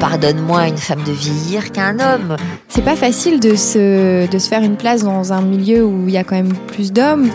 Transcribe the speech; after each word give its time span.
pardonne 0.00 0.40
moins 0.40 0.62
à 0.62 0.68
une 0.68 0.78
femme 0.78 1.04
de 1.04 1.12
vieillir 1.12 1.70
qu'à 1.72 1.84
un 1.84 2.00
homme. 2.00 2.36
C'est 2.68 2.82
pas 2.82 2.96
facile 2.96 3.38
de 3.38 3.54
se, 3.54 4.28
de 4.28 4.38
se 4.38 4.48
faire 4.48 4.62
une 4.62 4.76
place 4.76 5.04
dans 5.04 5.32
un 5.32 5.42
milieu 5.42 5.84
où 5.84 6.08
il 6.08 6.14
y 6.14 6.16
a 6.16 6.24
quand 6.24 6.36
même 6.36 6.54
plus 6.68 6.90
d'hommes. 6.90 7.28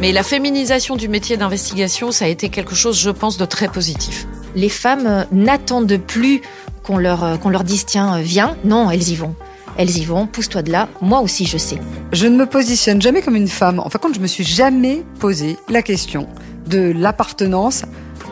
Mais 0.00 0.12
la 0.12 0.22
féminisation 0.22 0.96
du 0.96 1.08
métier 1.08 1.36
d'investigation, 1.36 2.12
ça 2.12 2.24
a 2.24 2.28
été 2.28 2.48
quelque 2.48 2.74
chose, 2.74 2.98
je 2.98 3.10
pense, 3.10 3.36
de 3.36 3.44
très 3.44 3.68
positif. 3.68 4.26
Les 4.54 4.68
femmes 4.68 5.26
n'attendent 5.32 5.98
plus 5.98 6.40
qu'on 6.84 6.96
leur, 6.96 7.38
qu'on 7.40 7.50
leur 7.50 7.64
dise 7.64 7.84
tiens, 7.84 8.20
viens. 8.20 8.56
Non, 8.64 8.90
elles 8.90 9.08
y 9.08 9.16
vont. 9.16 9.34
Elles 9.76 9.98
y 9.98 10.04
vont, 10.04 10.26
pousse-toi 10.26 10.62
de 10.62 10.70
là, 10.70 10.88
moi 11.00 11.20
aussi 11.20 11.46
je 11.46 11.56
sais. 11.56 11.78
Je 12.12 12.26
ne 12.26 12.36
me 12.36 12.46
positionne 12.46 13.00
jamais 13.00 13.22
comme 13.22 13.36
une 13.36 13.48
femme. 13.48 13.78
En 13.78 13.88
fin 13.88 13.98
de 13.98 14.02
compte, 14.02 14.14
je 14.14 14.20
me 14.20 14.26
suis 14.26 14.44
jamais 14.44 15.04
posé 15.18 15.56
la 15.68 15.82
question 15.82 16.28
de 16.66 16.92
l'appartenance 16.96 17.82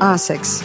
à 0.01 0.13
un 0.13 0.19
sexe. 0.19 0.63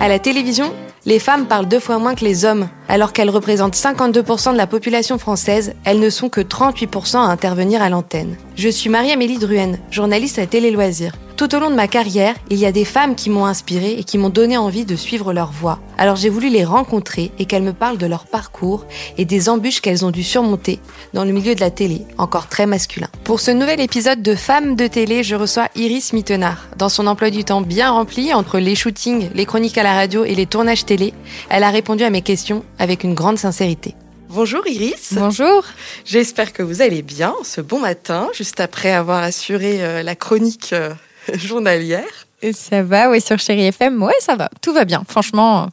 À 0.00 0.06
la 0.06 0.20
télévision, 0.20 0.72
les 1.06 1.18
femmes 1.18 1.46
parlent 1.46 1.66
deux 1.66 1.80
fois 1.80 1.98
moins 1.98 2.14
que 2.14 2.24
les 2.24 2.44
hommes. 2.44 2.68
Alors 2.88 3.12
qu'elles 3.12 3.28
représentent 3.28 3.76
52% 3.76 4.52
de 4.52 4.56
la 4.56 4.66
population 4.66 5.18
française, 5.18 5.74
elles 5.84 6.00
ne 6.00 6.08
sont 6.08 6.30
que 6.30 6.40
38% 6.40 7.16
à 7.16 7.20
intervenir 7.20 7.82
à 7.82 7.90
l'antenne. 7.90 8.36
Je 8.56 8.70
suis 8.70 8.88
Marie-Amélie 8.88 9.38
Druenne, 9.38 9.78
journaliste 9.90 10.38
à 10.38 10.46
Télé 10.46 10.70
Loisirs. 10.70 11.12
Tout 11.38 11.54
au 11.54 11.60
long 11.60 11.70
de 11.70 11.76
ma 11.76 11.86
carrière, 11.86 12.34
il 12.50 12.58
y 12.58 12.66
a 12.66 12.72
des 12.72 12.84
femmes 12.84 13.14
qui 13.14 13.30
m'ont 13.30 13.46
inspirée 13.46 13.92
et 13.92 14.02
qui 14.02 14.18
m'ont 14.18 14.28
donné 14.28 14.56
envie 14.56 14.84
de 14.84 14.96
suivre 14.96 15.32
leur 15.32 15.52
voie. 15.52 15.78
Alors 15.96 16.16
j'ai 16.16 16.30
voulu 16.30 16.48
les 16.48 16.64
rencontrer 16.64 17.30
et 17.38 17.44
qu'elles 17.44 17.62
me 17.62 17.72
parlent 17.72 17.96
de 17.96 18.06
leur 18.06 18.26
parcours 18.26 18.86
et 19.18 19.24
des 19.24 19.48
embûches 19.48 19.80
qu'elles 19.80 20.04
ont 20.04 20.10
dû 20.10 20.24
surmonter 20.24 20.80
dans 21.14 21.24
le 21.24 21.30
milieu 21.30 21.54
de 21.54 21.60
la 21.60 21.70
télé, 21.70 22.02
encore 22.18 22.48
très 22.48 22.66
masculin. 22.66 23.06
Pour 23.22 23.38
ce 23.38 23.52
nouvel 23.52 23.80
épisode 23.80 24.20
de 24.20 24.34
Femmes 24.34 24.74
de 24.74 24.88
télé, 24.88 25.22
je 25.22 25.36
reçois 25.36 25.68
Iris 25.76 26.12
Mittenard. 26.12 26.66
Dans 26.76 26.88
son 26.88 27.06
emploi 27.06 27.30
du 27.30 27.44
temps 27.44 27.60
bien 27.60 27.92
rempli 27.92 28.34
entre 28.34 28.58
les 28.58 28.74
shootings, 28.74 29.30
les 29.32 29.46
chroniques 29.46 29.78
à 29.78 29.84
la 29.84 29.94
radio 29.94 30.24
et 30.24 30.34
les 30.34 30.46
tournages 30.46 30.86
télé, 30.86 31.14
elle 31.50 31.62
a 31.62 31.70
répondu 31.70 32.02
à 32.02 32.10
mes 32.10 32.22
questions 32.22 32.64
avec 32.78 33.04
une 33.04 33.14
grande 33.14 33.38
sincérité. 33.38 33.94
Bonjour 34.28 34.66
Iris. 34.66 35.12
Bonjour. 35.12 35.64
J'espère 36.04 36.52
que 36.52 36.62
vous 36.62 36.82
allez 36.82 37.02
bien 37.02 37.34
ce 37.44 37.60
bon 37.60 37.80
matin, 37.80 38.28
juste 38.34 38.60
après 38.60 38.92
avoir 38.92 39.22
assuré 39.22 39.82
euh, 39.82 40.02
la 40.02 40.14
chronique 40.14 40.70
euh, 40.72 40.92
journalière. 41.34 42.26
Et 42.42 42.52
ça 42.52 42.82
va, 42.82 43.10
oui, 43.10 43.20
sur 43.20 43.38
Chéri 43.38 43.64
FM, 43.66 44.02
ouais, 44.02 44.12
ça 44.20 44.36
va. 44.36 44.50
Tout 44.60 44.72
va 44.72 44.84
bien. 44.84 45.02
Franchement, 45.08 45.68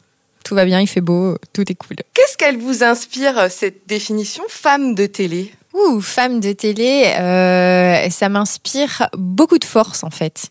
tout 0.45 0.55
va 0.55 0.65
bien, 0.65 0.79
il 0.79 0.87
fait 0.87 1.01
beau, 1.01 1.37
tout 1.53 1.69
est 1.69 1.75
cool. 1.75 1.97
Qu'est-ce 2.13 2.37
qu'elle 2.37 2.57
vous 2.57 2.83
inspire, 2.83 3.37
euh, 3.37 3.47
cette 3.49 3.87
définition 3.87 4.43
femme 4.47 4.95
de 4.95 5.05
télé? 5.05 5.51
Ouh, 5.73 5.99
femme 5.99 6.39
de 6.39 6.53
télé, 6.53 7.13
euh, 7.19 8.09
ça 8.09 8.29
m'inspire 8.29 9.09
beaucoup 9.17 9.57
de 9.57 9.65
force 9.65 10.03
en 10.03 10.09
fait. 10.09 10.49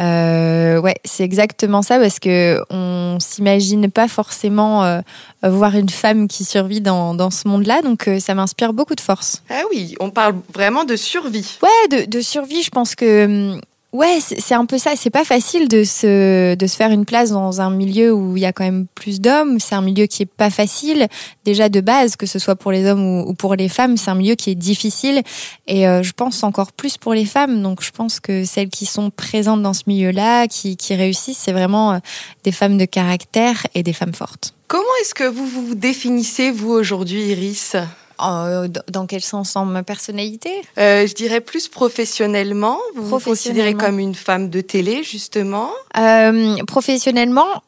Euh, 0.00 0.80
ouais, 0.80 0.94
c'est 1.04 1.22
exactement 1.22 1.82
ça 1.82 1.98
parce 1.98 2.18
que 2.18 2.58
on 2.70 3.18
s'imagine 3.20 3.90
pas 3.90 4.08
forcément 4.08 4.84
euh, 4.84 5.00
voir 5.42 5.74
une 5.76 5.90
femme 5.90 6.28
qui 6.28 6.44
survit 6.44 6.80
dans, 6.80 7.14
dans 7.14 7.30
ce 7.30 7.46
monde-là, 7.46 7.82
donc 7.82 8.08
euh, 8.08 8.18
ça 8.18 8.34
m'inspire 8.34 8.72
beaucoup 8.72 8.94
de 8.94 9.00
force. 9.00 9.42
Ah 9.50 9.62
oui, 9.70 9.94
on 10.00 10.10
parle 10.10 10.36
vraiment 10.54 10.84
de 10.84 10.96
survie. 10.96 11.58
Ouais, 11.62 11.88
de, 11.98 12.10
de 12.10 12.20
survie, 12.22 12.62
je 12.62 12.70
pense 12.70 12.94
que 12.94 13.24
hum, 13.54 13.60
Ouais, 13.92 14.20
c'est 14.20 14.54
un 14.54 14.64
peu 14.64 14.78
ça. 14.78 14.96
C'est 14.96 15.10
pas 15.10 15.24
facile 15.24 15.68
de 15.68 15.84
se, 15.84 16.54
de 16.54 16.66
se 16.66 16.76
faire 16.76 16.90
une 16.90 17.04
place 17.04 17.30
dans 17.30 17.60
un 17.60 17.68
milieu 17.68 18.10
où 18.14 18.38
il 18.38 18.42
y 18.42 18.46
a 18.46 18.52
quand 18.52 18.64
même 18.64 18.86
plus 18.94 19.20
d'hommes. 19.20 19.60
C'est 19.60 19.74
un 19.74 19.82
milieu 19.82 20.06
qui 20.06 20.22
est 20.22 20.32
pas 20.34 20.48
facile. 20.48 21.08
Déjà 21.44 21.68
de 21.68 21.82
base, 21.82 22.16
que 22.16 22.24
ce 22.24 22.38
soit 22.38 22.56
pour 22.56 22.72
les 22.72 22.86
hommes 22.86 23.04
ou, 23.04 23.28
ou 23.28 23.34
pour 23.34 23.54
les 23.54 23.68
femmes, 23.68 23.98
c'est 23.98 24.10
un 24.10 24.14
milieu 24.14 24.34
qui 24.34 24.48
est 24.50 24.54
difficile. 24.54 25.22
Et 25.66 25.86
euh, 25.86 26.02
je 26.02 26.12
pense 26.12 26.42
encore 26.42 26.72
plus 26.72 26.96
pour 26.96 27.12
les 27.12 27.26
femmes. 27.26 27.60
Donc 27.60 27.82
je 27.82 27.90
pense 27.90 28.18
que 28.18 28.44
celles 28.44 28.70
qui 28.70 28.86
sont 28.86 29.10
présentes 29.10 29.62
dans 29.62 29.74
ce 29.74 29.82
milieu-là, 29.86 30.48
qui, 30.48 30.78
qui 30.78 30.94
réussissent, 30.94 31.38
c'est 31.38 31.52
vraiment 31.52 31.92
euh, 31.92 31.98
des 32.44 32.52
femmes 32.52 32.78
de 32.78 32.86
caractère 32.86 33.66
et 33.74 33.82
des 33.82 33.92
femmes 33.92 34.14
fortes. 34.14 34.54
Comment 34.68 34.84
est-ce 35.02 35.14
que 35.14 35.24
vous 35.24 35.46
vous 35.46 35.74
définissez, 35.74 36.50
vous, 36.50 36.70
aujourd'hui, 36.70 37.26
Iris? 37.26 37.76
Euh, 38.24 38.68
dans- 38.88 39.06
quel 39.06 39.20
sens? 39.22 39.56
En 39.56 39.64
ma 39.64 39.82
personnalité? 39.82 40.50
Euh, 40.78 41.06
Je 41.06 41.14
dirais 41.14 41.40
plus 41.40 41.68
professionnellement. 41.68 42.78
Vous 42.94 43.06
vous 43.06 43.20
considérez 43.20 43.74
comme 43.74 43.98
une 43.98 44.14
femme 44.14 44.48
de 44.50 44.60
télé, 44.60 45.02
justement? 45.02 45.70
Euh, 45.98 46.56
professionnellement, 46.66 47.62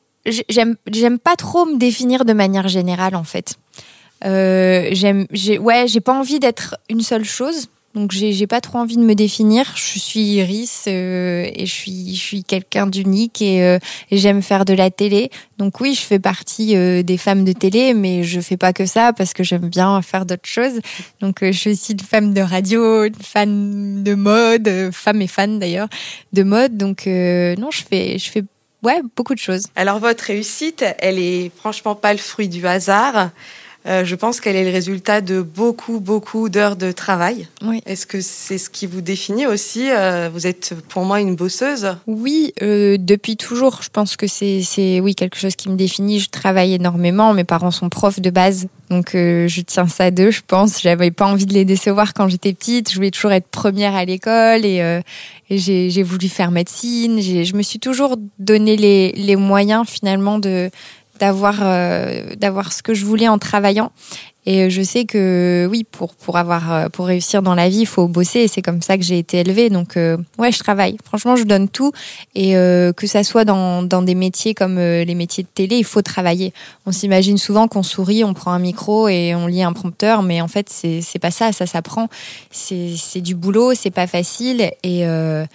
j'aime 0.48 0.76
j'aime 0.90 1.18
pas 1.18 1.36
trop 1.36 1.66
me 1.66 1.76
définir 1.76 2.24
de 2.24 2.32
manière 2.32 2.68
générale 2.68 3.14
en 3.16 3.24
fait. 3.24 3.56
J'aime 4.22 5.26
j'ai 5.30 5.58
ouais 5.58 5.86
j'ai 5.86 6.00
pas 6.00 6.14
envie 6.14 6.38
d'être 6.40 6.76
une 6.88 7.02
seule 7.02 7.24
chose. 7.24 7.68
Donc 7.94 8.10
j'ai 8.10 8.46
pas 8.48 8.60
trop 8.60 8.78
envie 8.78 8.96
de 8.96 9.02
me 9.02 9.14
définir. 9.14 9.72
Je 9.76 10.00
suis 10.00 10.20
Iris 10.20 10.86
euh, 10.88 11.48
et 11.54 11.64
je 11.64 11.72
suis 11.72 12.14
je 12.16 12.20
suis 12.20 12.42
quelqu'un 12.42 12.88
d'unique 12.88 13.40
et, 13.40 13.62
euh, 13.62 13.78
et 14.10 14.18
j'aime 14.18 14.42
faire 14.42 14.64
de 14.64 14.74
la 14.74 14.90
télé. 14.90 15.30
Donc 15.58 15.80
oui, 15.80 15.94
je 15.94 16.00
fais 16.00 16.18
partie 16.18 16.76
euh, 16.76 17.04
des 17.04 17.16
femmes 17.16 17.44
de 17.44 17.52
télé, 17.52 17.94
mais 17.94 18.24
je 18.24 18.40
fais 18.40 18.56
pas 18.56 18.72
que 18.72 18.84
ça 18.84 19.12
parce 19.12 19.32
que 19.32 19.44
j'aime 19.44 19.68
bien 19.68 20.02
faire 20.02 20.26
d'autres 20.26 20.48
choses. 20.48 20.80
Donc 21.20 21.44
euh, 21.44 21.52
je 21.52 21.58
suis 21.58 21.70
aussi 21.70 21.92
une 21.92 22.00
femme 22.00 22.34
de 22.34 22.40
radio, 22.40 23.04
une 23.04 23.14
fan 23.14 24.02
de 24.02 24.14
mode, 24.14 24.66
euh, 24.66 24.90
femme 24.90 25.22
et 25.22 25.28
fan 25.28 25.60
d'ailleurs 25.60 25.88
de 26.32 26.42
mode. 26.42 26.76
Donc 26.76 27.06
euh, 27.06 27.54
non, 27.56 27.70
je 27.70 27.82
fais 27.88 28.18
je 28.18 28.28
fais 28.28 28.42
ouais 28.82 29.02
beaucoup 29.14 29.34
de 29.34 29.40
choses. 29.40 29.66
Alors 29.76 30.00
votre 30.00 30.24
réussite, 30.24 30.84
elle 30.98 31.20
est 31.20 31.52
franchement 31.56 31.94
pas 31.94 32.12
le 32.12 32.18
fruit 32.18 32.48
du 32.48 32.66
hasard. 32.66 33.30
Euh, 33.86 34.04
je 34.04 34.14
pense 34.14 34.40
qu'elle 34.40 34.56
est 34.56 34.64
le 34.64 34.70
résultat 34.70 35.20
de 35.20 35.42
beaucoup, 35.42 36.00
beaucoup 36.00 36.48
d'heures 36.48 36.76
de 36.76 36.90
travail. 36.90 37.46
Oui. 37.62 37.82
Est-ce 37.84 38.06
que 38.06 38.20
c'est 38.22 38.56
ce 38.56 38.70
qui 38.70 38.86
vous 38.86 39.02
définit 39.02 39.46
aussi 39.46 39.90
Euh, 39.90 40.30
Vous 40.32 40.46
êtes 40.46 40.74
pour 40.88 41.04
moi 41.04 41.20
une 41.20 41.36
bosseuse? 41.36 41.94
Oui, 42.06 42.54
euh, 42.62 42.96
depuis 42.98 43.36
toujours, 43.36 43.82
je 43.82 43.90
pense 43.90 44.16
que 44.16 44.26
c'est 44.26 45.00
oui 45.00 45.14
quelque 45.14 45.36
chose 45.36 45.54
qui 45.54 45.68
me 45.68 45.76
définit. 45.76 46.18
Je 46.18 46.30
travaille 46.30 46.72
énormément. 46.74 47.34
Mes 47.34 47.44
parents 47.44 47.70
sont 47.70 47.90
profs 47.90 48.20
de 48.20 48.30
base, 48.30 48.68
donc 48.88 49.14
euh, 49.14 49.48
je 49.48 49.60
tiens 49.60 49.86
ça 49.86 50.10
d'eux. 50.10 50.30
Je 50.30 50.40
pense. 50.46 50.80
J'avais 50.80 51.10
pas 51.10 51.26
envie 51.26 51.46
de 51.46 51.52
les 51.52 51.66
décevoir 51.66 52.14
quand 52.14 52.28
j'étais 52.28 52.54
petite. 52.54 52.90
Je 52.90 52.96
voulais 52.96 53.10
toujours 53.10 53.32
être 53.32 53.48
première 53.48 53.94
à 53.94 54.04
l'école 54.06 54.64
et, 54.64 54.80
euh, 54.80 55.00
et 55.50 55.58
j'ai 55.58 56.02
voulu 56.02 56.28
faire 56.28 56.50
médecine. 56.50 57.20
Je 57.20 57.54
me 57.54 57.62
suis 57.62 57.78
toujours 57.80 58.16
donné 58.38 58.76
les 58.78 59.12
les 59.12 59.36
moyens 59.36 59.86
finalement 59.86 60.38
de 60.38 60.70
d'avoir 61.18 61.58
euh, 61.62 62.34
d'avoir 62.36 62.72
ce 62.72 62.82
que 62.82 62.94
je 62.94 63.04
voulais 63.04 63.28
en 63.28 63.38
travaillant. 63.38 63.92
Et 64.46 64.68
je 64.68 64.82
sais 64.82 65.06
que 65.06 65.66
oui, 65.70 65.84
pour 65.90 66.14
pour 66.14 66.36
avoir 66.36 66.70
euh, 66.70 66.88
pour 66.90 67.06
réussir 67.06 67.40
dans 67.40 67.54
la 67.54 67.70
vie, 67.70 67.80
il 67.80 67.86
faut 67.86 68.08
bosser. 68.08 68.40
Et 68.40 68.48
c'est 68.48 68.60
comme 68.60 68.82
ça 68.82 68.98
que 68.98 69.02
j'ai 69.02 69.18
été 69.18 69.38
élevée. 69.38 69.70
Donc 69.70 69.96
euh, 69.96 70.18
ouais, 70.38 70.52
je 70.52 70.58
travaille. 70.58 70.98
Franchement, 71.02 71.34
je 71.34 71.44
donne 71.44 71.68
tout. 71.68 71.92
Et 72.34 72.56
euh, 72.56 72.92
que 72.92 73.06
ça 73.06 73.24
soit 73.24 73.46
dans 73.46 73.82
dans 73.82 74.02
des 74.02 74.14
métiers 74.14 74.52
comme 74.52 74.76
euh, 74.76 75.04
les 75.04 75.14
métiers 75.14 75.44
de 75.44 75.48
télé, 75.48 75.76
il 75.76 75.84
faut 75.84 76.02
travailler. 76.02 76.52
On 76.84 76.92
s'imagine 76.92 77.38
souvent 77.38 77.68
qu'on 77.68 77.82
sourit, 77.82 78.22
on 78.22 78.34
prend 78.34 78.52
un 78.52 78.58
micro 78.58 79.08
et 79.08 79.34
on 79.34 79.46
lit 79.46 79.62
un 79.62 79.72
prompteur, 79.72 80.22
mais 80.22 80.42
en 80.42 80.48
fait 80.48 80.68
c'est 80.68 81.00
c'est 81.00 81.18
pas 81.18 81.30
ça. 81.30 81.52
Ça 81.52 81.66
s'apprend. 81.66 82.08
C'est 82.50 82.94
c'est 82.98 83.22
du 83.22 83.34
boulot. 83.34 83.72
C'est 83.74 83.90
pas 83.90 84.06
facile. 84.06 84.72
Et 84.82 85.06
euh, 85.06 85.46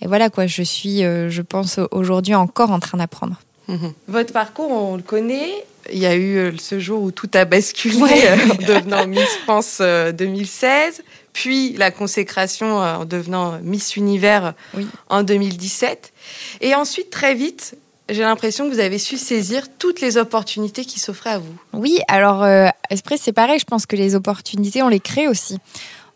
et 0.00 0.06
voilà 0.06 0.30
quoi. 0.30 0.46
Je 0.46 0.62
suis, 0.62 1.02
euh, 1.04 1.30
je 1.30 1.42
pense 1.42 1.80
aujourd'hui 1.90 2.34
encore 2.34 2.70
en 2.70 2.78
train 2.78 2.98
d'apprendre. 2.98 3.40
Mhm. 3.68 3.92
Votre 4.08 4.32
parcours, 4.32 4.70
on 4.70 4.96
le 4.96 5.02
connaît. 5.02 5.52
Il 5.92 5.98
y 5.98 6.06
a 6.06 6.14
eu 6.16 6.36
euh, 6.36 6.52
ce 6.58 6.78
jour 6.80 7.02
où 7.02 7.10
tout 7.12 7.30
a 7.34 7.44
basculé 7.44 7.96
Ouais. 7.96 8.28
euh, 8.28 8.36
en 8.52 8.54
devenant 8.66 9.06
Miss 9.06 9.28
France 9.44 9.78
euh, 9.80 10.10
2016, 10.12 11.02
puis 11.32 11.74
la 11.74 11.90
consécration 11.90 12.82
euh, 12.82 12.96
en 12.96 13.04
devenant 13.04 13.58
Miss 13.62 13.96
Univers 13.96 14.54
Oui. 14.74 14.86
en 15.08 15.22
2017. 15.22 16.12
Et 16.60 16.74
ensuite, 16.74 17.10
très 17.10 17.34
vite, 17.34 17.76
j'ai 18.08 18.22
l'impression 18.22 18.68
que 18.68 18.74
vous 18.74 18.80
avez 18.80 18.98
su 18.98 19.16
saisir 19.16 19.66
toutes 19.78 20.00
les 20.00 20.16
opportunités 20.16 20.84
qui 20.84 20.98
s'offraient 21.00 21.30
à 21.30 21.38
vous. 21.38 21.54
Oui, 21.72 21.98
alors 22.08 22.42
euh, 22.44 22.66
Express, 22.90 23.20
c'est 23.22 23.32
pareil. 23.32 23.58
Je 23.58 23.64
pense 23.64 23.86
que 23.86 23.96
les 23.96 24.14
opportunités, 24.14 24.82
on 24.82 24.88
les 24.88 25.00
crée 25.00 25.28
aussi. 25.28 25.58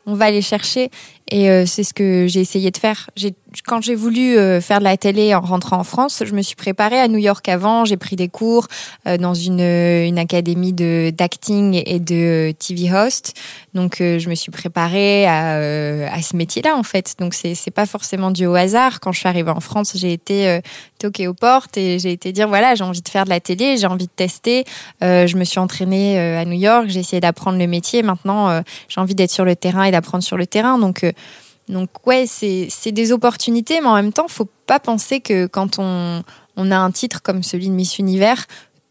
On 0.06 0.14
va 0.14 0.30
les 0.30 0.42
chercher 0.42 0.90
et 1.30 1.50
euh, 1.50 1.66
c'est 1.66 1.84
ce 1.84 1.92
que 1.92 2.26
j'ai 2.28 2.40
essayé 2.40 2.70
de 2.70 2.76
faire. 2.78 3.10
J'ai- 3.16 3.34
Quand 3.66 3.80
j'ai 3.80 3.94
voulu 3.94 4.36
euh, 4.36 4.60
faire 4.60 4.78
de 4.78 4.84
la 4.84 4.96
télé 4.96 5.34
en 5.34 5.40
rentrant 5.40 5.78
en 5.78 5.84
France, 5.84 6.22
je 6.24 6.34
me 6.34 6.42
suis 6.42 6.56
préparée 6.56 7.00
à 7.00 7.08
New 7.08 7.18
York 7.18 7.48
avant. 7.48 7.84
J'ai 7.84 7.96
pris 7.96 8.16
des 8.16 8.28
cours 8.28 8.68
euh, 9.06 9.16
dans 9.16 9.34
une, 9.34 9.60
une 9.60 10.18
académie 10.18 10.72
de 10.72 11.12
d'acting 11.16 11.82
et 11.84 11.98
de 11.98 12.52
TV 12.58 12.92
host. 12.92 13.34
Donc 13.74 14.00
euh, 14.00 14.18
je 14.18 14.28
me 14.28 14.34
suis 14.34 14.50
préparée 14.50 15.26
à, 15.26 15.56
euh, 15.56 16.08
à 16.10 16.22
ce 16.22 16.36
métier-là 16.36 16.76
en 16.76 16.82
fait. 16.82 17.14
Donc 17.18 17.34
c'est 17.34 17.54
c'est 17.54 17.70
pas 17.70 17.86
forcément 17.86 18.30
dû 18.30 18.46
au 18.46 18.54
hasard. 18.54 19.00
Quand 19.00 19.12
je 19.12 19.20
suis 19.20 19.28
arrivée 19.28 19.50
en 19.50 19.60
France, 19.60 19.92
j'ai 19.94 20.12
été 20.12 20.48
euh, 20.48 20.60
toquée 20.98 21.28
aux 21.28 21.34
portes 21.34 21.76
et 21.76 21.98
j'ai 21.98 22.12
été 22.12 22.32
dire 22.32 22.48
voilà 22.48 22.74
j'ai 22.74 22.84
envie 22.84 23.02
de 23.02 23.08
faire 23.08 23.24
de 23.24 23.30
la 23.30 23.40
télé, 23.40 23.76
j'ai 23.76 23.86
envie 23.86 24.06
de 24.06 24.12
tester. 24.14 24.64
Euh, 25.02 25.26
je 25.26 25.36
me 25.36 25.44
suis 25.44 25.58
entraînée 25.58 26.18
euh, 26.18 26.40
à 26.40 26.44
New 26.44 26.58
York, 26.58 26.86
j'ai 26.88 27.00
essayé 27.00 27.20
d'apprendre 27.20 27.58
le 27.58 27.66
métier. 27.66 28.02
Maintenant, 28.02 28.48
euh, 28.48 28.60
j'ai 28.88 29.00
envie 29.00 29.14
d'être 29.14 29.30
sur 29.30 29.44
le 29.44 29.56
terrain 29.56 29.84
et 29.84 29.90
d'apprendre 29.90 30.24
sur 30.24 30.36
le 30.36 30.46
terrain. 30.46 30.78
Donc, 30.78 31.04
euh, 31.04 31.12
donc 31.70 32.06
ouais, 32.06 32.26
c'est 32.26 32.92
des 32.92 33.12
opportunités, 33.12 33.80
mais 33.80 33.86
en 33.86 33.94
même 33.94 34.12
temps, 34.12 34.28
faut 34.28 34.48
pas 34.66 34.80
penser 34.80 35.20
que 35.20 35.46
quand 35.46 35.78
on 35.78 36.22
on 36.56 36.70
a 36.70 36.76
un 36.76 36.90
titre 36.90 37.22
comme 37.22 37.42
celui 37.42 37.68
de 37.68 37.72
Miss 37.72 37.98
Univers 37.98 38.46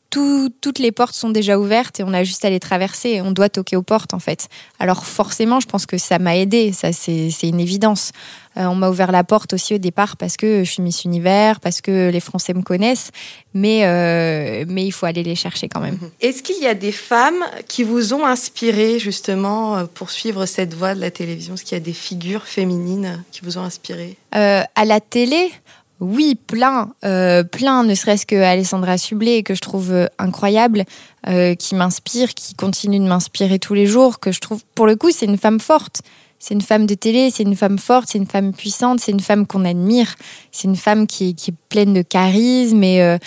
toutes 0.10 0.80
les 0.80 0.92
portes 0.92 1.16
sont 1.16 1.30
déjà 1.30 1.60
ouvertes 1.60 2.00
et 2.00 2.04
on 2.04 2.14
a 2.14 2.24
juste 2.24 2.44
à 2.46 2.50
les 2.50 2.60
traverser. 2.60 3.22
On 3.22 3.32
doit 3.32 3.50
toquer 3.50 3.76
aux 3.76 3.84
portes 3.84 4.14
en 4.14 4.20
fait. 4.20 4.48
Alors 4.80 5.06
forcément, 5.06 5.60
je 5.60 5.68
pense 5.68 5.86
que 5.86 5.98
ça 5.98 6.20
m'a 6.20 6.36
aidé. 6.38 6.72
Ça, 6.74 6.92
c'est 6.94 7.30
une 7.44 7.60
évidence. 7.60 8.12
Euh, 8.58 8.66
on 8.66 8.76
m'a 8.76 8.90
ouvert 8.90 9.12
la 9.12 9.24
porte 9.24 9.54
aussi 9.54 9.76
au 9.76 9.78
départ 9.78 10.18
parce 10.18 10.36
que 10.36 10.64
je 10.64 10.72
suis 10.72 10.82
Miss 10.82 11.06
Univers, 11.06 11.60
parce 11.60 11.82
que 11.82 12.10
les 12.10 12.20
Français 12.20 12.54
me 12.54 12.64
connaissent. 12.64 13.12
Mais 13.54 13.86
euh, 13.86 14.66
mais 14.68 14.86
il 14.86 14.92
faut 14.92 15.06
aller 15.06 15.24
les 15.24 15.36
chercher 15.36 15.70
quand 15.70 15.80
même. 15.80 15.98
Mhm. 16.02 16.12
Est-ce 16.22 16.44
qu'il 16.44 16.62
y 16.62 16.68
a 16.68 16.74
des 16.74 16.92
femmes 16.92 17.44
qui 17.68 17.84
vous 17.84 18.14
ont 18.14 18.26
inspiré 18.26 19.00
justement 19.00 19.78
euh, 19.78 19.86
pour 19.86 20.10
suivre 20.10 20.46
cette 20.46 20.74
voie 20.74 20.96
de 20.96 21.02
la 21.02 21.12
télévision? 21.12 21.54
Est-ce 21.54 21.64
qu'il 21.64 21.78
y 21.78 21.82
a 21.82 21.84
des 21.84 21.94
figures 21.94 22.46
féminines 22.46 23.24
qui 23.32 23.42
vous 23.44 23.58
ont 23.58 23.64
inspiré? 23.64 24.18
À 24.32 24.86
la 24.86 25.00
télé, 25.00 25.52
oui, 26.00 26.36
plein, 26.36 26.94
euh, 27.04 27.44
plein, 27.44 27.84
ne 27.84 27.94
serait-ce 27.94 28.26
que 28.26 28.36
Alessandra 28.36 28.98
Sublet, 28.98 29.44
que 29.44 29.54
je 29.54 29.62
trouve 29.62 29.92
euh, 29.92 30.08
incroyable, 30.18 30.86
euh, 31.28 31.56
qui 31.56 31.76
m'inspire, 31.76 32.34
qui 32.34 32.54
continue 32.54 33.00
de 33.00 33.06
m'inspirer 33.06 33.60
tous 33.60 33.74
les 33.74 33.86
jours, 33.86 34.20
que 34.20 34.32
je 34.32 34.40
trouve, 34.40 34.62
pour 34.76 34.88
le 34.88 34.96
coup, 34.96 35.12
c'est 35.12 35.26
une 35.26 35.38
femme 35.38 35.60
forte. 35.60 36.02
C'est 36.42 36.54
une 36.54 36.62
femme 36.62 36.86
de 36.86 36.94
télé, 36.94 37.32
c'est 37.32 37.44
une 37.44 37.58
femme 37.58 37.78
forte, 37.78 38.08
c'est 38.10 38.18
une 38.18 38.28
femme 38.28 38.54
puissante, 38.54 39.02
c'est 39.02 39.12
une 39.12 39.20
femme 39.20 39.46
qu'on 39.46 39.66
admire, 39.66 40.16
c'est 40.54 40.70
une 40.70 40.78
femme 40.78 41.06
qui, 41.06 41.32
est 41.32 41.54
pleine 41.68 41.94
de 41.94 42.02
charisme 42.02 42.82
et, 42.82 43.18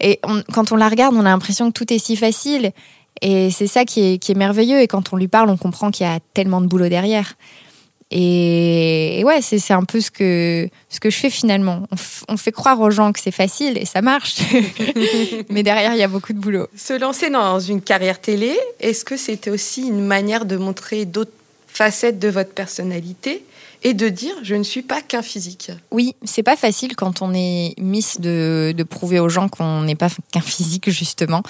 et 0.00 0.20
quand 0.52 0.70
on 0.70 0.76
la 0.76 0.90
regarde, 0.90 1.14
on 1.16 1.20
a 1.20 1.30
l'impression 1.30 1.68
que 1.68 1.72
tout 1.72 1.90
est 1.90 1.98
si 1.98 2.14
facile. 2.14 2.72
Et 3.22 3.50
c'est 3.50 3.66
ça 3.66 3.86
qui 3.86 4.00
est, 4.00 4.18
qui 4.18 4.32
est 4.32 4.34
merveilleux. 4.34 4.80
Et 4.80 4.86
quand 4.86 5.14
on 5.14 5.16
lui 5.16 5.28
parle, 5.28 5.50
on 5.50 5.56
comprend 5.56 5.90
qu'il 5.90 6.06
y 6.06 6.10
a 6.10 6.20
tellement 6.34 6.60
de 6.60 6.66
boulot 6.66 6.88
derrière. 6.88 7.34
Et, 8.10 9.22
ouais, 9.26 9.42
c'est 9.42 9.72
un 9.72 9.84
peu 9.84 10.00
ce 10.00 10.10
que, 10.10 10.68
ce 10.88 10.98
que 10.98 11.10
je 11.10 11.16
fais 11.16 11.30
finalement. 11.30 11.86
On, 12.28 12.36
fait 12.36 12.52
croire 12.52 12.80
aux 12.80 12.90
gens 12.90 13.12
que 13.12 13.20
c'est 13.20 13.30
facile 13.30 13.76
et 13.76 13.84
ça 13.84 14.00
marche. 14.00 14.36
Mais 15.50 15.62
derrière, 15.62 15.92
il 15.92 15.98
y 15.98 16.02
a 16.02 16.08
beaucoup 16.08 16.32
de 16.32 16.38
boulot. 16.38 16.68
Se 16.74 16.98
lancer 16.98 17.28
dans 17.28 17.60
une 17.60 17.82
carrière 17.82 18.20
télé, 18.20 18.58
est-ce 18.80 19.04
que 19.04 19.16
c'était 19.16 19.50
aussi 19.50 19.82
une 19.82 20.04
manière 20.04 20.46
de 20.46 20.56
montrer 20.56 21.04
d'autres 21.04 21.32
facettes 21.66 22.18
de 22.18 22.28
votre 22.28 22.52
personnalité? 22.52 23.44
Et 23.82 23.94
de 23.94 24.08
dire 24.08 24.34
je 24.42 24.54
ne 24.54 24.62
suis 24.62 24.82
pas 24.82 25.00
qu'un 25.00 25.22
physique. 25.22 25.70
Oui, 25.90 26.14
c'est 26.24 26.42
pas 26.42 26.56
facile 26.56 26.96
quand 26.96 27.22
on 27.22 27.32
est 27.34 27.74
Miss 27.78 28.20
de, 28.20 28.74
prouver 28.88 29.20
aux 29.20 29.28
gens 29.28 29.48
qu'on 29.48 29.82
n'est 29.82 29.94
pas 29.94 30.08
qu'un 30.32 30.40
physique 30.40 30.90
justement 30.90 31.42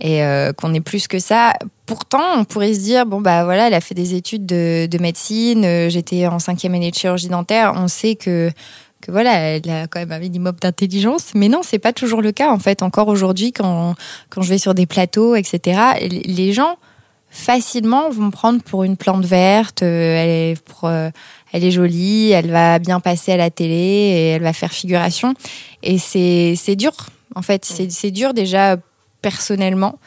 et 0.00 0.22
euh, 0.22 0.52
qu'on 0.52 0.74
est 0.74 0.80
plus 0.80 1.08
que 1.08 1.18
ça. 1.18 1.52
Pourtant, 1.86 2.22
on 2.36 2.44
pourrait 2.44 2.74
se 2.74 2.80
dire 2.80 3.06
bon 3.06 3.20
bah 3.20 3.44
voilà, 3.44 3.68
elle 3.68 3.74
a 3.74 3.80
fait 3.80 3.94
des 3.94 4.14
études 4.14 4.46
de, 4.46 4.86
de 4.86 4.98
médecine, 4.98 5.64
euh, 5.64 5.88
j'étais 5.88 6.26
en 6.26 6.38
cinquième 6.38 6.74
année 6.74 6.90
de 6.90 6.96
chirurgie 6.96 7.28
dentaire, 7.28 7.74
on 7.76 7.88
sait 7.88 8.16
que 8.16 8.50
que 9.02 9.12
voilà, 9.12 9.34
elle 9.34 9.70
a 9.70 9.86
quand 9.86 10.00
même 10.00 10.12
un 10.12 10.18
minimum 10.18 10.56
d'intelligence. 10.60 11.32
Mais 11.34 11.48
non, 11.48 11.60
c'est 11.62 11.78
pas 11.78 11.92
toujours 11.92 12.22
le 12.22 12.32
cas 12.32 12.50
en 12.50 12.58
fait. 12.58 12.82
Encore 12.82 13.08
aujourd'hui, 13.08 13.52
quand 13.52 13.94
quand 14.30 14.42
je 14.42 14.48
vais 14.48 14.58
sur 14.58 14.74
des 14.74 14.86
plateaux, 14.86 15.36
etc., 15.36 15.80
les 16.00 16.52
gens 16.52 16.76
facilement 17.36 18.08
vont 18.10 18.26
me 18.26 18.30
prendre 18.30 18.62
pour 18.62 18.84
une 18.84 18.96
plante 18.96 19.24
verte. 19.24 19.82
Euh, 19.82 20.54
pour 20.64 20.88
elle 21.56 21.64
est 21.64 21.70
jolie, 21.70 22.32
elle 22.32 22.50
va 22.50 22.78
bien 22.78 23.00
passer 23.00 23.32
à 23.32 23.38
la 23.38 23.48
télé 23.48 23.74
et 23.74 24.28
elle 24.32 24.42
va 24.42 24.52
faire 24.52 24.72
figuration. 24.72 25.32
Et 25.82 25.96
c'est 25.96 26.76
dur, 26.76 26.92
en 27.34 27.40
fait. 27.40 27.64
C'est 27.64 28.10
dur 28.10 28.34
déjà 28.34 28.76
personnellement 29.22 29.98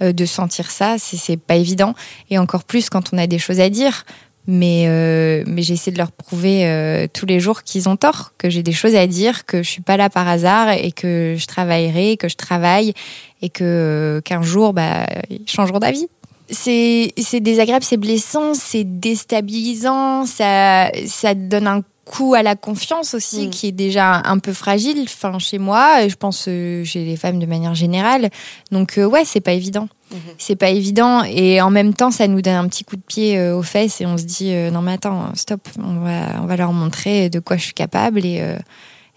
euh, 0.00 0.14
de 0.14 0.24
sentir 0.24 0.70
ça. 0.70 0.96
C'est 0.98 1.36
pas 1.36 1.56
évident. 1.56 1.94
Et 2.30 2.38
encore 2.38 2.64
plus 2.64 2.88
quand 2.88 3.12
on 3.12 3.18
a 3.18 3.26
des 3.26 3.38
choses 3.38 3.60
à 3.60 3.68
dire. 3.68 4.06
Mais, 4.46 4.84
euh, 4.88 5.44
mais 5.46 5.62
j'essaie 5.62 5.90
de 5.90 5.98
leur 5.98 6.12
prouver 6.12 6.66
euh, 6.66 7.06
tous 7.12 7.26
les 7.26 7.38
jours 7.38 7.62
qu'ils 7.64 7.88
ont 7.88 7.96
tort, 7.96 8.32
que 8.38 8.48
j'ai 8.48 8.62
des 8.62 8.72
choses 8.72 8.94
à 8.94 9.06
dire, 9.06 9.44
que 9.44 9.62
je 9.62 9.70
suis 9.70 9.82
pas 9.82 9.96
là 9.98 10.08
par 10.10 10.26
hasard 10.26 10.70
et 10.70 10.92
que 10.92 11.34
je 11.38 11.46
travaillerai, 11.46 12.16
que 12.16 12.28
je 12.28 12.36
travaille 12.36 12.94
et 13.42 13.50
que 13.50 14.22
qu'un 14.24 14.42
jour, 14.42 14.72
bah, 14.72 15.06
ils 15.30 15.48
changeront 15.48 15.78
d'avis 15.78 16.08
c'est 16.50 17.40
désagréable, 17.40 17.84
c'est 17.84 17.96
blessant, 17.96 18.54
c'est 18.54 18.84
déstabilisant, 18.84 20.26
ça, 20.26 20.90
ça 21.06 21.34
donne 21.34 21.66
un 21.66 21.82
coup 22.04 22.34
à 22.34 22.42
la 22.42 22.54
confiance 22.54 23.14
aussi, 23.14 23.46
mm. 23.46 23.50
qui 23.50 23.68
est 23.68 23.72
déjà 23.72 24.22
un 24.24 24.38
peu 24.38 24.52
fragile, 24.52 25.04
enfin, 25.04 25.38
chez 25.38 25.58
moi, 25.58 26.04
et 26.04 26.08
je 26.08 26.16
pense 26.16 26.46
euh, 26.48 26.84
chez 26.84 27.04
les 27.04 27.16
femmes 27.16 27.38
de 27.38 27.46
manière 27.46 27.74
générale. 27.74 28.30
Donc, 28.70 28.98
euh, 28.98 29.06
ouais, 29.06 29.24
c'est 29.24 29.40
pas 29.40 29.52
évident. 29.52 29.88
Mm-hmm. 30.12 30.34
C'est 30.38 30.56
pas 30.56 30.68
évident, 30.68 31.22
et 31.24 31.60
en 31.60 31.70
même 31.70 31.94
temps, 31.94 32.10
ça 32.10 32.28
nous 32.28 32.42
donne 32.42 32.54
un 32.54 32.68
petit 32.68 32.84
coup 32.84 32.96
de 32.96 33.02
pied 33.02 33.38
euh, 33.38 33.56
aux 33.56 33.62
fesses, 33.62 34.00
et 34.00 34.06
on 34.06 34.18
se 34.18 34.24
dit, 34.24 34.52
non, 34.70 34.82
mais 34.82 34.92
attends, 34.92 35.34
stop, 35.34 35.66
on 35.78 36.00
va, 36.00 36.42
on 36.42 36.46
va 36.46 36.56
leur 36.56 36.72
montrer 36.72 37.30
de 37.30 37.40
quoi 37.40 37.56
je 37.56 37.64
suis 37.64 37.74
capable, 37.74 38.24
et, 38.24 38.42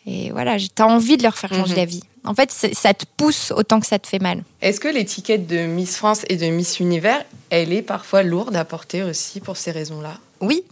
et 0.08 0.32
voilà, 0.32 0.56
t'as 0.74 0.86
envie 0.86 1.18
de 1.18 1.24
leur 1.24 1.38
faire 1.38 1.54
changer 1.54 1.76
la 1.76 1.86
vie. 1.86 2.02
En 2.24 2.34
fait, 2.34 2.52
ça 2.52 2.94
te 2.94 3.06
pousse 3.18 3.52
autant 3.52 3.80
que 3.80 3.86
ça 3.86 4.00
te 4.00 4.08
fait 4.08 4.20
mal. 4.20 4.44
Est-ce 4.62 4.80
que 4.80 4.88
l'étiquette 4.88 5.48
de 5.48 5.66
Miss 5.66 5.98
France 5.98 6.24
et 6.30 6.38
de 6.38 6.46
Miss 6.48 6.80
Univers, 6.80 7.24
elle 7.50 7.74
est 7.74 7.82
parfois 7.82 8.24
lourde 8.24 8.56
à 8.56 8.64
porter 8.64 9.04
aussi 9.04 9.42
pour 9.42 9.58
ces 9.58 9.72
raisons-là? 9.72 10.18
Oui. 10.40 10.64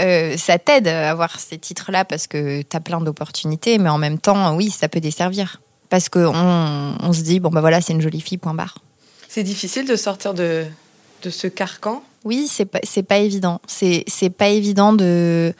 Euh, 0.00 0.36
ça 0.36 0.58
t'aide 0.58 0.88
à 0.88 1.10
avoir 1.10 1.38
ces 1.38 1.58
titres-là 1.58 2.04
parce 2.04 2.26
que 2.26 2.62
tu 2.62 2.76
as 2.76 2.80
plein 2.80 3.00
d'opportunités, 3.00 3.78
mais 3.78 3.90
en 3.90 3.98
même 3.98 4.18
temps, 4.18 4.56
oui, 4.56 4.70
ça 4.70 4.88
peut 4.88 5.00
desservir. 5.00 5.60
Parce 5.90 6.08
qu'on 6.08 6.94
on 7.02 7.12
se 7.12 7.20
dit, 7.20 7.40
bon, 7.40 7.50
bah 7.50 7.60
voilà, 7.60 7.80
c'est 7.80 7.92
une 7.92 8.00
jolie 8.00 8.20
fille, 8.20 8.38
point 8.38 8.54
barre. 8.54 8.78
C'est 9.28 9.42
difficile 9.42 9.86
de 9.86 9.96
sortir 9.96 10.32
de, 10.34 10.64
de 11.22 11.30
ce 11.30 11.46
carcan? 11.46 12.02
Oui, 12.24 12.48
c'est 12.50 12.64
pas, 12.64 12.80
pas 13.06 13.18
évident. 13.18 13.60
C'est 13.66 14.04
pas 14.36 14.48
évident 14.48 14.92
de 14.92 15.54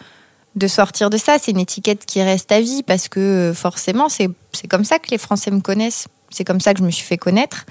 de 0.54 0.66
sortir 0.66 1.10
de 1.10 1.16
ça. 1.16 1.38
C'est 1.40 1.52
une 1.52 1.60
étiquette 1.60 2.04
qui 2.06 2.22
reste 2.22 2.50
à 2.52 2.60
vie 2.60 2.82
parce 2.82 3.08
que 3.08 3.20
euh, 3.20 3.54
forcément, 3.54 4.08
c'est 4.08 4.28
comme 4.68 4.84
ça 4.84 4.98
que 4.98 5.10
les 5.10 5.18
Français 5.18 5.50
me 5.50 5.60
connaissent. 5.60 6.08
C'est 6.30 6.44
comme 6.44 6.60
ça 6.60 6.74
que 6.74 6.80
je 6.80 6.84
me 6.84 6.90
suis 6.90 7.06
fait 7.06 7.16
connaître. 7.16 7.64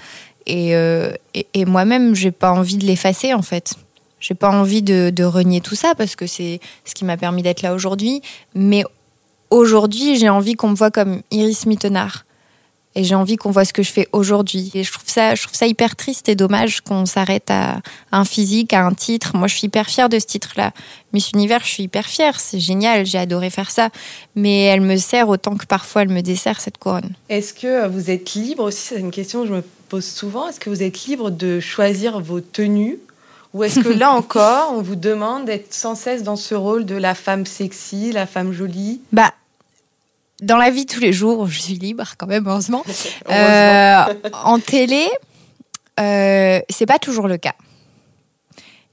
Et, 0.46 0.74
euh, 0.74 1.12
et, 1.34 1.64
moi-même, 1.66 2.14
j'ai 2.14 2.30
pas 2.30 2.52
envie 2.52 2.78
de 2.78 2.86
l'effacer 2.86 3.34
en 3.34 3.42
fait. 3.42 3.74
J'ai 4.18 4.34
pas 4.34 4.50
envie 4.50 4.82
de, 4.82 5.10
de, 5.10 5.24
renier 5.24 5.60
tout 5.60 5.74
ça 5.74 5.94
parce 5.94 6.16
que 6.16 6.26
c'est 6.26 6.60
ce 6.84 6.94
qui 6.94 7.04
m'a 7.04 7.16
permis 7.16 7.42
d'être 7.42 7.62
là 7.62 7.74
aujourd'hui. 7.74 8.22
Mais 8.54 8.82
aujourd'hui, 9.50 10.16
j'ai 10.16 10.28
envie 10.28 10.54
qu'on 10.54 10.70
me 10.70 10.74
voit 10.74 10.90
comme 10.90 11.22
Iris 11.30 11.66
Mittenard 11.66 12.24
et 12.98 13.04
j'ai 13.04 13.14
envie 13.14 13.36
qu'on 13.36 13.52
voit 13.52 13.64
ce 13.64 13.72
que 13.72 13.84
je 13.84 13.92
fais 13.92 14.08
aujourd'hui. 14.10 14.72
Et 14.74 14.82
je 14.82 14.92
trouve 14.92 15.06
ça, 15.06 15.36
je 15.36 15.44
trouve 15.44 15.54
ça 15.54 15.68
hyper 15.68 15.94
triste 15.94 16.28
et 16.28 16.34
dommage 16.34 16.80
qu'on 16.80 17.06
s'arrête 17.06 17.48
à, 17.48 17.80
un 18.10 18.24
physique, 18.24 18.72
à 18.72 18.84
un 18.84 18.92
titre. 18.92 19.36
Moi, 19.36 19.46
je 19.46 19.54
suis 19.54 19.66
hyper 19.66 19.86
fière 19.86 20.08
de 20.08 20.18
ce 20.18 20.26
titre-là. 20.26 20.72
Miss 21.12 21.30
Univers, 21.30 21.60
je 21.62 21.68
suis 21.68 21.82
hyper 21.84 22.06
fière. 22.06 22.40
C'est 22.40 22.58
génial, 22.58 23.06
j'ai 23.06 23.18
adoré 23.18 23.50
faire 23.50 23.70
ça. 23.70 23.90
Mais 24.34 24.62
elle 24.64 24.80
me 24.80 24.96
sert 24.96 25.28
autant 25.28 25.56
que 25.56 25.64
parfois 25.64 26.02
elle 26.02 26.08
me 26.08 26.22
dessert 26.22 26.60
cette 26.60 26.78
couronne. 26.78 27.12
Est-ce 27.28 27.54
que 27.54 27.86
vous 27.86 28.10
êtes 28.10 28.34
libre 28.34 28.64
aussi? 28.64 28.88
C'est 28.88 28.98
une 28.98 29.12
question 29.12 29.42
que 29.42 29.48
je 29.48 29.54
me 29.54 29.62
pose 29.88 30.04
souvent. 30.04 30.48
Est-ce 30.48 30.58
que 30.58 30.68
vous 30.68 30.82
êtes 30.82 31.04
libre 31.04 31.30
de 31.30 31.60
choisir 31.60 32.18
vos 32.18 32.40
tenues? 32.40 32.98
Ou 33.54 33.62
est-ce 33.62 33.78
que 33.78 33.88
là 33.96 34.10
encore, 34.10 34.72
on 34.74 34.82
vous 34.82 34.96
demande 34.96 35.44
d'être 35.44 35.72
sans 35.72 35.94
cesse 35.94 36.24
dans 36.24 36.34
ce 36.34 36.56
rôle 36.56 36.84
de 36.84 36.96
la 36.96 37.14
femme 37.14 37.46
sexy, 37.46 38.10
la 38.10 38.26
femme 38.26 38.52
jolie? 38.52 39.00
Bah, 39.12 39.32
dans 40.42 40.56
la 40.56 40.70
vie 40.70 40.86
tous 40.86 41.00
les 41.00 41.12
jours, 41.12 41.46
je 41.46 41.60
suis 41.60 41.74
libre 41.74 42.14
quand 42.16 42.26
même, 42.26 42.46
heureusement. 42.46 42.84
Euh, 43.30 44.04
en 44.32 44.58
télé, 44.58 45.06
euh, 46.00 46.60
c'est 46.70 46.86
pas 46.86 46.98
toujours 46.98 47.28
le 47.28 47.36
cas. 47.36 47.52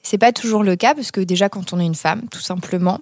C'est 0.03 0.17
pas 0.17 0.33
toujours 0.33 0.61
le 0.61 0.75
cas 0.75 0.93
parce 0.93 1.11
que 1.11 1.21
déjà 1.21 1.47
quand 1.47 1.71
on 1.71 1.79
est 1.79 1.85
une 1.85 1.95
femme, 1.95 2.23
tout 2.29 2.41
simplement, 2.41 2.99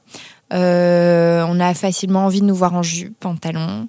euh, 0.54 1.44
on 1.50 1.60
a 1.60 1.74
facilement 1.74 2.26
envie 2.26 2.42
de 2.42 2.46
nous 2.46 2.56
voir 2.56 2.76
en 2.76 2.84
jupe, 2.84 3.20
pantalon. 3.20 3.88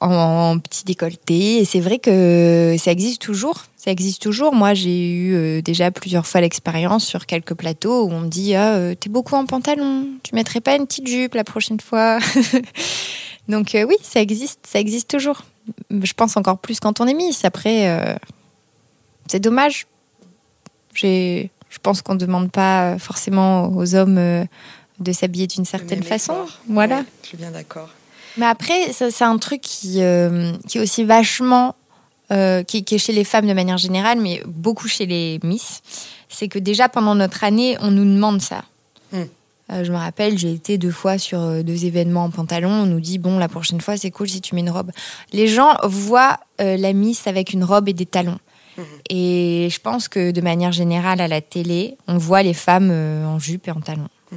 En, 0.00 0.58
petit 0.58 0.84
décolleté. 0.84 1.58
Et 1.58 1.64
c'est 1.64 1.80
vrai 1.80 1.98
que 1.98 2.76
ça 2.78 2.90
existe 2.90 3.22
toujours. 3.22 3.64
Ça 3.76 3.90
existe 3.90 4.22
toujours. 4.22 4.54
Moi, 4.54 4.74
j'ai 4.74 5.10
eu 5.10 5.34
euh, 5.34 5.62
déjà 5.62 5.90
plusieurs 5.90 6.26
fois 6.26 6.40
l'expérience 6.40 7.04
sur 7.04 7.26
quelques 7.26 7.54
plateaux 7.54 8.04
où 8.04 8.10
on 8.10 8.20
me 8.20 8.28
dit 8.28 8.54
ah, 8.54 8.74
euh, 8.74 8.94
T'es 8.94 9.08
beaucoup 9.08 9.34
en 9.34 9.46
pantalon, 9.46 10.06
tu 10.22 10.34
mettrais 10.34 10.60
pas 10.60 10.76
une 10.76 10.86
petite 10.86 11.06
jupe 11.06 11.34
la 11.34 11.44
prochaine 11.44 11.80
fois? 11.80 12.18
Donc, 13.48 13.74
euh, 13.74 13.84
oui, 13.84 13.96
ça 14.02 14.20
existe. 14.20 14.66
Ça 14.66 14.78
existe 14.78 15.08
toujours. 15.08 15.42
Je 15.90 16.12
pense 16.12 16.36
encore 16.36 16.58
plus 16.58 16.80
quand 16.80 17.00
on 17.00 17.06
est 17.06 17.14
Miss. 17.14 17.44
Après, 17.44 18.18
c'est 19.28 19.40
dommage. 19.40 19.86
Je 20.94 21.48
pense 21.82 22.02
qu'on 22.02 22.14
ne 22.14 22.18
demande 22.18 22.50
pas 22.50 22.98
forcément 22.98 23.68
aux 23.68 23.94
hommes 23.94 24.46
de 24.98 25.12
s'habiller 25.12 25.46
d'une 25.46 25.64
certaine 25.64 26.02
façon. 26.02 26.34
Voilà. 26.68 27.04
je 27.22 27.28
suis 27.28 27.36
bien 27.36 27.50
d'accord. 27.50 27.90
Mais 28.36 28.46
après, 28.46 28.92
c'est 28.92 29.24
un 29.24 29.38
truc 29.38 29.60
qui, 29.60 30.02
euh, 30.02 30.52
qui 30.68 30.78
est 30.78 30.80
aussi 30.80 31.04
vachement. 31.04 31.74
Euh, 32.30 32.62
qui, 32.62 32.78
est 32.78 32.98
chez 32.98 33.12
les 33.12 33.24
femmes 33.24 33.46
de 33.46 33.52
manière 33.52 33.76
générale, 33.76 34.18
mais 34.18 34.42
beaucoup 34.46 34.88
chez 34.88 35.04
les 35.04 35.38
Miss. 35.42 35.82
C'est 36.30 36.48
que 36.48 36.58
déjà 36.58 36.88
pendant 36.88 37.14
notre 37.14 37.44
année, 37.44 37.76
on 37.82 37.90
nous 37.90 38.06
demande 38.06 38.40
ça. 38.40 38.64
Hmm. 39.12 39.24
Euh, 39.70 39.84
je 39.84 39.92
me 39.92 39.98
rappelle, 39.98 40.38
j'ai 40.38 40.50
été 40.50 40.78
deux 40.78 40.92
fois 40.92 41.18
sur 41.18 41.62
deux 41.62 41.84
événements 41.84 42.24
en 42.24 42.30
pantalon. 42.30 42.70
On 42.70 42.86
nous 42.86 43.00
dit 43.00 43.18
bon, 43.18 43.38
la 43.38 43.48
prochaine 43.48 43.82
fois, 43.82 43.98
c'est 43.98 44.10
cool 44.10 44.30
si 44.30 44.40
tu 44.40 44.54
mets 44.54 44.62
une 44.62 44.70
robe. 44.70 44.92
Les 45.34 45.46
gens 45.46 45.76
voient 45.82 46.38
la 46.58 46.94
Miss 46.94 47.26
avec 47.26 47.52
une 47.52 47.64
robe 47.64 47.90
et 47.90 47.92
des 47.92 48.06
talons. 48.06 48.38
Hmm. 48.78 48.82
Et 49.10 49.68
je 49.70 49.80
pense 49.80 50.08
que 50.08 50.30
de 50.30 50.40
manière 50.40 50.72
générale, 50.72 51.20
à 51.20 51.28
la 51.28 51.42
télé, 51.42 51.98
on 52.08 52.16
voit 52.16 52.42
les 52.42 52.54
femmes 52.54 52.90
en 52.90 53.38
jupe 53.38 53.68
et 53.68 53.72
en 53.72 53.80
talons. 53.80 54.08
Hmm. 54.30 54.36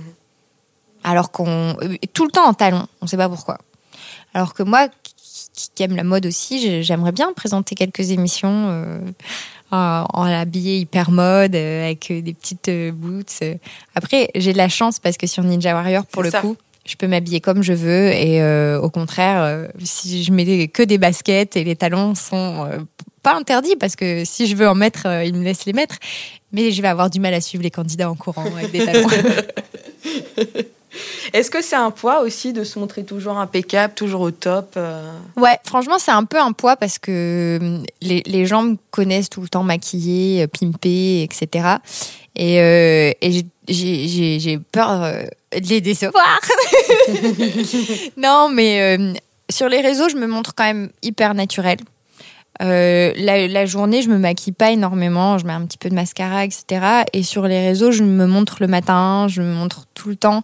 Alors 1.05 1.31
qu'on. 1.31 1.77
tout 2.11 2.25
le 2.25 2.31
temps 2.31 2.45
en 2.45 2.53
talons, 2.53 2.87
on 2.99 3.05
ne 3.05 3.07
sait 3.07 3.15
pas 3.15 3.29
pourquoi. 3.29 3.57
Alors 4.35 4.53
que 4.53 4.63
moi, 4.63 4.89
qui, 5.53 5.83
aiment 5.83 5.95
la 5.95 6.03
mode 6.03 6.25
aussi. 6.25 6.83
J'aimerais 6.83 7.13
bien 7.13 7.31
présenter 7.33 7.73
quelques 7.73 8.11
émissions 8.11 8.67
euh, 8.69 8.99
en, 9.71 10.05
en 10.13 10.23
habillé 10.23 10.77
hyper 10.79 11.09
mode, 11.09 11.55
euh, 11.55 11.85
avec 11.85 12.11
des 12.11 12.33
petites 12.33 12.69
boots. 12.93 13.43
Après, 13.95 14.29
j'ai 14.35 14.51
de 14.51 14.57
la 14.57 14.69
chance 14.69 14.99
parce 14.99 15.17
que 15.17 15.25
sur 15.25 15.43
Ninja 15.43 15.73
Warrior, 15.73 16.05
pour 16.05 16.21
le 16.21 16.31
coup, 16.31 16.57
je 16.85 16.95
peux 16.97 17.07
m'habiller 17.07 17.39
comme 17.39 17.63
je 17.63 17.73
veux 17.73 18.11
et 18.11 18.43
au 18.77 18.89
contraire, 18.89 19.67
si 19.81 20.23
je 20.23 20.31
mets 20.31 20.67
que 20.67 20.83
des 20.83 20.97
baskets 20.97 21.55
et 21.55 21.63
les 21.63 21.75
talons 21.75 22.13
sont 22.13 22.69
pas 23.23 23.35
interdits 23.35 23.75
parce 23.75 23.95
que 23.95 24.23
si 24.23 24.45
je 24.45 24.55
veux 24.55 24.67
en 24.67 24.75
mettre, 24.75 25.07
ils 25.25 25.33
me 25.33 25.43
laissent 25.43 25.65
les 25.65 25.73
mettre. 25.73 25.95
Mais 26.51 26.71
je 26.71 26.81
vais 26.81 26.87
avoir 26.87 27.09
du 27.09 27.19
mal 27.19 27.33
à 27.33 27.41
suivre 27.41 27.63
les 27.63 27.71
candidats 27.71 28.09
en 28.09 28.15
courant 28.15 28.45
avec 28.45 28.71
des 28.71 28.85
talons. 28.85 29.07
Est-ce 31.33 31.51
que 31.51 31.61
c'est 31.61 31.75
un 31.75 31.91
poids 31.91 32.21
aussi 32.21 32.53
de 32.53 32.63
se 32.63 32.79
montrer 32.79 33.03
toujours 33.03 33.37
impeccable, 33.37 33.93
toujours 33.93 34.21
au 34.21 34.31
top 34.31 34.73
euh 34.77 35.11
Ouais, 35.37 35.57
franchement, 35.63 35.97
c'est 35.99 36.11
un 36.11 36.23
peu 36.23 36.39
un 36.39 36.51
poids 36.51 36.75
parce 36.75 36.99
que 36.99 37.59
hum, 37.61 37.83
les, 38.01 38.45
gens 38.45 38.63
me 38.63 38.75
connaissent 38.91 39.29
tout 39.29 39.41
le 39.41 39.49
temps 39.49 39.63
maquillée, 39.63 40.43
euh, 40.43 40.47
pimpée, 40.47 41.23
etc. 41.23 41.67
Et, 42.35 42.59
euh, 42.59 43.11
et 43.21 43.45
j'ai 43.67 44.59
peur 44.71 45.01
de 45.53 45.67
les 45.67 45.81
décevoir. 45.81 46.39
non, 48.17 48.49
mais 48.49 48.97
sur 49.49 49.69
les 49.69 49.81
réseaux, 49.81 50.09
je 50.09 50.17
me 50.17 50.27
montre 50.27 50.53
quand 50.53 50.65
même 50.65 50.89
hyper 51.01 51.33
naturelle. 51.33 51.79
La, 52.59 53.47
la, 53.47 53.65
journée, 53.65 54.01
je 54.01 54.09
me 54.09 54.17
maquille 54.17 54.53
pas 54.53 54.71
énormément, 54.71 55.37
je 55.37 55.45
mets 55.45 55.53
un 55.53 55.65
petit 55.65 55.77
peu 55.77 55.89
de 55.89 55.95
mascara, 55.95 56.45
etc. 56.45 57.03
Et 57.13 57.23
sur 57.23 57.47
les 57.47 57.67
réseaux, 57.67 57.91
je 57.91 58.03
me 58.03 58.25
montre 58.27 58.57
le 58.59 58.67
matin, 58.67 59.27
je 59.29 59.41
me 59.41 59.53
montre 59.53 59.85
tout 59.93 60.09
le 60.09 60.15
temps. 60.15 60.43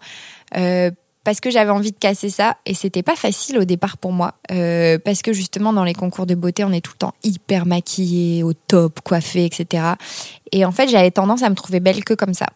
Euh, 0.58 0.92
parce 1.24 1.40
que 1.40 1.52
j'avais 1.52 1.70
envie 1.70 1.92
de 1.92 1.98
casser 1.98 2.30
ça 2.30 2.58
et 2.66 2.74
c'était 2.74 3.04
pas 3.04 3.16
facile 3.16 3.60
au 3.60 3.64
départ 3.64 3.98
pour 3.98 4.12
moi. 4.12 4.34
Euh, 4.52 4.98
parce 4.98 5.22
que 5.22 5.34
justement 5.34 5.72
dans 5.72 5.84
les 5.84 5.94
concours 5.94 6.26
de 6.26 6.36
beauté 6.36 6.64
on 6.64 6.72
est 6.72 6.82
tout 6.82 6.94
le 6.96 7.00
temps 7.00 7.14
hyper 7.24 7.66
maquillée 7.66 8.44
au 8.44 8.54
top 8.54 9.02
coiffée 9.02 9.46
etc 9.46 9.84
et 10.52 10.66
en 10.66 10.72
fait 10.72 10.90
j'avais 10.90 11.12
tendance 11.12 11.44
à 11.44 11.50
me 11.50 11.56
trouver 11.56 11.80
belle 11.80 12.04
que 12.04 12.16
comme 12.16 12.34
ça. 12.34 12.48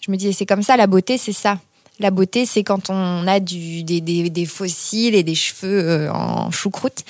Je 0.00 0.10
me 0.10 0.16
disais 0.16 0.32
c'est 0.32 0.46
comme 0.46 0.62
ça 0.62 0.76
la 0.76 0.86
beauté 0.86 1.18
c'est 1.18 1.32
ça 1.32 1.58
la 2.02 2.10
beauté, 2.10 2.46
c'est 2.46 2.64
quand 2.64 2.90
on 2.90 3.26
a 3.26 3.40
du, 3.40 3.82
des, 3.84 4.00
des, 4.00 4.28
des, 4.28 4.46
fossiles 4.46 5.14
et 5.14 5.22
des 5.22 5.34
cheveux 5.34 5.88
euh, 5.88 6.12
en 6.12 6.50
choucroute. 6.50 7.04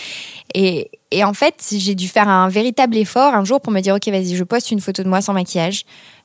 Et, 0.54 0.90
et 1.10 1.24
en 1.24 1.34
fait, 1.34 1.54
j'ai 1.72 1.94
dû 1.94 2.08
faire 2.08 2.28
un 2.28 2.48
véritable 2.48 2.96
effort 2.96 3.34
un 3.34 3.44
jour 3.44 3.60
pour 3.60 3.72
me 3.72 3.80
dire, 3.80 3.94
OK, 3.94 4.06
vas-y, 4.08 4.36
je 4.36 4.44
poste 4.44 4.70
une 4.70 4.80
photo 4.80 5.02
de 5.02 5.08
moi 5.08 5.20
sans 5.20 5.32
maquillage. 5.32 5.84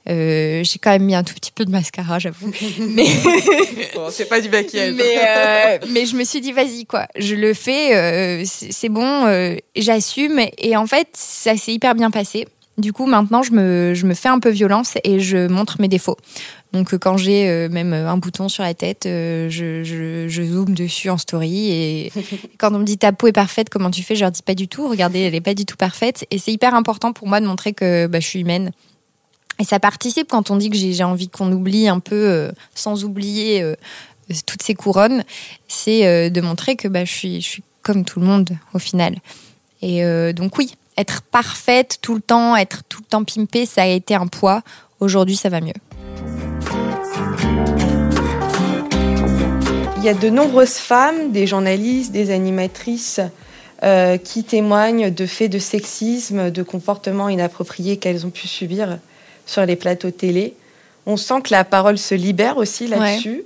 Euh, 0.09 0.63
j'ai 0.63 0.79
quand 0.79 0.91
même 0.91 1.03
mis 1.03 1.15
un 1.15 1.23
tout 1.23 1.33
petit 1.33 1.51
peu 1.51 1.65
de 1.65 1.71
mascara, 1.71 2.17
j'avoue. 2.19 2.51
mais 2.79 3.07
c'est 4.11 4.29
pas 4.29 4.39
du 4.39 4.49
maquillage. 4.49 4.93
mais, 4.93 5.17
euh, 5.17 5.77
mais 5.89 6.05
je 6.05 6.15
me 6.15 6.23
suis 6.23 6.39
dit, 6.39 6.53
vas-y, 6.53 6.85
quoi. 6.85 7.07
Je 7.17 7.35
le 7.35 7.53
fais, 7.53 7.95
euh, 7.95 8.43
c'est 8.45 8.89
bon, 8.89 9.57
j'assume. 9.75 10.39
Et 10.57 10.77
en 10.77 10.87
fait, 10.87 11.09
ça 11.13 11.57
s'est 11.57 11.73
hyper 11.73 11.95
bien 11.95 12.11
passé. 12.11 12.47
Du 12.77 12.93
coup, 12.93 13.07
maintenant, 13.07 13.41
je 13.41 13.53
me, 13.53 13.95
je 13.95 14.05
me 14.05 14.13
fais 14.13 14.29
un 14.29 14.39
peu 14.39 14.49
violence 14.49 14.99
et 15.03 15.19
je 15.19 15.47
montre 15.47 15.81
mes 15.81 15.87
défauts. 15.87 16.17
Donc, 16.73 16.93
euh, 16.93 16.99
quand 16.99 17.17
j'ai 17.17 17.49
euh, 17.49 17.69
même 17.69 17.91
un 17.91 18.17
bouton 18.17 18.49
sur 18.49 18.61
la 18.61 18.75
tête, 18.75 19.07
euh, 19.07 19.49
je, 19.49 19.83
je, 19.83 20.27
je, 20.27 20.43
zoome 20.43 20.75
dessus 20.75 21.09
en 21.09 21.17
story. 21.17 21.71
Et 21.71 22.11
quand 22.59 22.71
on 22.75 22.79
me 22.79 22.83
dit 22.83 22.99
ta 22.99 23.11
peau 23.11 23.25
est 23.25 23.31
parfaite, 23.31 23.69
comment 23.69 23.89
tu 23.89 24.03
fais? 24.03 24.15
Je 24.15 24.21
leur 24.21 24.31
dis 24.31 24.43
pas 24.43 24.53
du 24.53 24.67
tout. 24.67 24.87
Regardez, 24.87 25.21
elle 25.21 25.33
est 25.33 25.41
pas 25.41 25.55
du 25.55 25.65
tout 25.65 25.75
parfaite. 25.75 26.27
Et 26.29 26.37
c'est 26.37 26.51
hyper 26.51 26.75
important 26.75 27.13
pour 27.13 27.27
moi 27.27 27.41
de 27.41 27.47
montrer 27.47 27.73
que 27.73 28.05
bah, 28.05 28.19
je 28.19 28.27
suis 28.27 28.41
humaine. 28.41 28.71
Et 29.59 29.63
ça 29.63 29.79
participe 29.79 30.27
quand 30.29 30.51
on 30.51 30.55
dit 30.55 30.69
que 30.69 30.77
j'ai 30.77 31.03
envie 31.03 31.29
qu'on 31.29 31.51
oublie 31.51 31.87
un 31.87 31.99
peu, 31.99 32.51
sans 32.75 33.05
oublier 33.05 33.73
toutes 34.45 34.61
ces 34.61 34.75
couronnes, 34.75 35.23
c'est 35.67 36.29
de 36.29 36.41
montrer 36.41 36.75
que 36.75 36.87
bah, 36.87 37.05
je, 37.05 37.11
suis, 37.11 37.41
je 37.41 37.47
suis 37.47 37.63
comme 37.81 38.05
tout 38.05 38.19
le 38.19 38.27
monde 38.27 38.51
au 38.75 38.77
final. 38.77 39.15
Et 39.81 40.03
donc 40.33 40.59
oui, 40.59 40.75
être 40.97 41.21
parfaite 41.21 41.99
tout 42.01 42.15
le 42.15 42.21
temps, 42.21 42.55
être 42.55 42.83
tout 42.89 43.01
le 43.01 43.05
temps 43.05 43.23
pimpée, 43.23 43.65
ça 43.65 43.83
a 43.83 43.87
été 43.87 44.15
un 44.15 44.27
poids. 44.27 44.61
Aujourd'hui, 44.99 45.35
ça 45.35 45.49
va 45.49 45.61
mieux. 45.61 45.73
Il 49.97 50.03
y 50.03 50.09
a 50.09 50.13
de 50.13 50.29
nombreuses 50.29 50.77
femmes, 50.77 51.31
des 51.31 51.47
journalistes, 51.47 52.11
des 52.11 52.31
animatrices, 52.31 53.19
euh, 53.83 54.17
qui 54.17 54.43
témoignent 54.43 55.11
de 55.11 55.25
faits 55.25 55.51
de 55.51 55.59
sexisme, 55.59 56.49
de 56.49 56.63
comportements 56.63 57.29
inappropriés 57.29 57.97
qu'elles 57.97 58.25
ont 58.25 58.31
pu 58.31 58.47
subir 58.47 58.97
sur 59.45 59.65
les 59.65 59.75
plateaux 59.75 60.11
télé. 60.11 60.55
On 61.05 61.15
sent 61.17 61.41
que 61.43 61.51
la 61.51 61.63
parole 61.63 61.97
se 61.97 62.15
libère 62.15 62.57
aussi 62.57 62.87
là-dessus. 62.87 63.43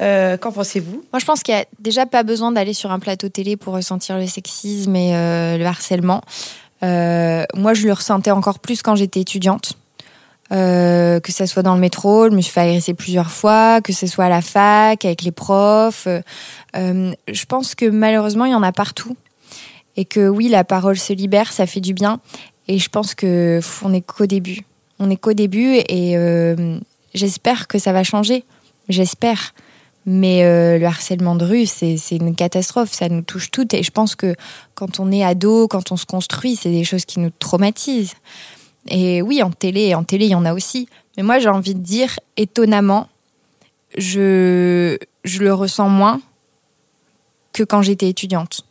Euh, 0.00 0.36
qu'en 0.36 0.52
pensez-vous? 0.52 1.04
Moi, 1.12 1.20
je 1.20 1.24
pense 1.24 1.42
qu'il 1.42 1.54
n'y 1.54 1.60
a 1.60 1.64
déjà 1.78 2.06
pas 2.06 2.22
besoin 2.22 2.50
d'aller 2.50 2.72
sur 2.72 2.90
un 2.90 2.98
plateau 2.98 3.28
télé 3.28 3.56
pour 3.56 3.74
ressentir 3.74 4.18
le 4.18 4.26
sexisme 4.26 4.96
et 4.96 5.14
euh, 5.14 5.58
le 5.58 5.64
harcèlement. 5.66 6.22
Euh, 6.84 7.44
moi, 7.54 7.74
je 7.74 7.86
le 7.86 7.92
ressentais 7.92 8.30
encore 8.30 8.58
plus 8.58 8.82
quand 8.82 8.94
j'étais 8.96 9.20
étudiante. 9.20 9.74
Euh, 10.52 11.18
que 11.20 11.32
ce 11.32 11.46
soit 11.46 11.62
dans 11.62 11.74
le 11.74 11.80
métro, 11.80 12.28
je 12.28 12.34
me 12.34 12.42
suis 12.42 12.52
fait 12.52 12.60
agresser 12.60 12.92
plusieurs 12.92 13.30
fois, 13.30 13.80
que 13.80 13.92
ce 13.92 14.06
soit 14.06 14.26
à 14.26 14.28
la 14.28 14.42
fac, 14.42 15.04
avec 15.04 15.22
les 15.22 15.32
profs. 15.32 16.06
Euh, 16.76 17.12
je 17.28 17.44
pense 17.46 17.74
que 17.74 17.86
malheureusement, 17.86 18.44
il 18.44 18.52
y 18.52 18.54
en 18.54 18.62
a 18.62 18.72
partout. 18.72 19.16
Et 19.96 20.04
que 20.04 20.28
oui, 20.28 20.48
la 20.48 20.64
parole 20.64 20.98
se 20.98 21.12
libère, 21.12 21.52
ça 21.52 21.66
fait 21.66 21.80
du 21.80 21.94
bien. 21.94 22.20
Et 22.68 22.78
je 22.78 22.88
pense 22.88 23.14
que 23.14 23.60
on 23.82 23.90
n'est 23.90 24.02
qu'au 24.02 24.26
début. 24.26 24.60
On 24.98 25.06
n'est 25.06 25.16
qu'au 25.16 25.32
début 25.32 25.76
et 25.88 26.16
j'espère 27.12 27.66
que 27.66 27.78
ça 27.78 27.92
va 27.92 28.04
changer. 28.04 28.44
J'espère. 28.88 29.54
Mais 30.04 30.44
euh, 30.44 30.78
le 30.78 30.86
harcèlement 30.86 31.36
de 31.36 31.44
rue, 31.44 31.66
c'est 31.66 31.96
une 32.10 32.34
catastrophe, 32.34 32.92
ça 32.92 33.08
nous 33.08 33.22
touche 33.22 33.50
toutes. 33.50 33.72
Et 33.74 33.82
je 33.82 33.90
pense 33.90 34.16
que 34.16 34.34
quand 34.74 34.98
on 34.98 35.12
est 35.12 35.22
ado, 35.22 35.68
quand 35.68 35.92
on 35.92 35.96
se 35.96 36.06
construit, 36.06 36.56
c'est 36.56 36.70
des 36.70 36.84
choses 36.84 37.04
qui 37.04 37.20
nous 37.20 37.30
traumatisent. 37.30 38.14
Et 38.88 39.22
oui, 39.22 39.42
en 39.42 39.50
télé, 39.50 39.94
en 39.94 40.02
télé, 40.02 40.26
il 40.26 40.32
y 40.32 40.34
en 40.34 40.44
a 40.44 40.54
aussi. 40.54 40.88
Mais 41.16 41.22
moi, 41.22 41.38
j'ai 41.38 41.48
envie 41.48 41.74
de 41.74 41.80
dire, 41.80 42.18
étonnamment, 42.36 43.08
je, 43.96 44.98
le 45.24 45.54
ressens 45.54 45.88
moins 45.88 46.20
que 47.52 47.62
quand 47.62 47.82
j'étais 47.82 48.08
étudiante. 48.08 48.64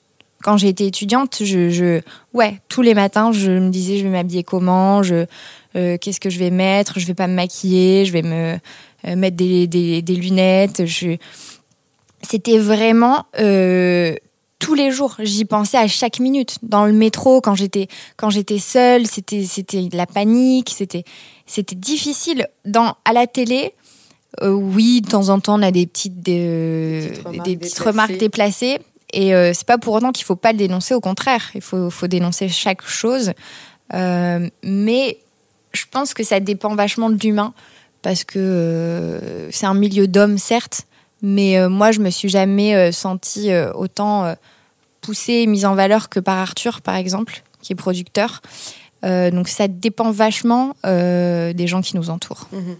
Quand 0.43 0.57
j'étais 0.57 0.87
étudiante, 0.87 1.41
ouais, 2.33 2.59
tous 2.67 2.81
les 2.81 2.95
matins, 2.95 3.31
je 3.31 3.51
me 3.51 3.69
disais, 3.69 3.99
je 3.99 4.03
vais 4.03 4.09
m'habiller 4.09 4.43
comment, 4.43 5.01
euh, 5.03 5.97
qu'est-ce 5.99 6.19
que 6.19 6.31
je 6.31 6.39
vais 6.39 6.49
mettre, 6.49 6.99
je 6.99 7.05
vais 7.05 7.13
pas 7.13 7.27
me 7.27 7.35
maquiller, 7.35 8.05
je 8.05 8.11
vais 8.11 8.23
me 8.23 8.57
mettre 9.03 9.37
des, 9.37 9.67
des, 9.67 10.01
des, 10.01 10.15
lunettes. 10.15 10.85
Je... 10.85 11.17
C'était 12.21 12.59
vraiment 12.59 13.25
euh, 13.39 14.15
tous 14.59 14.75
les 14.75 14.91
jours. 14.91 15.15
J'y 15.19 15.45
pensais 15.45 15.77
à 15.77 15.87
chaque 15.87 16.19
minute. 16.19 16.57
Dans 16.61 16.85
le 16.85 16.93
métro, 16.93 17.41
quand 17.41 17.55
j'étais 17.55 17.87
quand 18.15 18.29
j'étais 18.29 18.59
seule, 18.59 19.07
c'était 19.07 19.43
c'était 19.43 19.89
la 19.91 20.05
panique. 20.05 20.71
C'était 20.75 21.03
c'était 21.45 21.75
difficile. 21.75 22.47
Dans 22.65 22.95
à 23.03 23.13
la 23.13 23.27
télé, 23.27 23.73
euh, 24.41 24.51
oui, 24.51 25.01
de 25.01 25.09
temps 25.09 25.29
en 25.29 25.39
temps, 25.39 25.59
on 25.59 25.63
a 25.63 25.71
des 25.71 25.87
petites 25.87 26.21
des, 26.21 27.11
petites 27.11 27.23
remarques 27.23 27.43
des 27.43 27.57
petites 27.57 27.59
déplacées. 27.59 27.83
remarques 27.83 28.17
déplacées. 28.17 28.79
Et 29.13 29.35
euh, 29.35 29.51
c'est 29.53 29.67
pas 29.67 29.77
pour 29.77 29.93
autant 29.95 30.11
qu'il 30.11 30.25
faut 30.25 30.37
pas 30.37 30.53
le 30.53 30.57
dénoncer. 30.57 30.93
Au 30.93 31.01
contraire, 31.01 31.51
il 31.55 31.61
faut 31.61 31.89
faut 31.89 32.07
dénoncer 32.07 32.47
chaque 32.47 32.83
chose. 32.83 33.33
Euh, 33.93 34.47
mais 34.63 35.17
je 35.73 35.83
pense 35.89 36.13
que 36.13 36.23
ça 36.23 36.39
dépend 36.39 36.75
vachement 36.75 37.09
de 37.09 37.17
l'humain 37.17 37.53
parce 38.01 38.23
que 38.23 38.39
euh, 38.39 39.51
c'est 39.51 39.65
un 39.65 39.73
milieu 39.73 40.07
d'hommes, 40.07 40.37
certes, 40.37 40.87
mais 41.21 41.57
euh, 41.57 41.69
moi, 41.69 41.91
je 41.91 41.99
me 41.99 42.09
suis 42.09 42.29
jamais 42.29 42.75
euh, 42.75 42.91
sentie 42.91 43.51
autant 43.75 44.35
poussée 45.01 45.33
et 45.33 45.47
mise 45.47 45.65
en 45.65 45.75
valeur 45.75 46.09
que 46.09 46.19
par 46.19 46.37
Arthur, 46.37 46.81
par 46.81 46.95
exemple, 46.95 47.43
qui 47.61 47.73
est 47.73 47.75
producteur. 47.75 48.41
donc 49.03 49.47
ça 49.47 49.67
dépend 49.67 50.11
vachement 50.11 50.75
des 50.83 51.65
gens 51.67 51.81
qui 51.81 51.95
nous 51.95 52.09
entourent. 52.09 52.47
Mmh. 52.51 52.73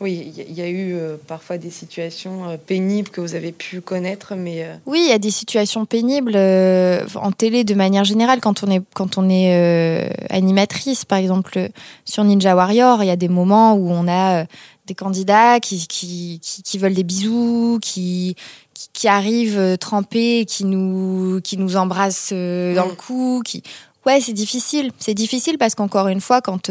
Oui, 0.00 0.32
il 0.36 0.54
y 0.54 0.62
a 0.62 0.68
eu 0.68 0.94
euh, 0.94 1.16
parfois 1.26 1.58
des 1.58 1.70
situations 1.70 2.48
euh, 2.48 2.56
pénibles 2.56 3.08
que 3.08 3.20
vous 3.20 3.34
avez 3.34 3.50
pu 3.50 3.80
connaître, 3.80 4.34
mais 4.36 4.62
euh... 4.62 4.76
oui, 4.86 5.00
il 5.04 5.10
y 5.10 5.12
a 5.12 5.18
des 5.18 5.32
situations 5.32 5.86
pénibles 5.86 6.36
euh, 6.36 7.04
en 7.16 7.32
télé 7.32 7.64
de 7.64 7.74
manière 7.74 8.04
générale 8.04 8.40
quand 8.40 8.62
on 8.62 8.70
est 8.70 8.82
quand 8.94 9.18
on 9.18 9.28
est 9.28 9.54
euh, 9.54 10.08
animatrice, 10.30 11.04
par 11.04 11.18
exemple 11.18 11.70
sur 12.04 12.22
Ninja 12.22 12.54
Warrior, 12.54 13.02
il 13.02 13.06
y 13.06 13.10
a 13.10 13.16
des 13.16 13.28
moments 13.28 13.74
où 13.74 13.90
on 13.90 14.06
a 14.08 14.44
des 14.86 14.94
candidats 14.94 15.58
qui 15.58 15.86
qui, 15.88 16.38
qui, 16.40 16.62
qui 16.62 16.78
veulent 16.78 16.94
des 16.94 17.02
bisous, 17.02 17.80
qui 17.82 18.36
qui, 18.74 18.88
qui 18.92 19.08
arrivent 19.08 19.78
trempés, 19.78 20.44
qui 20.46 20.64
nous 20.64 21.40
qui 21.42 21.56
nous 21.56 21.76
embrassent 21.76 22.32
dans 22.32 22.86
mmh. 22.86 22.90
le 22.90 22.94
cou, 22.94 23.42
qui 23.44 23.64
ouais, 24.06 24.20
c'est 24.20 24.32
difficile, 24.32 24.92
c'est 25.00 25.14
difficile 25.14 25.58
parce 25.58 25.74
qu'encore 25.74 26.06
une 26.06 26.20
fois 26.20 26.40
quand 26.40 26.70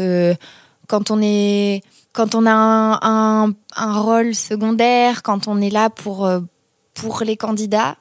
quand 0.88 1.10
on 1.12 1.20
est 1.22 1.82
quand 2.12 2.34
on 2.34 2.46
a 2.46 2.50
un, 2.50 2.98
un, 3.02 3.54
un, 3.76 4.00
rôle 4.00 4.34
secondaire, 4.34 5.22
quand 5.22 5.46
on 5.46 5.60
est 5.60 5.70
là 5.70 5.88
pour, 5.88 6.26
euh, 6.26 6.40
pour 6.94 7.22
les 7.22 7.36
candidats, 7.36 7.96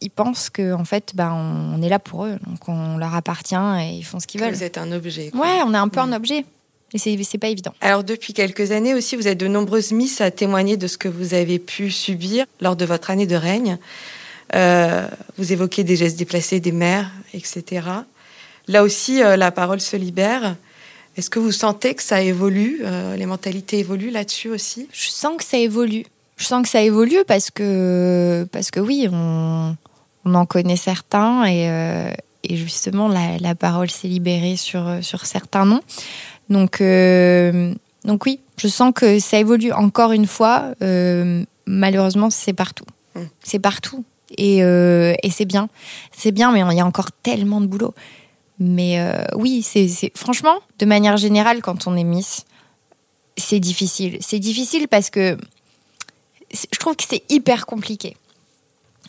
ils 0.00 0.10
pensent 0.10 0.48
qu'en 0.48 0.80
en 0.80 0.84
fait, 0.84 1.12
ben, 1.14 1.30
on 1.32 1.82
est 1.82 1.90
là 1.90 1.98
pour 1.98 2.24
eux. 2.24 2.38
Donc 2.46 2.68
on 2.68 2.96
leur 2.96 3.14
appartient 3.14 3.54
et 3.54 3.96
ils 3.98 4.04
font 4.04 4.18
ce 4.18 4.26
qu'ils 4.26 4.40
veulent. 4.40 4.54
Vous 4.54 4.62
êtes 4.62 4.78
un 4.78 4.90
objet. 4.92 5.30
Quoi. 5.30 5.40
Ouais, 5.42 5.58
on 5.66 5.74
est 5.74 5.78
un 5.78 5.88
peu 5.88 6.00
un 6.00 6.12
objet. 6.12 6.46
Et 6.92 6.98
c'est 6.98 7.38
pas 7.38 7.48
évident. 7.48 7.72
Alors, 7.80 8.02
depuis 8.02 8.32
quelques 8.32 8.72
années 8.72 8.94
aussi, 8.94 9.14
vous 9.14 9.28
êtes 9.28 9.38
de 9.38 9.46
nombreuses 9.46 9.92
Miss 9.92 10.20
à 10.20 10.32
témoigner 10.32 10.76
de 10.76 10.88
ce 10.88 10.98
que 10.98 11.06
vous 11.06 11.34
avez 11.34 11.60
pu 11.60 11.90
subir 11.90 12.46
lors 12.60 12.74
de 12.74 12.84
votre 12.84 13.10
année 13.10 13.26
de 13.26 13.36
règne. 13.36 13.78
Euh, 14.56 15.06
Vous 15.38 15.52
évoquez 15.52 15.84
des 15.84 15.94
gestes 15.94 16.18
déplacés 16.18 16.58
des 16.58 16.72
mères, 16.72 17.12
etc. 17.32 17.86
Là 18.66 18.82
aussi, 18.82 19.22
euh, 19.22 19.36
la 19.36 19.52
parole 19.52 19.80
se 19.80 19.96
libère. 19.96 20.56
Est-ce 21.16 21.30
que 21.30 21.38
vous 21.38 21.52
sentez 21.52 21.94
que 21.94 22.02
ça 22.02 22.22
évolue 22.22 22.80
euh, 22.84 23.16
Les 23.16 23.26
mentalités 23.26 23.78
évoluent 23.78 24.10
là-dessus 24.10 24.48
aussi? 24.48 24.88
Je 24.92 25.08
sens 25.10 25.36
que 25.36 25.44
ça 25.44 25.58
évolue. 25.58 26.04
Je 26.36 26.44
sens 26.44 26.62
que 26.62 26.68
ça 26.68 26.82
évolue 26.82 27.24
parce 27.26 27.50
que, 27.50 28.46
parce 28.52 28.70
que 28.70 28.80
oui, 28.80 29.08
on, 29.12 29.76
on 30.24 30.34
en 30.34 30.46
connaît 30.46 30.76
certains 30.76 31.44
et, 31.44 31.68
euh, 31.68 32.12
et 32.44 32.56
justement, 32.56 33.08
la, 33.08 33.36
la 33.38 33.54
parole 33.54 33.90
s'est 33.90 34.08
libérée 34.08 34.56
sur, 34.56 34.98
sur 35.02 35.26
certains 35.26 35.66
noms. 35.66 35.82
Donc, 36.48 36.80
euh, 36.80 37.74
donc 38.04 38.24
oui, 38.24 38.40
je 38.56 38.68
sens 38.68 38.92
que 38.94 39.18
ça 39.18 39.38
évolue 39.38 39.72
encore 39.72 40.12
une 40.12 40.26
fois. 40.26 40.72
Malheureusement, 41.66 42.30
c'est 42.30 42.54
partout. 42.54 42.86
Mm. 43.14 43.20
C'est 43.42 43.58
partout. 43.58 44.04
Et, 44.38 44.58
et 44.58 45.30
c'est 45.30 45.44
bien. 45.44 45.68
C'est 46.16 46.32
bien, 46.32 46.52
mais 46.52 46.60
il 46.60 46.76
y 46.76 46.80
a 46.80 46.86
encore 46.86 47.12
tellement 47.12 47.60
de 47.60 47.66
boulot. 47.66 47.94
Mais 48.60 49.00
euh, 49.00 49.24
oui, 49.36 49.62
c'est 49.62 49.88
franchement, 50.14 50.58
de 50.78 50.84
manière 50.84 51.16
générale, 51.16 51.62
quand 51.62 51.86
on 51.86 51.96
est 51.96 52.04
Miss, 52.04 52.44
c'est 53.38 53.58
difficile. 53.58 54.18
C'est 54.20 54.38
difficile 54.38 54.86
parce 54.86 55.08
que 55.08 55.38
je 56.52 56.78
trouve 56.78 56.94
que 56.94 57.04
c'est 57.08 57.24
hyper 57.30 57.64
compliqué. 57.64 58.16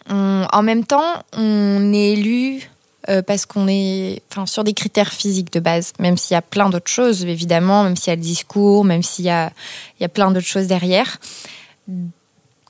En 0.10 0.64
même 0.64 0.84
temps, 0.86 1.24
on 1.34 1.94
est 1.94 2.14
élu 2.14 2.70
euh, 3.10 3.22
parce 3.22 3.46
qu'on 3.46 3.68
est 3.68 4.22
sur 4.46 4.64
des 4.64 4.74
critères 4.74 5.12
physiques 5.12 5.54
de 5.54 5.60
base, 5.60 5.94
même 6.00 6.18
s'il 6.18 6.34
y 6.34 6.38
a 6.38 6.42
plein 6.42 6.70
d'autres 6.70 6.92
choses, 6.92 7.24
évidemment, 7.24 7.84
même 7.84 7.96
s'il 7.96 8.10
y 8.10 8.14
a 8.14 8.16
le 8.16 8.22
discours, 8.22 8.84
même 8.84 9.04
s'il 9.04 9.26
y 9.26 9.30
a, 9.30 9.52
y 10.00 10.04
a 10.04 10.10
plein 10.10 10.32
d'autres 10.32 10.48
choses 10.48 10.68
derrière. 10.68 11.20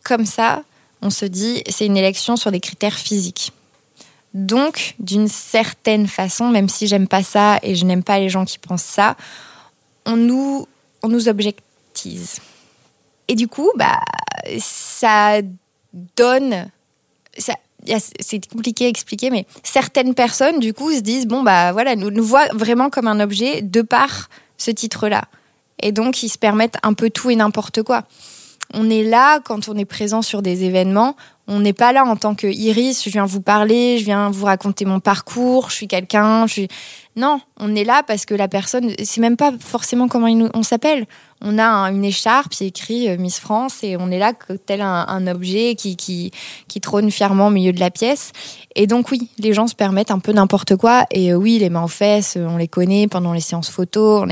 Comme 0.03 0.25
ça, 0.25 0.63
on 1.01 1.09
se 1.09 1.25
dit, 1.25 1.63
c'est 1.69 1.85
une 1.85 1.97
élection 1.97 2.35
sur 2.37 2.51
des 2.51 2.59
critères 2.59 2.97
physiques. 2.97 3.53
Donc, 4.33 4.95
d'une 4.99 5.27
certaine 5.27 6.07
façon, 6.07 6.49
même 6.49 6.69
si 6.69 6.87
j'aime 6.87 7.07
pas 7.07 7.23
ça 7.23 7.59
et 7.63 7.75
je 7.75 7.85
n'aime 7.85 8.03
pas 8.03 8.19
les 8.19 8.29
gens 8.29 8.45
qui 8.45 8.59
pensent 8.59 8.83
ça, 8.83 9.15
on 10.05 10.15
nous, 10.15 10.67
on 11.03 11.09
nous 11.09 11.27
objectise. 11.27 12.39
Et 13.27 13.35
du 13.35 13.47
coup, 13.47 13.69
bah, 13.75 13.99
ça 14.59 15.41
donne. 16.15 16.69
ça- 17.37 17.53
C'est 18.19 18.47
compliqué 18.47 18.85
à 18.85 18.89
expliquer, 18.89 19.31
mais 19.31 19.45
certaines 19.63 20.13
personnes, 20.13 20.59
du 20.59 20.73
coup, 20.73 20.91
se 20.93 20.99
disent 20.99 21.25
bon, 21.27 21.41
bah 21.43 21.71
voilà, 21.71 21.95
nous, 21.95 22.11
nous 22.11 22.23
voient 22.23 22.47
vraiment 22.53 22.89
comme 22.91 23.07
un 23.07 23.19
objet 23.19 23.61
de 23.63 23.81
par 23.81 24.29
ce 24.57 24.69
titre-là. 24.71 25.23
Et 25.81 25.91
donc, 25.91 26.21
ils 26.23 26.29
se 26.29 26.37
permettent 26.37 26.77
un 26.83 26.93
peu 26.93 27.09
tout 27.09 27.31
et 27.31 27.35
n'importe 27.35 27.81
quoi. 27.81 28.03
On 28.73 28.89
est 28.89 29.03
là 29.03 29.39
quand 29.39 29.67
on 29.67 29.75
est 29.77 29.85
présent 29.85 30.21
sur 30.21 30.41
des 30.43 30.63
événements. 30.63 31.15
On 31.47 31.59
n'est 31.59 31.73
pas 31.73 31.91
là 31.91 32.05
en 32.05 32.15
tant 32.15 32.35
que 32.35 32.47
Iris, 32.47 33.03
je 33.03 33.09
viens 33.09 33.25
vous 33.25 33.41
parler, 33.41 33.97
je 33.97 34.05
viens 34.05 34.29
vous 34.29 34.45
raconter 34.45 34.85
mon 34.85 34.99
parcours, 34.99 35.69
je 35.69 35.75
suis 35.75 35.87
quelqu'un, 35.87 36.47
je. 36.47 36.61
Non, 37.17 37.41
on 37.59 37.75
est 37.75 37.83
là 37.83 38.03
parce 38.07 38.25
que 38.25 38.33
la 38.33 38.47
personne, 38.47 38.93
c'est 39.03 39.19
même 39.19 39.35
pas 39.35 39.51
forcément 39.59 40.07
comment 40.07 40.27
on 40.53 40.63
s'appelle. 40.63 41.05
On 41.41 41.57
a 41.57 41.65
un- 41.65 41.93
une 41.93 42.05
écharpe, 42.05 42.53
c'est 42.53 42.67
écrit 42.67 43.09
euh, 43.09 43.17
Miss 43.17 43.39
France, 43.39 43.83
et 43.83 43.97
on 43.97 44.11
est 44.11 44.19
là 44.19 44.31
tel 44.65 44.79
un, 44.81 45.27
objet 45.27 45.75
qui, 45.75 46.31
trône 46.81 47.11
fièrement 47.11 47.47
au 47.47 47.49
milieu 47.49 47.73
de 47.73 47.79
la 47.81 47.91
pièce. 47.91 48.31
Et 48.75 48.87
donc 48.87 49.11
oui, 49.11 49.29
les 49.39 49.53
gens 49.53 49.67
se 49.67 49.75
permettent 49.75 50.11
un 50.11 50.19
peu 50.19 50.31
n'importe 50.31 50.77
quoi. 50.77 51.05
Et 51.11 51.33
euh, 51.33 51.35
oui, 51.35 51.57
les 51.59 51.69
mains 51.69 51.83
aux 51.83 51.89
fesses, 51.89 52.37
euh, 52.37 52.47
on 52.47 52.57
les 52.57 52.69
connaît 52.69 53.07
pendant 53.07 53.33
les 53.33 53.41
séances 53.41 53.69
photos. 53.69 54.25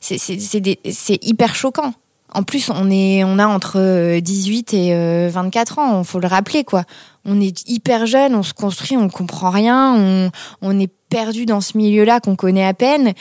C'est 0.00 1.18
hyper 1.24 1.54
choquant. 1.54 1.94
En 2.32 2.42
plus, 2.42 2.70
on 2.70 2.90
est, 2.90 3.24
on 3.24 3.38
a 3.38 3.46
entre 3.46 3.78
euh, 3.78 4.20
18 4.20 4.74
et 4.74 4.94
euh, 4.94 5.28
24 5.32 5.78
ans. 5.78 6.00
Il 6.00 6.06
faut 6.06 6.20
le 6.20 6.28
rappeler, 6.28 6.64
quoi. 6.64 6.84
On 7.24 7.40
est 7.40 7.68
hyper 7.68 8.06
jeune, 8.06 8.34
on 8.34 8.42
se 8.42 8.54
construit, 8.54 8.96
on 8.96 9.08
comprend 9.08 9.50
rien, 9.50 9.94
on, 9.94 10.30
on 10.62 10.78
est 10.78 10.90
perdu 11.10 11.44
dans 11.44 11.60
ce 11.60 11.76
milieu-là 11.76 12.20
qu'on 12.20 12.36
connaît 12.36 12.64
à 12.64 12.72
peine, 12.72 13.12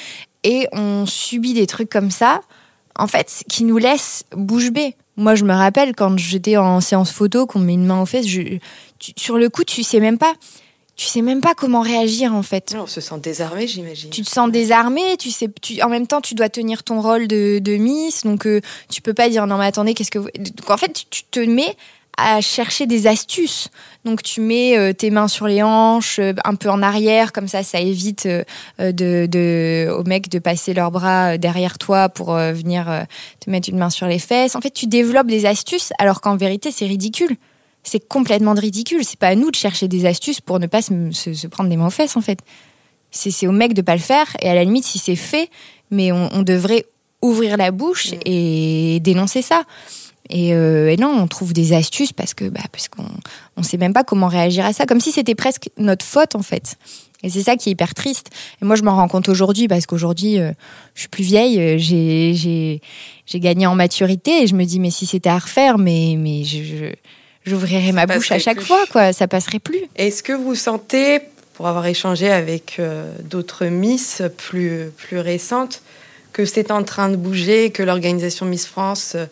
et 0.44 0.68
on 0.72 1.06
subit 1.06 1.54
des 1.54 1.68
trucs 1.68 1.90
comme 1.90 2.12
ça, 2.12 2.42
en 2.98 3.08
fait, 3.08 3.44
qui 3.50 3.64
nous 3.64 3.78
laissent 3.78 4.24
bouche 4.36 4.72
bée. 4.72 4.96
Moi, 5.18 5.36
je 5.36 5.44
me 5.44 5.54
rappelle 5.54 5.96
quand 5.96 6.18
j'étais 6.18 6.56
en 6.56 6.80
séance 6.80 7.12
photo, 7.12 7.46
qu'on 7.46 7.60
me 7.60 7.66
met 7.66 7.74
une 7.74 7.86
main 7.86 8.02
aux 8.02 8.06
fesses, 8.06 8.28
je, 8.28 8.58
sur 9.18 9.38
le 9.38 9.50
coup, 9.50 9.64
tu 9.64 9.84
sais 9.84 10.00
même 10.00 10.18
pas, 10.18 10.34
tu 11.00 11.06
sais 11.06 11.22
même 11.22 11.40
pas 11.40 11.56
comment 11.56 11.80
réagir, 11.80 12.34
en 12.36 12.44
fait 12.44 12.76
On 12.78 12.86
se 12.86 13.00
sent 13.00 13.20
désarmé, 13.24 13.68
j'imagine. 13.68 14.10
tu 14.10 14.22
te 14.22 14.30
sens 14.30 14.52
désarmé, 14.52 15.16
tu 15.18 15.32
sais, 15.32 15.48
tu, 15.62 15.82
en 15.82 15.88
même 15.88 16.08
temps, 16.08 16.20
tu 16.20 16.36
dois 16.36 16.50
tenir 16.50 16.84
ton 16.84 17.00
rôle 17.00 17.26
de, 17.30 17.60
de 17.60 17.78
Miss, 17.78 18.26
donc 18.26 18.46
euh, 18.46 18.60
tu 18.90 19.02
peux 19.02 19.14
pas 19.14 19.30
dire 19.30 19.48
non 19.48 19.58
mais 19.58 19.66
attendez, 19.66 19.94
qu'est-ce 19.94 20.12
que 20.12 20.20
vous... 20.20 20.28
Donc 20.38 20.70
en 20.70 20.76
fait, 20.76 20.92
tu, 20.92 21.06
tu 21.10 21.24
te 21.24 21.40
mets 21.40 21.74
à 22.18 22.42
chercher 22.42 22.86
des 22.86 23.08
astuces. 23.08 23.70
Donc 24.04 24.24
tu 24.24 24.42
mets 24.42 24.78
euh, 24.78 24.92
tes 24.92 25.10
mains 25.10 25.30
sur 25.30 25.48
les 25.48 25.64
hanches, 25.64 26.20
euh, 26.20 26.34
un 26.44 26.56
peu 26.56 26.70
en 26.70 26.82
arrière, 26.82 27.32
comme 27.32 27.48
ça, 27.48 27.64
ça 27.64 27.80
évite 27.80 28.26
euh, 28.26 28.44
euh, 28.82 28.92
de, 28.92 29.26
de, 29.26 29.90
aux 29.98 30.04
mecs 30.04 30.28
de 30.30 30.40
passer 30.40 30.74
leurs 30.74 30.92
bras 30.92 31.36
euh, 31.36 31.38
derrière 31.38 31.78
toi 31.78 32.10
pour 32.10 32.34
venir 32.34 33.06
te 33.40 33.50
mettre 33.50 33.70
une 33.70 33.78
main 33.78 33.90
sur 33.90 34.08
les 34.08 34.20
fesses. 34.20 34.56
En 34.56 34.62
fait, 34.62 34.72
tu 34.72 34.88
développes 34.88 35.28
des 35.28 35.46
astuces, 35.46 35.94
alors 35.98 36.20
qu'en 36.20 36.36
vérité, 36.36 36.72
c'est 36.72 36.88
ridicule. 36.88 37.38
C'est 37.90 38.08
complètement 38.08 38.54
de 38.56 38.62
ridicule. 38.62 39.04
C'est 39.04 39.18
pas 39.20 39.30
à 39.30 39.36
nous 39.36 39.50
de 39.52 39.56
chercher 39.56 39.88
des 39.88 40.06
astuces 40.06 40.42
pour 40.42 40.60
ne 40.60 40.68
pas 40.68 40.82
se, 40.82 40.94
se- 41.12 41.34
se 41.34 41.48
prendre 41.48 41.70
des 41.70 41.78
mains 41.78 41.88
aux 41.88 41.92
fesses, 41.92 42.16
en 42.18 42.22
fait. 42.22 42.40
C'est 43.12 43.48
au 43.48 43.52
mec 43.52 43.74
de 43.74 43.82
pas 43.82 43.96
le 43.96 44.02
faire 44.02 44.28
et 44.42 44.50
à 44.50 44.54
la 44.54 44.64
limite 44.64 44.86
si 44.86 45.00
c'est 45.00 45.16
fait 45.16 45.50
mais 45.90 46.12
on, 46.12 46.30
on 46.32 46.44
devrait 46.44 46.86
ouvrir 47.24 47.58
la 47.58 47.72
bouche 47.72 48.10
et 48.26 49.00
dénoncer 49.02 49.42
ça. 49.42 49.64
Et, 50.30 50.54
euh, 50.54 50.92
et 50.92 50.98
non 50.98 51.10
on 51.20 51.26
trouve 51.28 51.52
des 51.54 51.74
astuces 51.74 52.14
parce 52.14 52.36
que 52.36 52.46
bah, 52.50 52.62
parce 52.72 52.88
qu'on 52.88 53.08
on 53.58 53.64
sait 53.64 53.78
même 53.78 53.94
pas 53.94 54.04
comment 54.04 54.28
réagir 54.28 54.64
à 54.66 54.74
ça. 54.74 54.86
Comme 54.86 55.00
si 55.02 55.12
c'était 55.12 55.34
presque 55.34 55.70
notre 55.78 56.06
faute 56.06 56.36
en 56.36 56.44
fait. 56.44 56.76
Et 57.24 57.30
c'est 57.32 57.42
ça 57.42 57.56
qui 57.58 57.70
est 57.70 57.72
hyper 57.72 57.96
triste. 57.96 58.30
Et 58.62 58.66
moi 58.66 58.76
je 58.76 58.84
m'en 58.84 58.96
rends 58.96 59.08
compte 59.08 59.28
aujourd'hui 59.28 59.68
parce 59.68 59.88
qu'aujourd'hui 59.88 60.38
euh, 60.38 60.52
je 60.94 61.00
suis 61.02 61.10
plus 61.10 61.24
vieille 61.24 61.60
euh, 61.60 61.78
j'ai 61.80 62.34
j'ai 62.36 62.82
j'ai 63.26 63.40
gagné 63.40 63.66
en 63.66 63.74
maturité 63.74 64.44
et 64.44 64.48
je 64.48 64.54
me 64.54 64.66
dis 64.66 64.80
mais 64.80 64.92
si 64.92 65.08
c'était 65.08 65.30
à 65.32 65.40
refaire 65.40 65.80
mais 65.80 66.16
mais 66.20 66.44
je, 66.44 66.64
je- 66.64 66.96
j'ouvrirais 67.46 67.92
ma 67.92 68.06
bouche 68.06 68.32
à 68.32 68.40
chaque 68.40 68.58
plus. 68.58 68.66
fois 68.66 68.86
quoi 68.92 69.14
ça 69.14 69.28
passerait 69.28 69.60
plus 69.60 69.82
Est-ce 69.96 70.24
que 70.24 70.34
vous 70.34 70.56
sentez, 70.56 71.20
pour 71.54 71.68
avoir 71.68 71.86
échangé 71.86 72.30
avec 72.30 72.78
euh, 72.80 73.12
d'autres 73.24 73.66
Miss 73.66 74.22
plus, 74.38 74.92
plus 74.98 75.20
récentes, 75.20 75.82
que 76.34 76.46
c'est 76.46 76.72
en 76.72 76.84
train 76.84 77.10
de 77.10 77.16
bouger, 77.16 77.72
que 77.72 77.84
l'organisation 77.84 78.46
Miss 78.46 78.66
France 78.66 79.14
euh, 79.16 79.26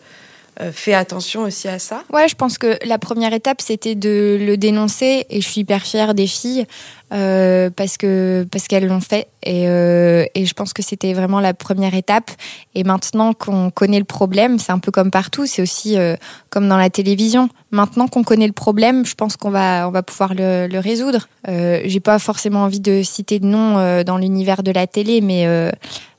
fait 0.72 0.94
attention 0.94 1.42
aussi 1.42 1.68
à 1.68 1.78
ça 1.78 2.02
Ouais, 2.12 2.28
je 2.28 2.34
pense 2.34 2.58
que 2.58 2.78
la 2.84 2.98
première 2.98 3.32
étape, 3.32 3.60
c'était 3.60 3.94
de 3.94 4.38
le 4.40 4.56
dénoncer 4.56 5.26
et 5.30 5.40
je 5.40 5.48
suis 5.48 5.60
hyper 5.62 5.82
fière 5.82 6.14
des 6.14 6.26
filles 6.26 6.66
euh, 7.12 7.70
parce 7.74 7.96
que 7.96 8.46
parce 8.50 8.66
qu'elles 8.68 8.86
l'ont 8.86 9.00
fait 9.00 9.28
et, 9.42 9.68
euh, 9.68 10.24
et 10.34 10.44
je 10.44 10.52
pense 10.52 10.72
que 10.72 10.82
c'était 10.82 11.14
vraiment 11.14 11.40
la 11.40 11.54
première 11.54 11.94
étape. 11.94 12.30
Et 12.74 12.84
maintenant 12.84 13.32
qu'on 13.32 13.70
connaît 13.70 13.98
le 13.98 14.04
problème, 14.04 14.58
c'est 14.58 14.72
un 14.72 14.78
peu 14.78 14.90
comme 14.90 15.10
partout, 15.10 15.46
c'est 15.46 15.62
aussi 15.62 15.96
euh, 15.96 16.16
comme 16.50 16.68
dans 16.68 16.76
la 16.76 16.90
télévision. 16.90 17.48
Maintenant 17.70 18.08
qu'on 18.08 18.24
connaît 18.24 18.46
le 18.46 18.52
problème, 18.52 19.06
je 19.06 19.14
pense 19.14 19.36
qu'on 19.36 19.50
va 19.50 19.88
on 19.88 19.90
va 19.90 20.02
pouvoir 20.02 20.34
le, 20.34 20.66
le 20.66 20.78
résoudre. 20.78 21.28
Euh, 21.48 21.80
J'ai 21.84 22.00
pas 22.00 22.18
forcément 22.18 22.64
envie 22.64 22.80
de 22.80 23.02
citer 23.02 23.38
de 23.38 23.46
nom 23.46 23.78
euh, 23.78 24.04
dans 24.04 24.18
l'univers 24.18 24.62
de 24.62 24.72
la 24.72 24.86
télé, 24.86 25.20
mais 25.20 25.46
euh, 25.46 25.70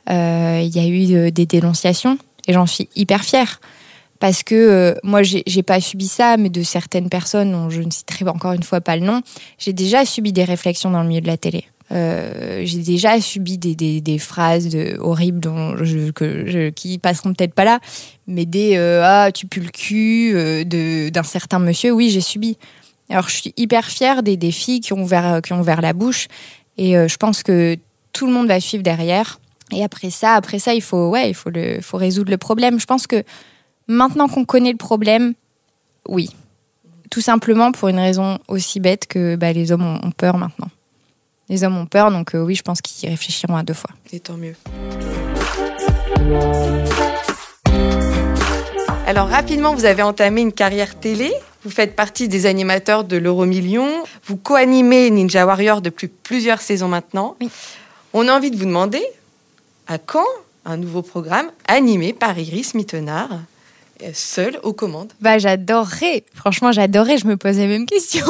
euh, 0.10 0.62
il 0.64 0.76
y 0.76 0.80
a 0.80 0.88
eu 0.88 1.16
euh, 1.16 1.32
des 1.32 1.46
dénonciations 1.46 2.18
et 2.48 2.54
j'en 2.54 2.66
suis 2.66 2.90
hyper 2.96 3.24
fière 3.24 3.60
parce 4.20 4.44
que 4.44 4.56
euh, 4.56 4.96
moi 5.04 5.22
j'ai 5.24 5.64
pas 5.64 5.80
subi 5.80 6.08
ça, 6.08 6.38
mais 6.38 6.50
de 6.50 6.64
certaines 6.64 7.10
personnes 7.10 7.52
dont 7.52 7.70
je 7.70 7.82
ne 7.82 7.92
citerai 7.92 8.28
encore 8.28 8.54
une 8.54 8.64
fois 8.64 8.82
pas 8.82 8.96
le 8.96 9.06
nom, 9.06 9.22
j'ai 9.58 9.74
déjà 9.74 10.06
subi 10.06 10.34
des 10.34 10.44
réflexions 10.44 10.92
dans 10.92 11.02
le 11.02 11.08
milieu 11.08 11.22
de 11.22 11.28
la 11.28 11.38
télé. 11.38 11.66
Euh, 11.92 12.62
j'ai 12.66 12.82
déjà 12.82 13.20
subi 13.20 13.58
des, 13.58 13.74
des, 13.74 14.00
des 14.00 14.20
phrases 14.20 14.70
de, 14.70 14.98
horribles 15.00 15.40
dont 15.40 15.76
je, 15.84 16.12
que 16.12 16.46
je, 16.46 16.70
qui 16.70 17.00
passeront 17.00 17.34
peut-être 17.34 17.56
pas 17.56 17.64
là, 17.64 17.80
mais 18.28 18.46
des 18.46 18.76
euh, 18.78 19.02
ah 19.04 19.32
tu 19.32 19.48
pues 19.48 19.62
le 19.62 19.70
cul 19.70 20.32
euh, 20.36 21.10
d'un 21.10 21.24
certain 21.24 21.60
monsieur. 21.60 21.92
Oui, 21.92 22.10
j'ai 22.12 22.22
subi. 22.22 22.58
Alors 23.10 23.28
je 23.28 23.36
suis 23.38 23.54
hyper 23.58 23.86
fière 23.86 24.22
des, 24.22 24.38
des 24.38 24.52
filles 24.52 24.82
qui 24.82 24.94
ont 24.94 25.02
ouvert 25.02 25.42
qui 25.42 25.54
ont 25.54 25.62
ouvert 25.62 25.82
la 25.82 25.94
bouche 25.94 26.28
et 26.78 26.96
euh, 26.96 27.08
je 27.08 27.18
pense 27.18 27.42
que 27.42 27.76
tout 28.14 28.28
le 28.28 28.34
monde 28.34 28.48
va 28.48 28.60
suivre 28.60 28.84
derrière. 28.84 29.40
Et 29.72 29.84
après 29.84 30.10
ça, 30.10 30.34
après 30.34 30.60
ça, 30.60 30.74
il 30.74 30.82
faut 30.82 31.10
ouais, 31.10 31.30
il 31.30 31.34
faut 31.34 31.50
le 31.50 31.82
faut 31.82 31.98
résoudre 31.98 32.32
le 32.32 32.38
problème. 32.38 32.80
Je 32.80 32.86
pense 32.86 33.08
que 33.08 33.24
Maintenant 33.90 34.28
qu'on 34.28 34.46
connaît 34.46 34.72
le 34.72 34.78
problème, 34.78 35.34
oui. 36.08 36.30
Tout 37.10 37.22
simplement 37.22 37.72
pour 37.72 37.88
une 37.88 37.98
raison 37.98 38.38
aussi 38.48 38.80
bête 38.80 39.08
que 39.08 39.36
bah, 39.36 39.52
les 39.52 39.72
hommes 39.72 40.00
ont, 40.04 40.12
peur 40.12 40.38
maintenant. 40.38 40.70
Les 41.50 41.64
hommes 41.64 41.76
ont 41.76 41.88
peur, 41.88 42.12
donc 42.12 42.36
euh, 42.36 42.44
oui, 42.44 42.54
je 42.54 42.62
pense 42.62 42.82
qu'ils 42.82 43.10
réfléchiront 43.10 43.56
à 43.56 43.64
deux 43.64 43.74
fois. 43.74 43.90
Et 44.14 44.20
tant 44.20 44.38
mieux. 44.38 44.54
Alors 49.08 49.28
rapidement, 49.28 49.74
vous 49.74 49.86
avez 49.86 50.04
entamé 50.04 50.42
une 50.42 50.54
carrière 50.54 51.00
télé. 51.00 51.34
Vous 51.64 51.72
faites 51.72 51.96
partie 51.96 52.28
des 52.28 52.46
animateurs 52.46 53.06
de 53.06 53.18
l'Euromillion. 53.18 53.90
Vous 54.26 54.38
co-animez 54.38 55.10
Ninja 55.10 55.48
Warrior 55.48 55.82
depuis 55.82 56.10
plusieurs 56.10 56.62
saisons 56.62 56.90
maintenant. 56.90 57.36
Oui. 57.42 57.50
On 58.14 58.28
a 58.28 58.34
envie 58.34 58.52
de 58.52 58.56
vous 58.56 58.66
demander 58.66 59.02
à 59.88 59.98
quand 59.98 60.28
un 60.64 60.78
nouveau 60.78 61.02
programme 61.02 61.50
animé 61.68 62.14
par 62.14 62.38
Iris 62.38 62.76
Mittenard, 62.76 63.40
euh, 64.02 64.12
seule 64.14 64.60
aux 64.64 64.74
commandes 64.74 65.12
Bah 65.20 65.40
j'adorerais. 65.40 66.24
Franchement, 66.34 66.72
j'adorerais. 66.72 67.18
Je 67.18 67.28
me 67.28 67.36
pose 67.36 67.58
la 67.58 67.68
même 67.68 67.86
question. 67.86 68.26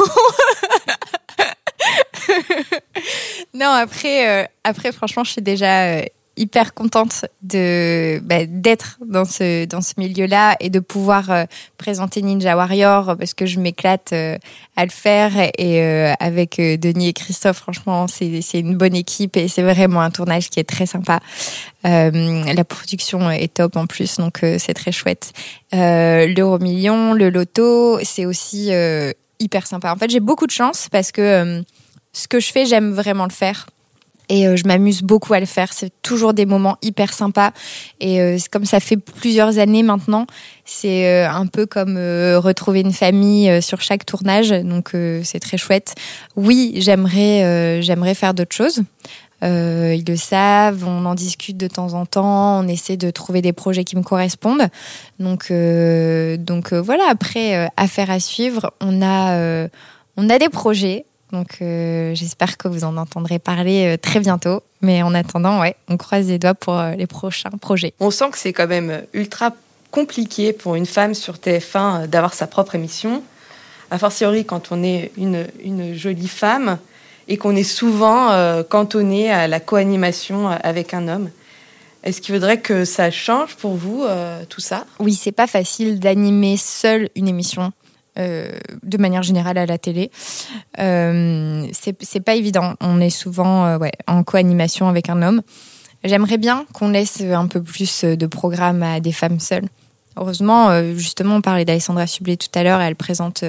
non, 3.54 3.68
après, 3.68 4.28
euh, 4.28 4.46
après, 4.64 4.90
franchement, 4.92 5.22
je 5.24 5.32
suis 5.32 5.42
déjà 5.42 5.84
euh, 5.86 6.04
hyper 6.40 6.72
contente 6.72 7.26
de 7.42 8.18
bah, 8.24 8.46
d'être 8.46 8.98
dans 9.06 9.26
ce 9.26 9.66
dans 9.66 9.82
ce 9.82 9.92
milieu-là 9.98 10.56
et 10.58 10.70
de 10.70 10.80
pouvoir 10.80 11.30
euh, 11.30 11.44
présenter 11.76 12.22
Ninja 12.22 12.56
Warrior 12.56 13.14
parce 13.18 13.34
que 13.34 13.44
je 13.44 13.60
m'éclate 13.60 14.14
euh, 14.14 14.38
à 14.74 14.84
le 14.84 14.90
faire 14.90 15.32
et 15.36 15.82
euh, 15.82 16.14
avec 16.18 16.56
Denis 16.56 17.08
et 17.08 17.12
Christophe 17.12 17.58
franchement 17.58 18.08
c'est 18.08 18.40
c'est 18.40 18.58
une 18.58 18.76
bonne 18.76 18.94
équipe 18.94 19.36
et 19.36 19.48
c'est 19.48 19.62
vraiment 19.62 20.00
un 20.00 20.10
tournage 20.10 20.48
qui 20.48 20.58
est 20.58 20.68
très 20.68 20.86
sympa. 20.86 21.20
La 21.84 22.64
production 22.64 23.30
est 23.30 23.54
top 23.54 23.76
en 23.76 23.86
plus 23.86 24.16
donc 24.16 24.40
c'est 24.58 24.74
très 24.74 24.92
chouette. 24.92 25.32
L'euro 25.72 26.58
million 26.58 27.12
le 27.12 27.28
loto 27.28 27.98
c'est 28.02 28.24
aussi 28.24 28.70
hyper 29.38 29.66
sympa. 29.66 29.92
En 29.92 29.96
fait 29.96 30.10
j'ai 30.10 30.20
beaucoup 30.20 30.46
de 30.46 30.52
chance 30.52 30.88
parce 30.90 31.12
que 31.12 31.62
ce 32.12 32.28
que 32.28 32.40
je 32.40 32.50
fais 32.50 32.64
j'aime 32.64 32.92
vraiment 32.92 33.24
le 33.24 33.32
faire 33.32 33.66
et 34.30 34.46
euh, 34.46 34.56
je 34.56 34.66
m'amuse 34.66 35.02
beaucoup 35.02 35.34
à 35.34 35.40
le 35.40 35.46
faire. 35.46 35.72
C'est 35.72 35.92
toujours 36.02 36.32
des 36.32 36.46
moments 36.46 36.78
hyper 36.80 37.12
sympas. 37.12 37.50
Et 38.00 38.20
euh, 38.22 38.38
comme 38.50 38.64
ça 38.64 38.80
fait 38.80 38.96
plusieurs 38.96 39.58
années 39.58 39.82
maintenant, 39.82 40.26
c'est 40.64 41.06
euh, 41.06 41.30
un 41.30 41.46
peu 41.46 41.66
comme 41.66 41.96
retrouver 41.98 42.80
une 42.80 42.92
famille 42.92 43.60
sur 43.60 43.82
chaque 43.82 44.06
tournage. 44.06 44.50
Donc 44.50 44.92
c'est 45.24 45.40
très 45.40 45.58
chouette. 45.58 45.94
Oui, 46.36 46.74
j'aimerais 46.76 47.82
j'aimerais 47.82 48.14
faire 48.14 48.32
d'autres 48.32 48.54
choses. 48.54 48.82
Ils 49.42 50.04
le 50.06 50.16
savent, 50.16 50.84
on 50.86 51.04
en 51.06 51.14
discute 51.14 51.56
de 51.56 51.66
temps 51.66 51.94
en 51.94 52.06
temps, 52.06 52.60
on 52.60 52.68
essaie 52.68 52.96
de 52.96 53.10
trouver 53.10 53.42
des 53.42 53.52
projets 53.52 53.84
qui 53.84 53.96
me 53.96 54.02
correspondent. 54.02 54.68
Donc, 55.18 55.50
donc 55.50 56.72
voilà, 56.72 57.04
après, 57.08 57.68
affaire 57.76 58.10
à 58.10 58.20
suivre, 58.20 58.72
on 58.80 59.02
a, 59.02 59.66
on 60.16 60.30
a 60.30 60.38
des 60.38 60.50
projets. 60.50 61.06
Donc 61.32 61.58
euh, 61.60 62.14
j'espère 62.14 62.56
que 62.56 62.68
vous 62.68 62.84
en 62.84 62.96
entendrez 62.96 63.38
parler 63.38 63.94
euh, 63.94 63.96
très 63.96 64.20
bientôt. 64.20 64.62
Mais 64.82 65.02
en 65.02 65.14
attendant, 65.14 65.60
ouais, 65.60 65.76
on 65.88 65.96
croise 65.96 66.26
les 66.28 66.38
doigts 66.38 66.54
pour 66.54 66.78
euh, 66.78 66.92
les 66.92 67.06
prochains 67.06 67.50
projets. 67.50 67.92
On 68.00 68.10
sent 68.10 68.30
que 68.32 68.38
c'est 68.38 68.52
quand 68.52 68.66
même 68.66 69.02
ultra 69.12 69.52
compliqué 69.90 70.52
pour 70.52 70.74
une 70.74 70.86
femme 70.86 71.14
sur 71.14 71.34
TF1 71.34 72.02
euh, 72.02 72.06
d'avoir 72.06 72.34
sa 72.34 72.46
propre 72.46 72.74
émission. 72.74 73.22
A 73.90 73.98
fortiori 73.98 74.44
quand 74.44 74.70
on 74.70 74.82
est 74.82 75.12
une, 75.16 75.46
une 75.64 75.94
jolie 75.94 76.28
femme 76.28 76.78
et 77.28 77.36
qu'on 77.36 77.54
est 77.56 77.64
souvent 77.64 78.62
cantonné 78.68 79.32
à 79.32 79.48
la 79.48 79.58
co-animation 79.58 80.48
avec 80.48 80.94
un 80.94 81.08
homme. 81.08 81.30
Est-ce 82.04 82.20
qu'il 82.20 82.34
faudrait 82.34 82.60
que 82.60 82.84
ça 82.84 83.10
change 83.10 83.56
pour 83.56 83.74
vous, 83.74 84.04
tout 84.48 84.60
ça? 84.60 84.84
Oui, 85.00 85.14
c'est 85.14 85.32
pas 85.32 85.48
facile 85.48 85.98
d'animer 85.98 86.56
seule 86.56 87.08
une 87.16 87.26
émission. 87.26 87.72
Euh, 88.18 88.50
de 88.82 88.98
manière 88.98 89.22
générale 89.22 89.56
à 89.56 89.66
la 89.66 89.78
télé, 89.78 90.10
euh, 90.80 91.64
c'est 91.72 92.20
pas 92.20 92.34
évident. 92.34 92.74
On 92.80 93.00
est 93.00 93.10
souvent 93.10 93.66
euh, 93.66 93.78
en 94.08 94.24
co-animation 94.24 94.88
avec 94.88 95.08
un 95.08 95.22
homme. 95.22 95.42
J'aimerais 96.02 96.38
bien 96.38 96.66
qu'on 96.72 96.88
laisse 96.88 97.20
un 97.20 97.46
peu 97.46 97.62
plus 97.62 98.04
de 98.04 98.26
programmes 98.26 98.82
à 98.82 98.98
des 99.00 99.12
femmes 99.12 99.38
seules. 99.38 99.66
Heureusement, 100.16 100.70
justement, 100.96 101.36
on 101.36 101.40
parlait 101.40 101.64
d'Alessandra 101.64 102.06
Sublet 102.06 102.36
tout 102.36 102.48
à 102.54 102.64
l'heure. 102.64 102.80
Elle 102.80 102.96
présente 102.96 103.44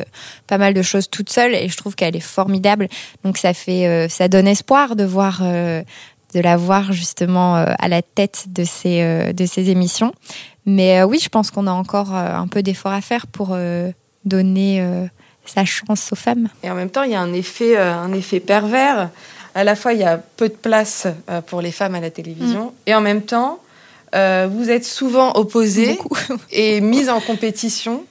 pas 0.48 0.58
mal 0.58 0.74
de 0.74 0.82
choses 0.82 1.10
toute 1.10 1.30
seule 1.30 1.56
et 1.56 1.70
je 1.70 1.78
trouve 1.78 1.96
qu'elle 1.96 2.16
est 2.16 2.20
formidable. 2.20 2.88
Donc 3.24 3.38
ça 3.38 3.54
fait, 3.54 4.08
ça 4.10 4.28
donne 4.28 4.48
espoir 4.48 4.98
de 4.98 5.06
voir, 5.06 5.42
de 5.42 6.40
la 6.40 6.58
voir 6.58 6.92
justement 6.92 7.56
à 7.56 7.88
la 7.88 8.02
tête 8.02 8.46
de 8.50 8.66
ces 8.66 9.34
de 9.34 9.46
ces 9.46 9.70
émissions. 9.70 10.14
Mais 10.66 11.04
oui, 11.04 11.20
je 11.22 11.30
pense 11.30 11.52
qu'on 11.52 11.68
a 11.68 11.72
encore 11.72 12.14
un 12.14 12.48
peu 12.48 12.62
d'efforts 12.62 12.94
à 12.94 13.02
faire 13.02 13.28
pour 13.28 13.56
donner 14.26 14.82
euh, 14.82 15.06
sa 15.46 15.66
chance 15.66 16.12
aux 16.12 16.16
femmes. 16.16 16.50
Et 16.64 16.70
en 16.70 16.76
même 16.76 16.90
temps, 16.90 17.04
il 17.04 17.12
y 17.12 17.16
a 17.16 17.22
un 17.22 17.34
effet, 17.34 17.78
euh, 17.78 17.94
un 17.94 18.14
effet 18.14 18.40
pervers. 18.40 19.10
À 19.56 19.64
la 19.64 19.76
fois, 19.76 19.94
il 19.94 20.00
y 20.00 20.04
a 20.04 20.18
peu 20.18 20.48
de 20.48 20.54
place 20.54 21.08
euh, 21.30 21.42
pour 21.42 21.62
les 21.62 21.72
femmes 21.72 21.96
à 21.96 22.00
la 22.00 22.10
télévision, 22.10 22.74
et 22.86 22.96
en 22.96 23.02
même 23.02 23.24
temps, 23.24 23.60
vous 24.14 24.70
êtes 24.70 24.86
souvent 24.86 25.34
opposées 25.36 25.96
Beaucoup. 25.96 26.18
et 26.52 26.82
mises 26.82 27.10
en 27.10 27.22
compétition, 27.22 28.04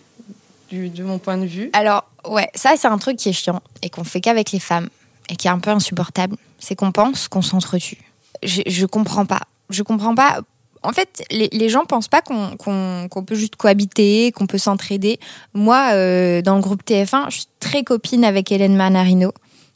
du, 0.71 0.89
de 0.89 1.03
mon 1.03 1.19
point 1.19 1.37
de 1.37 1.47
vue. 1.47 1.71
Alors, 1.73 2.09
ouais, 2.27 2.49
ça, 2.55 2.75
c'est 2.77 2.89
un 2.89 2.99
truc 2.99 3.17
qui 3.17 3.29
est 3.29 3.35
chiant 3.35 3.61
et 3.83 3.91
qu'on 3.91 4.05
fait 4.05 4.21
qu'avec 4.21 4.53
les 4.53 4.61
femmes 4.61 4.89
et 5.29 5.37
qui 5.37 5.47
est 5.47 5.51
un 5.51 5.59
peu 5.59 5.71
insupportable. 5.71 6.37
C'est 6.59 6.75
qu'on 6.75 6.93
pense 6.93 7.29
qu'on 7.29 7.43
s'entretue. 7.43 7.99
Je, 8.43 8.63
je 8.67 8.87
comprends 8.87 9.27
pas. 9.27 9.43
Je 9.69 9.83
comprends 9.83 10.15
pas. 10.15 10.41
En 10.83 10.93
fait, 10.93 11.23
les, 11.31 11.49
les 11.53 11.69
gens 11.69 11.85
pensent 11.85 12.09
pas 12.09 12.23
qu'on 12.23 13.25
peut 13.27 13.35
juste 13.35 13.57
cohabiter, 13.57 14.33
qu'on 14.33 14.47
peut 14.47 14.59
s'entraider. 14.59 15.19
Moi, 15.53 15.91
euh, 15.93 16.43
dans 16.43 16.55
le 16.55 16.63
groupe 16.63 16.83
TF1, 16.85 17.27
je 17.31 17.37
suis 17.41 17.47
très 17.61 17.83
copine 17.83 18.25
avec 18.25 18.51
Hélène 18.51 18.77
Manarino, 18.77 19.33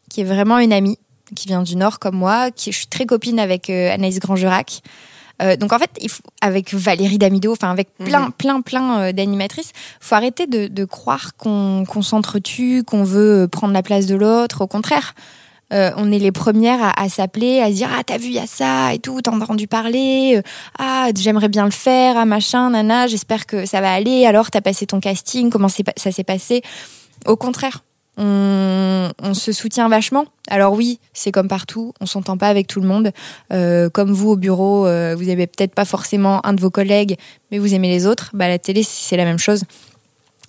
qui 0.09 0.23
est 0.23 0.25
vraiment 0.25 0.59
une 0.59 0.73
amie, 0.73 0.99
qui 1.37 1.49
vient 1.49 1.63
du 1.63 1.77
Nord 1.77 1.99
comme 1.99 2.17
moi. 2.17 2.51
Qui, 2.51 2.73
je 2.73 2.79
suis 2.79 2.87
très 2.87 3.07
copine 3.07 3.39
avec 3.39 3.69
euh, 3.69 3.93
Anaïs 3.93 4.19
Grangerac. 4.19 4.83
Euh, 5.43 5.57
donc 5.57 5.73
en 5.73 5.79
fait, 5.79 5.91
il 6.01 6.09
faut, 6.09 6.23
avec 6.41 6.73
Valérie 6.73 7.19
Damido, 7.19 7.53
enfin 7.53 7.71
avec 7.71 7.89
plein, 7.99 8.31
plein, 8.31 8.61
plein 8.61 9.01
euh, 9.01 9.13
d'animatrices, 9.13 9.73
faut 10.01 10.15
arrêter 10.15 10.47
de, 10.47 10.69
de 10.69 10.85
croire 10.85 11.37
qu'on 11.37 11.85
qu'on 11.89 12.03
s'entretue, 12.03 12.85
qu'on 12.85 13.03
veut 13.03 13.49
prendre 13.51 13.75
la 13.75 13.83
place 13.83 14.07
de 14.07 14.15
l'autre. 14.15 14.61
Au 14.63 14.67
contraire, 14.69 15.15
euh, 15.75 15.91
on 15.97 16.13
est 16.13 16.19
les 16.19 16.33
premières 16.33 16.93
à, 16.97 17.09
s'appeler, 17.09 17.61
à 17.61 17.69
se 17.69 17.73
dire 17.73 17.91
ah 17.93 18.03
t'as 18.05 18.19
vu 18.19 18.29
y 18.29 18.39
a 18.39 18.47
ça 18.47 18.95
et 18.95 18.99
tout, 18.99 19.21
t'en 19.23 19.41
as 19.41 19.45
entendu 19.45 19.67
parler, 19.67 20.35
euh, 20.37 20.43
ah 20.79 21.09
j'aimerais 21.17 21.49
bien 21.49 21.65
le 21.65 21.73
faire, 21.73 22.17
ah 22.17 22.25
machin, 22.25 22.71
nana, 22.71 23.07
j'espère 23.07 23.47
que 23.47 23.67
ça 23.67 23.81
va 23.81 23.93
aller. 23.93 24.27
Alors 24.27 24.51
t'as 24.51 24.61
passé 24.61 24.87
ton 24.87 25.01
casting, 25.01 25.51
comment 25.51 25.69
ça 25.69 26.13
s'est 26.13 26.25
passé? 26.25 26.63
Au 27.27 27.37
contraire. 27.37 27.85
On, 28.17 29.11
se 29.35 29.51
soutient 29.51 29.89
vachement. 29.89 30.27
Alors 30.49 30.75
oui, 30.75 31.01
c'est 31.13 31.33
comme 31.33 31.49
partout, 31.49 31.93
on 32.01 32.07
s'entend 32.07 32.37
pas 32.37 32.47
avec 32.47 32.69
tout 32.69 32.81
le 32.81 32.87
monde. 32.87 33.11
Euh, 33.53 33.91
comme 33.91 34.13
vous 34.13 34.31
au 34.31 34.37
bureau, 34.37 34.83
vous 34.83 35.29
aimez 35.29 35.49
peut-être 35.49 35.75
pas 35.75 35.85
forcément 35.85 36.45
un 36.47 36.53
de 36.53 36.61
vos 36.61 36.71
collègues, 36.71 37.17
mais 37.51 37.59
vous 37.59 37.75
aimez 37.75 37.89
les 37.89 38.07
autres. 38.07 38.31
Bah, 38.33 38.47
la 38.47 38.61
télé, 38.61 38.85
c'est 38.85 39.17
la 39.17 39.25
même 39.25 39.41
chose. 39.41 39.65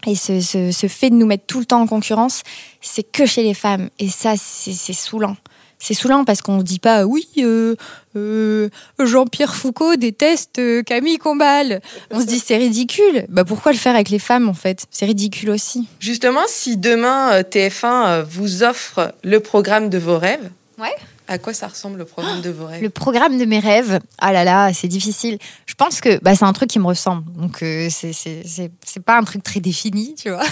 Et 0.08 0.16
ce, 0.16 0.40
ce, 0.42 0.72
ce 0.72 0.88
fait 0.88 1.10
de 1.10 1.16
nous 1.16 1.26
mettre 1.26 1.46
tout 1.46 1.60
le 1.60 1.66
temps 1.66 1.82
en 1.82 1.88
concurrence, 1.88 2.44
c'est 2.82 3.04
que 3.04 3.26
chez 3.26 3.44
les 3.44 3.54
femmes. 3.54 3.90
Et 4.00 4.10
ça, 4.10 4.34
c'est 4.38 4.94
saoulant. 4.94 5.36
C'est 5.78 5.94
saoulant 5.94 6.24
parce 6.24 6.42
qu'on 6.42 6.58
ne 6.58 6.64
dit 6.64 6.80
pas 6.80 7.06
oui, 7.06 7.28
euh, 7.40 7.76
euh, 8.16 8.70
Jean-Pierre 8.98 9.56
Foucault 9.56 9.98
déteste 9.98 10.58
euh, 10.58 10.82
Camille 10.84 11.18
Combal. 11.18 11.82
On 12.12 12.22
se 12.22 12.26
dit 12.26 12.40
c'est 12.40 12.58
ridicule. 12.58 13.26
Bah 13.30 13.44
pourquoi 13.44 13.74
le 13.74 13.78
faire 13.78 13.94
avec 13.94 14.10
les 14.10 14.20
femmes 14.20 14.48
en 14.48 14.54
fait? 14.54 14.86
C'est 14.90 15.06
ridicule 15.06 15.50
aussi. 15.50 15.88
Justement, 16.00 16.42
si 16.48 16.78
demain 16.78 17.34
euh, 17.34 17.44
TF1 17.44 17.86
euh, 18.08 18.24
vous 18.28 18.64
offre 18.64 19.14
le 19.24 19.40
programme 19.42 19.90
de 19.90 19.98
vos 19.98 20.18
rêves, 20.18 20.50
Ouais. 20.78 20.96
À 21.28 21.38
quoi 21.38 21.54
ça 21.54 21.68
ressemble 21.68 21.98
le 21.98 22.06
programme 22.06 22.42
de 22.42 22.50
vos 22.50 22.66
rêves? 22.66 22.82
Le 22.82 22.90
programme 22.90 23.38
de 23.38 23.46
mes 23.46 23.60
rêves, 23.60 24.00
ah 24.20 24.32
là 24.32 24.44
là, 24.44 24.74
c'est 24.74 24.88
difficile. 24.88 25.38
Je 25.66 25.74
pense 25.74 26.02
que 26.02 26.20
bah, 26.24 26.36
c'est 26.36 26.46
un 26.46 26.54
truc 26.54 26.70
qui 26.70 26.80
me 26.80 26.86
ressemble. 26.86 27.32
Donc, 27.34 27.64
euh, 27.64 27.88
c'est- 27.90 29.00
pas 29.06 29.18
un 29.18 29.24
truc 29.24 29.44
très 29.44 29.60
défini, 29.60 30.16
tu 30.16 30.30
vois. 30.30 30.40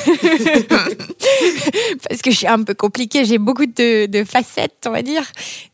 Parce 2.09 2.21
que 2.21 2.29
je 2.29 2.37
suis 2.37 2.47
un 2.47 2.61
peu 2.63 2.73
compliquée, 2.73 3.25
j'ai 3.25 3.37
beaucoup 3.37 3.65
de, 3.65 4.23
facettes, 4.25 4.85
on 4.85 4.91
va 4.91 5.01
dire. 5.01 5.23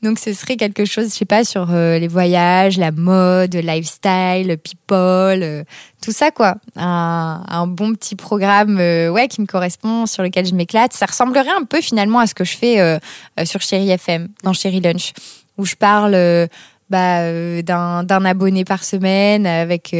Donc, 0.01 0.19
ce 0.19 0.33
serait 0.33 0.55
quelque 0.55 0.85
chose, 0.85 1.05
je 1.05 1.17
sais 1.17 1.25
pas, 1.25 1.43
sur 1.43 1.71
euh, 1.71 1.99
les 1.99 2.07
voyages, 2.07 2.77
la 2.77 2.91
mode, 2.91 3.53
le 3.53 3.61
lifestyle, 3.61 4.47
le 4.47 4.55
people, 4.57 5.43
euh, 5.43 5.63
tout 6.01 6.11
ça, 6.11 6.31
quoi. 6.31 6.55
Un, 6.75 7.43
un 7.47 7.67
bon 7.67 7.93
petit 7.93 8.15
programme 8.15 8.77
euh, 8.79 9.09
ouais, 9.09 9.27
qui 9.27 9.41
me 9.41 9.45
correspond, 9.45 10.05
sur 10.05 10.23
lequel 10.23 10.45
je 10.45 10.55
m'éclate. 10.55 10.93
Ça 10.93 11.05
ressemblerait 11.05 11.49
un 11.49 11.63
peu 11.63 11.81
finalement 11.81 12.19
à 12.19 12.27
ce 12.27 12.33
que 12.33 12.43
je 12.43 12.55
fais 12.55 12.79
euh, 12.79 12.97
sur 13.43 13.61
Chéri 13.61 13.89
FM, 13.89 14.29
dans 14.43 14.53
Chéri 14.53 14.79
Lunch, 14.79 15.13
où 15.57 15.65
je 15.65 15.75
parle 15.75 16.15
euh, 16.15 16.47
bah, 16.89 17.21
euh, 17.21 17.61
d'un 17.61 18.25
abonné 18.25 18.63
par 18.63 18.83
semaine 18.83 19.45
avec, 19.45 19.95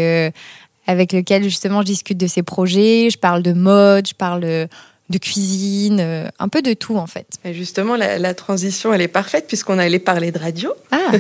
avec 0.88 1.14
lequel 1.14 1.44
justement 1.44 1.82
je 1.82 1.88
discute 1.88 2.18
de 2.18 2.28
ses 2.28 2.44
projets, 2.44 3.10
je 3.12 3.18
parle 3.18 3.44
de 3.44 3.54
mode, 3.54 4.08
je 4.08 4.16
parle 4.16 4.68
de 5.10 5.18
cuisine, 5.18 6.00
euh, 6.00 6.28
un 6.38 6.48
peu 6.50 6.62
de 6.62 6.74
tout 6.74 6.98
en 6.98 7.08
fait. 7.08 7.28
Et 7.44 7.54
Justement, 7.54 7.96
la, 7.96 8.20
la 8.20 8.34
transition, 8.34 8.94
elle 8.94 9.02
est 9.02 9.08
parfaite 9.08 9.48
puisqu'on 9.48 9.80
allait 9.80 10.00
parler 10.00 10.32
de 10.32 10.40
radio. 10.40 10.74
Ah, 10.92 11.12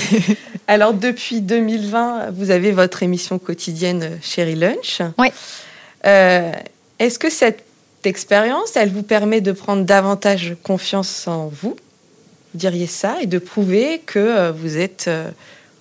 Alors, 0.66 0.92
depuis 0.92 1.40
2020, 1.40 2.30
vous 2.32 2.50
avez 2.50 2.72
votre 2.72 3.02
émission 3.02 3.38
quotidienne 3.38 4.18
Chéri 4.22 4.54
Lunch. 4.54 5.00
Ouais. 5.16 5.32
Euh, 6.04 6.52
Est-ce 6.98 7.18
que 7.18 7.30
cette 7.30 7.64
expérience, 8.04 8.76
elle 8.76 8.90
vous 8.90 9.02
permet 9.02 9.40
de 9.40 9.52
prendre 9.52 9.84
davantage 9.84 10.56
confiance 10.62 11.26
en 11.26 11.48
vous? 11.48 11.76
Vous 12.52 12.58
diriez 12.58 12.86
ça 12.86 13.16
et 13.20 13.26
de 13.26 13.38
prouver 13.38 14.00
que 14.04 14.18
euh, 14.18 14.52
vous 14.52 14.78
êtes, 14.78 15.06
euh, 15.08 15.30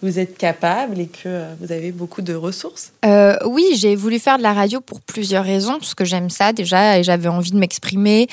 vous 0.01 0.19
êtes 0.19 0.37
capable 0.37 0.99
et 0.99 1.07
que 1.07 1.25
euh, 1.25 1.53
vous 1.59 1.71
avez 1.71 1.91
beaucoup 1.91 2.21
de 2.21 2.33
ressources 2.33 2.93
euh, 3.05 3.35
Oui, 3.45 3.65
j'ai 3.75 3.95
voulu 3.95 4.19
faire 4.19 4.37
de 4.37 4.43
la 4.43 4.53
radio 4.53 4.79
pour 4.79 5.01
plusieurs 5.01 5.43
raisons, 5.43 5.79
parce 5.79 5.95
que 5.95 6.05
j'aime 6.05 6.29
ça 6.29 6.53
déjà, 6.53 6.99
et 6.99 7.03
j'avais 7.03 7.29
envie 7.29 7.51
de 7.51 7.57
m'exprimer 7.57 8.27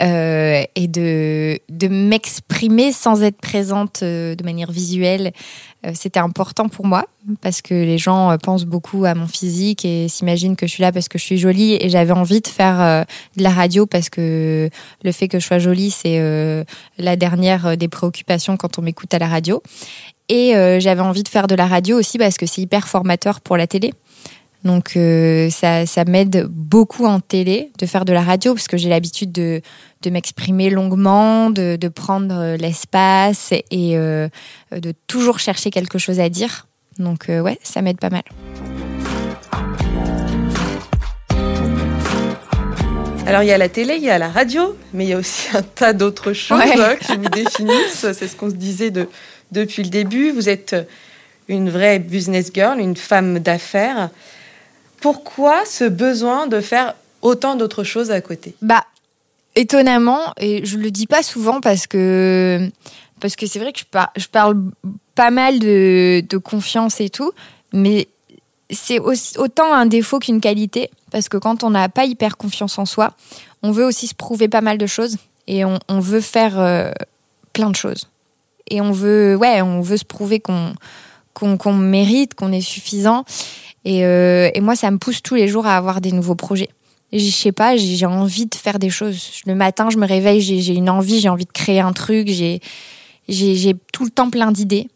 euh, 0.00 0.62
et 0.74 0.88
de, 0.88 1.58
de 1.68 1.88
m'exprimer 1.88 2.92
sans 2.92 3.22
être 3.22 3.38
présente 3.40 4.02
de 4.02 4.44
manière 4.44 4.72
visuelle. 4.72 5.32
C'était 5.94 6.20
important 6.20 6.68
pour 6.68 6.84
moi, 6.86 7.06
parce 7.40 7.62
que 7.62 7.72
les 7.72 7.96
gens 7.96 8.36
pensent 8.36 8.66
beaucoup 8.66 9.06
à 9.06 9.14
mon 9.14 9.26
physique 9.26 9.86
et 9.86 10.08
s'imaginent 10.08 10.54
que 10.54 10.66
je 10.66 10.72
suis 10.72 10.82
là 10.82 10.92
parce 10.92 11.08
que 11.08 11.18
je 11.18 11.24
suis 11.24 11.38
jolie, 11.38 11.78
et 11.80 11.88
j'avais 11.88 12.12
envie 12.12 12.42
de 12.42 12.48
faire 12.48 13.06
de 13.36 13.42
la 13.42 13.50
radio 13.50 13.86
parce 13.86 14.10
que 14.10 14.68
le 15.02 15.12
fait 15.12 15.28
que 15.28 15.40
je 15.40 15.46
sois 15.46 15.58
jolie, 15.58 15.90
c'est 15.90 16.20
la 16.98 17.16
dernière 17.16 17.78
des 17.78 17.88
préoccupations 17.88 18.58
quand 18.58 18.78
on 18.78 18.82
m'écoute 18.82 19.14
à 19.14 19.18
la 19.18 19.28
radio. 19.28 19.62
Et 20.30 20.54
euh, 20.54 20.78
j'avais 20.78 21.00
envie 21.00 21.24
de 21.24 21.28
faire 21.28 21.48
de 21.48 21.56
la 21.56 21.66
radio 21.66 21.98
aussi 21.98 22.16
parce 22.16 22.36
que 22.36 22.46
c'est 22.46 22.62
hyper 22.62 22.86
formateur 22.86 23.40
pour 23.40 23.56
la 23.56 23.66
télé. 23.66 23.92
Donc 24.62 24.92
euh, 24.96 25.50
ça, 25.50 25.86
ça 25.86 26.04
m'aide 26.04 26.46
beaucoup 26.48 27.04
en 27.06 27.18
télé 27.18 27.72
de 27.78 27.86
faire 27.86 28.04
de 28.04 28.12
la 28.12 28.22
radio 28.22 28.54
parce 28.54 28.68
que 28.68 28.76
j'ai 28.76 28.88
l'habitude 28.88 29.32
de, 29.32 29.60
de 30.02 30.10
m'exprimer 30.10 30.70
longuement, 30.70 31.50
de, 31.50 31.76
de 31.76 31.88
prendre 31.88 32.34
euh, 32.34 32.56
l'espace 32.56 33.52
et 33.70 33.96
de 33.96 34.94
toujours 35.08 35.40
chercher 35.40 35.70
quelque 35.70 35.98
chose 35.98 36.20
à 36.20 36.28
dire. 36.28 36.68
Donc 37.00 37.28
euh, 37.28 37.40
ouais, 37.40 37.58
ça 37.62 37.82
m'aide 37.82 37.98
pas 37.98 38.10
mal. 38.10 38.22
Alors 43.30 43.42
il 43.44 43.46
y 43.46 43.52
a 43.52 43.58
la 43.58 43.68
télé, 43.68 43.94
il 43.96 44.02
y 44.02 44.10
a 44.10 44.18
la 44.18 44.28
radio, 44.28 44.76
mais 44.92 45.04
il 45.04 45.10
y 45.10 45.12
a 45.12 45.18
aussi 45.18 45.48
un 45.56 45.62
tas 45.62 45.92
d'autres 45.92 46.32
choses 46.32 46.58
Ouais. 46.58 46.98
qui 47.00 47.16
vous 47.16 47.28
définissent. 47.28 48.06
C'est 48.12 48.26
ce 48.26 48.34
qu'on 48.36 48.50
se 48.50 48.56
disait 48.56 48.90
de, 48.90 49.08
depuis 49.52 49.84
le 49.84 49.88
début. 49.88 50.32
Vous 50.32 50.48
êtes 50.48 50.74
une 51.48 51.70
vraie 51.70 51.98
business 52.00 52.50
girl, 52.52 52.80
une 52.80 52.96
femme 52.96 53.38
d'affaires. 53.38 54.10
Pourquoi 55.00 55.64
ce 55.64 55.84
besoin 55.84 56.46
de 56.48 56.60
faire 56.60 56.94
autant 57.22 57.54
d'autres 57.54 57.84
choses 57.84 58.10
à 58.10 58.20
côté? 58.20 58.54
Bah 58.62 58.84
étonnamment 59.56 60.32
et 60.38 60.64
je 60.64 60.76
le 60.76 60.90
dis 60.90 61.06
pas 61.06 61.22
souvent 61.22 61.60
parce 61.60 61.86
que 61.86 62.68
parce 63.20 63.34
que 63.36 63.46
c'est 63.46 63.58
vrai 63.58 63.72
que 63.72 63.80
je, 63.80 63.84
par- 63.84 64.12
je 64.16 64.26
parle 64.26 64.56
pas 65.14 65.30
mal 65.30 65.58
de, 65.58 66.22
de 66.28 66.36
confiance 66.38 67.00
et 67.00 67.10
tout, 67.10 67.32
mais 67.72 68.08
c'est 68.70 68.98
autant 69.00 69.72
un 69.72 69.86
défaut 69.86 70.18
qu'une 70.18 70.40
qualité 70.40 70.90
parce 71.10 71.28
que 71.28 71.36
quand 71.36 71.64
on 71.64 71.70
n'a 71.70 71.88
pas 71.88 72.04
hyper 72.04 72.36
confiance 72.36 72.78
en 72.78 72.86
soi, 72.86 73.12
on 73.62 73.72
veut 73.72 73.84
aussi 73.84 74.06
se 74.06 74.14
prouver 74.14 74.48
pas 74.48 74.60
mal 74.60 74.78
de 74.78 74.86
choses 74.86 75.16
et 75.46 75.64
on, 75.64 75.78
veut 76.00 76.20
faire 76.20 76.58
euh, 76.58 76.92
plein 77.52 77.70
de 77.70 77.76
choses 77.76 78.08
et 78.68 78.80
on 78.80 78.92
veut 78.92 79.34
ouais 79.36 79.62
on 79.62 79.80
veut 79.80 79.96
se 79.96 80.04
prouver 80.04 80.38
qu'on 80.38 80.74
qu'on 81.34 81.72
mérite, 81.72 82.34
qu'on 82.34 82.52
est 82.52 82.60
suffisant 82.60 83.24
et, 83.84 84.04
euh, 84.04 84.50
et 84.54 84.60
moi 84.60 84.76
ça 84.76 84.90
me 84.90 84.98
pousse 84.98 85.22
tous 85.22 85.34
les 85.34 85.48
jours 85.48 85.66
à 85.66 85.76
avoir 85.76 86.00
des 86.00 86.12
nouveaux 86.12 86.34
projets. 86.34 86.68
Je 87.12 87.30
sais 87.30 87.50
pas, 87.50 87.76
j'ai 87.76 88.06
envie 88.06 88.46
de 88.46 88.54
faire 88.54 88.78
des 88.78 88.90
choses. 88.90 89.42
Le 89.44 89.56
matin, 89.56 89.90
je 89.90 89.96
me 89.96 90.06
réveille, 90.06 90.40
j'ai 90.40 90.74
une 90.74 90.88
envie, 90.88 91.18
j'ai 91.18 91.28
envie 91.28 91.44
de 91.44 91.50
créer 91.50 91.80
un 91.80 91.92
truc, 91.92 92.28
j'ai 92.28 92.60
tout 93.92 94.04
le 94.04 94.10
temps 94.10 94.30
plein 94.30 94.52
d'idées. 94.52 94.88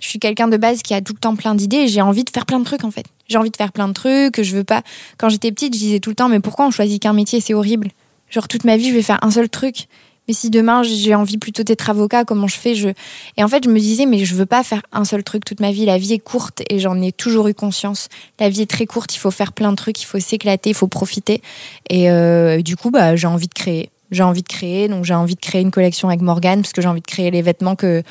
Je 0.00 0.08
suis 0.08 0.18
quelqu'un 0.18 0.48
de 0.48 0.56
base 0.56 0.82
qui 0.82 0.92
a 0.94 1.00
tout 1.00 1.14
le 1.14 1.18
temps 1.18 1.36
plein 1.36 1.54
d'idées 1.54 1.78
et 1.78 1.88
j'ai 1.88 2.02
envie 2.02 2.24
de 2.24 2.30
faire 2.30 2.44
plein 2.44 2.58
de 2.58 2.64
trucs 2.64 2.84
en 2.84 2.90
fait. 2.90 3.06
J'ai 3.32 3.38
envie 3.38 3.50
de 3.50 3.56
faire 3.56 3.72
plein 3.72 3.88
de 3.88 3.94
trucs, 3.94 4.42
je 4.42 4.54
veux 4.54 4.64
pas. 4.64 4.82
Quand 5.18 5.28
j'étais 5.28 5.50
petite, 5.50 5.74
je 5.74 5.78
disais 5.78 6.00
tout 6.00 6.10
le 6.10 6.16
temps 6.16 6.28
mais 6.28 6.40
pourquoi 6.40 6.66
on 6.66 6.70
choisit 6.70 7.02
qu'un 7.02 7.14
métier, 7.14 7.40
c'est 7.40 7.54
horrible? 7.54 7.88
Genre 8.30 8.46
toute 8.46 8.64
ma 8.64 8.76
vie, 8.76 8.90
je 8.90 8.94
vais 8.94 9.02
faire 9.02 9.18
un 9.22 9.30
seul 9.30 9.48
truc. 9.48 9.88
Mais 10.28 10.34
si 10.34 10.50
demain 10.50 10.82
j'ai 10.82 11.14
envie 11.14 11.38
plutôt 11.38 11.64
d'être 11.64 11.90
avocat, 11.90 12.24
comment 12.24 12.46
je 12.46 12.56
fais? 12.56 12.74
Je 12.74 12.90
Et 13.36 13.42
en 13.42 13.48
fait, 13.48 13.64
je 13.64 13.70
me 13.70 13.78
disais 13.78 14.06
mais 14.06 14.24
je 14.24 14.34
veux 14.34 14.46
pas 14.46 14.62
faire 14.62 14.82
un 14.92 15.04
seul 15.04 15.24
truc 15.24 15.44
toute 15.44 15.60
ma 15.60 15.72
vie, 15.72 15.84
la 15.84 15.98
vie 15.98 16.12
est 16.12 16.18
courte 16.18 16.62
et 16.68 16.78
j'en 16.78 17.00
ai 17.00 17.10
toujours 17.10 17.48
eu 17.48 17.54
conscience. 17.54 18.08
La 18.38 18.48
vie 18.48 18.62
est 18.62 18.70
très 18.70 18.86
courte, 18.86 19.14
il 19.14 19.18
faut 19.18 19.30
faire 19.30 19.52
plein 19.52 19.70
de 19.70 19.76
trucs, 19.76 20.00
il 20.00 20.06
faut 20.06 20.20
s'éclater, 20.20 20.70
il 20.70 20.76
faut 20.76 20.88
profiter. 20.88 21.42
Et 21.90 22.10
euh, 22.10 22.62
du 22.62 22.76
coup, 22.76 22.90
bah, 22.90 23.16
j'ai 23.16 23.26
envie 23.26 23.48
de 23.48 23.54
créer. 23.54 23.90
J'ai 24.12 24.22
envie 24.22 24.42
de 24.42 24.48
créer, 24.48 24.88
donc 24.88 25.06
j'ai 25.06 25.14
envie 25.14 25.36
de 25.36 25.40
créer 25.40 25.62
une 25.62 25.70
collection 25.70 26.08
avec 26.08 26.20
Morgane 26.20 26.60
parce 26.60 26.74
que 26.74 26.82
j'ai 26.82 26.88
envie 26.88 27.00
de 27.00 27.06
créer 27.06 27.30
les 27.30 27.40
vêtements 27.40 27.76
que 27.76 28.02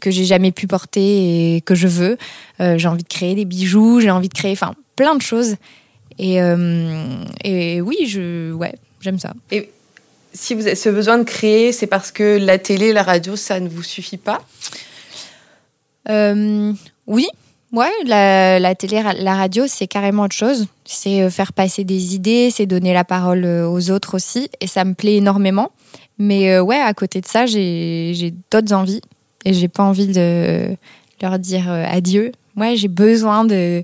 que 0.00 0.10
j'ai 0.10 0.24
jamais 0.24 0.52
pu 0.52 0.66
porter 0.66 1.56
et 1.56 1.60
que 1.60 1.74
je 1.74 1.88
veux. 1.88 2.16
Euh, 2.60 2.78
j'ai 2.78 2.88
envie 2.88 3.02
de 3.02 3.08
créer 3.08 3.34
des 3.34 3.44
bijoux, 3.44 4.00
j'ai 4.00 4.10
envie 4.10 4.28
de 4.28 4.34
créer, 4.34 4.52
enfin, 4.52 4.74
plein 4.96 5.14
de 5.14 5.22
choses. 5.22 5.56
Et 6.18 6.40
euh, 6.40 7.24
et 7.44 7.80
oui, 7.80 8.06
je 8.06 8.52
ouais, 8.52 8.74
j'aime 9.00 9.18
ça. 9.18 9.34
Si 10.32 10.54
vous 10.54 10.66
avez 10.66 10.74
ce 10.74 10.88
besoin 10.88 11.18
de 11.18 11.24
créer, 11.24 11.72
c'est 11.72 11.86
parce 11.86 12.10
que 12.10 12.38
la 12.38 12.58
télé, 12.58 12.92
la 12.92 13.02
radio, 13.02 13.36
ça 13.36 13.58
ne 13.60 13.68
vous 13.68 13.82
suffit 13.82 14.18
pas? 14.18 14.42
Euh, 16.08 16.72
oui, 17.06 17.26
ouais, 17.72 17.90
la, 18.04 18.58
la 18.58 18.74
télé, 18.74 19.02
la 19.18 19.34
radio, 19.34 19.64
c'est 19.66 19.86
carrément 19.86 20.24
autre 20.24 20.36
chose. 20.36 20.66
C'est 20.84 21.30
faire 21.30 21.52
passer 21.52 21.84
des 21.84 22.14
idées, 22.14 22.50
c'est 22.50 22.66
donner 22.66 22.92
la 22.92 23.04
parole 23.04 23.44
aux 23.44 23.90
autres 23.90 24.14
aussi, 24.14 24.48
et 24.60 24.66
ça 24.66 24.84
me 24.84 24.94
plaît 24.94 25.16
énormément. 25.16 25.72
Mais 26.18 26.50
euh, 26.52 26.62
ouais, 26.62 26.78
à 26.80 26.94
côté 26.94 27.20
de 27.20 27.26
ça, 27.26 27.46
j'ai 27.46 28.12
j'ai 28.14 28.32
d'autres 28.50 28.72
envies, 28.72 29.02
et 29.46 29.54
j'ai 29.54 29.68
pas 29.68 29.84
envie 29.84 30.08
de 30.08 30.76
leur 31.22 31.38
dire 31.38 31.70
euh, 31.70 31.84
adieu. 31.88 32.32
Ouais, 32.56 32.76
j'ai 32.76 32.88
besoin 32.88 33.44
de 33.44 33.82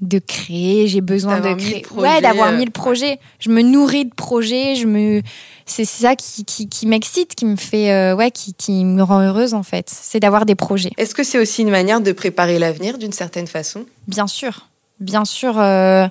de 0.00 0.18
créer, 0.18 0.86
j'ai 0.86 1.02
besoin 1.02 1.40
de 1.40 1.52
créer, 1.52 1.82
projets, 1.82 2.08
ouais, 2.08 2.20
d'avoir 2.22 2.48
euh, 2.48 2.56
mille 2.56 2.70
projets. 2.70 3.18
Je 3.38 3.50
me 3.50 3.60
nourris 3.60 4.06
de 4.06 4.14
projets, 4.14 4.74
je 4.74 4.86
me, 4.86 5.20
c'est 5.66 5.84
ça 5.84 6.16
qui, 6.16 6.46
qui, 6.46 6.70
qui 6.70 6.86
m'excite, 6.86 7.34
qui 7.34 7.44
me 7.44 7.56
fait, 7.56 7.92
euh, 7.92 8.16
ouais, 8.16 8.30
qui, 8.30 8.54
qui 8.54 8.86
me 8.86 9.02
rend 9.02 9.20
heureuse 9.20 9.52
en 9.52 9.62
fait. 9.62 9.90
C'est 9.90 10.18
d'avoir 10.18 10.46
des 10.46 10.54
projets. 10.54 10.90
Est-ce 10.96 11.14
que 11.14 11.22
c'est 11.22 11.38
aussi 11.38 11.60
une 11.60 11.70
manière 11.70 12.00
de 12.00 12.12
préparer 12.12 12.58
l'avenir 12.58 12.96
d'une 12.96 13.12
certaine 13.12 13.46
façon? 13.46 13.84
Bien 14.08 14.26
sûr, 14.26 14.68
bien 15.00 15.26
sûr. 15.26 15.60
euh, 15.60 16.06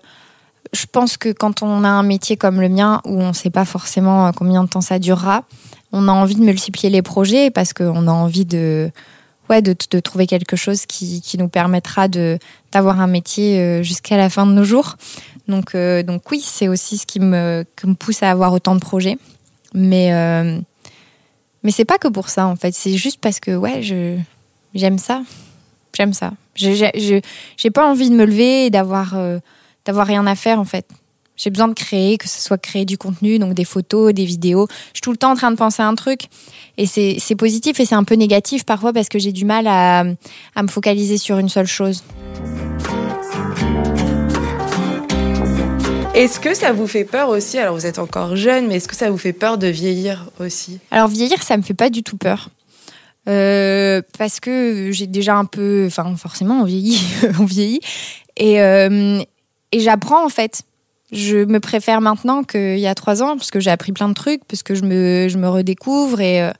je 0.71 0.85
pense 0.85 1.17
que 1.17 1.29
quand 1.29 1.63
on 1.63 1.83
a 1.83 1.89
un 1.89 2.03
métier 2.03 2.37
comme 2.37 2.61
le 2.61 2.69
mien, 2.69 3.01
où 3.05 3.19
on 3.19 3.29
ne 3.29 3.33
sait 3.33 3.49
pas 3.49 3.65
forcément 3.65 4.31
combien 4.33 4.63
de 4.63 4.69
temps 4.69 4.81
ça 4.81 4.99
durera, 4.99 5.45
on 5.91 6.07
a 6.07 6.11
envie 6.11 6.35
de 6.35 6.41
multiplier 6.41 6.89
les 6.89 7.01
projets 7.01 7.49
parce 7.51 7.73
qu'on 7.73 8.07
a 8.07 8.11
envie 8.11 8.45
de, 8.45 8.91
ouais, 9.49 9.61
de, 9.61 9.73
trouver 9.99 10.27
quelque 10.27 10.55
chose 10.55 10.85
qui, 10.85 11.21
qui 11.21 11.37
nous 11.37 11.49
permettra 11.49 12.07
d'avoir 12.07 12.99
un 13.01 13.07
métier 13.07 13.59
euh, 13.59 13.83
jusqu'à 13.83 14.17
la 14.17 14.29
fin 14.29 14.45
de 14.45 14.51
nos 14.53 14.63
jours. 14.63 14.95
Donc, 15.47 15.73
euh, 15.73 16.03
donc 16.03 16.29
oui, 16.31 16.41
c'est 16.45 16.67
aussi 16.67 16.97
ce 16.97 17.07
qui 17.07 17.19
me, 17.19 17.65
qui 17.75 17.87
me 17.87 17.95
pousse 17.95 18.21
à 18.21 18.29
avoir 18.29 18.53
autant 18.53 18.75
de 18.75 18.79
projets. 18.81 19.17
Mais, 19.73 20.13
euh, 20.13 20.59
mais 21.63 21.71
c'est 21.71 21.85
pas 21.85 21.97
que 21.97 22.07
pour 22.07 22.29
ça 22.29 22.45
en 22.47 22.55
fait. 22.55 22.73
C'est 22.73 22.95
juste 22.97 23.19
parce 23.19 23.39
que 23.39 23.55
ouais, 23.55 23.81
je 23.81 24.17
j'aime 24.75 24.97
ça. 24.99 25.23
J'aime 25.97 26.13
ça. 26.13 26.31
Je- 26.55 27.19
J'ai 27.57 27.71
pas 27.71 27.89
envie 27.89 28.09
de 28.09 28.15
me 28.15 28.25
lever 28.25 28.65
et 28.67 28.69
d'avoir 28.69 29.15
euh, 29.15 29.39
d'avoir 29.85 30.05
rien 30.05 30.25
à 30.27 30.35
faire 30.35 30.59
en 30.59 30.65
fait. 30.65 30.85
J'ai 31.39 31.49
besoin 31.49 31.69
de 31.69 31.73
créer, 31.73 32.17
que 32.17 32.27
ce 32.27 32.41
soit 32.41 32.57
créer 32.57 32.83
du 32.83 32.97
contenu, 32.97 33.39
donc 33.39 33.53
des 33.53 33.63
photos, 33.63 34.13
des 34.13 34.25
vidéos. 34.25 34.67
Je 34.87 34.97
suis 34.97 35.01
tout 35.01 35.11
le 35.11 35.17
temps 35.17 35.31
en 35.31 35.35
train 35.35 35.51
de 35.51 35.55
penser 35.55 35.81
à 35.81 35.87
un 35.87 35.95
truc. 35.95 36.23
Et 36.77 36.85
c'est 36.85 37.35
positif 37.37 37.79
et 37.79 37.85
c'est 37.85 37.95
un 37.95 38.03
peu 38.03 38.15
négatif 38.15 38.65
parfois 38.65 38.91
parce 38.91 39.07
que 39.07 39.19
j'ai 39.19 39.31
du 39.31 39.45
mal 39.45 39.65
à, 39.65 40.03
à 40.55 40.63
me 40.63 40.67
focaliser 40.67 41.17
sur 41.17 41.37
une 41.37 41.47
seule 41.47 41.65
chose. 41.65 42.03
Est-ce 46.13 46.41
que 46.41 46.53
ça 46.53 46.73
vous 46.73 46.87
fait 46.87 47.05
peur 47.05 47.29
aussi 47.29 47.57
Alors 47.57 47.75
vous 47.75 47.85
êtes 47.85 47.99
encore 47.99 48.35
jeune, 48.35 48.67
mais 48.67 48.75
est-ce 48.75 48.89
que 48.89 48.95
ça 48.95 49.09
vous 49.09 49.17
fait 49.17 49.31
peur 49.31 49.57
de 49.57 49.67
vieillir 49.67 50.29
aussi? 50.41 50.79
Alors 50.91 51.07
vieillir, 51.07 51.41
ça 51.41 51.55
me 51.55 51.61
fait 51.61 51.73
pas 51.73 51.89
du 51.89 52.03
tout 52.03 52.17
peur. 52.17 52.49
Euh, 53.29 54.01
parce 54.17 54.41
que 54.41 54.89
j'ai 54.91 55.07
déjà 55.07 55.35
un 55.35 55.45
peu, 55.45 55.85
enfin 55.87 56.17
forcément 56.17 56.59
on 56.61 56.65
vieillit, 56.65 57.01
on 57.39 57.45
vieillit, 57.45 57.79
et, 58.35 58.61
euh, 58.61 59.21
et 59.71 59.79
j'apprends 59.79 60.25
en 60.25 60.29
fait. 60.29 60.63
Je 61.11 61.43
me 61.45 61.59
préfère 61.59 62.01
maintenant 62.01 62.43
qu'il 62.43 62.79
y 62.79 62.87
a 62.87 62.95
trois 62.95 63.23
ans 63.23 63.35
parce 63.35 63.51
que 63.51 63.59
j'ai 63.59 63.71
appris 63.71 63.91
plein 63.91 64.09
de 64.09 64.13
trucs, 64.13 64.43
parce 64.45 64.63
que 64.63 64.75
je 64.75 64.83
me, 64.83 65.27
je 65.29 65.37
me 65.37 65.49
redécouvre 65.49 66.21
et, 66.21 66.41
euh, 66.41 66.51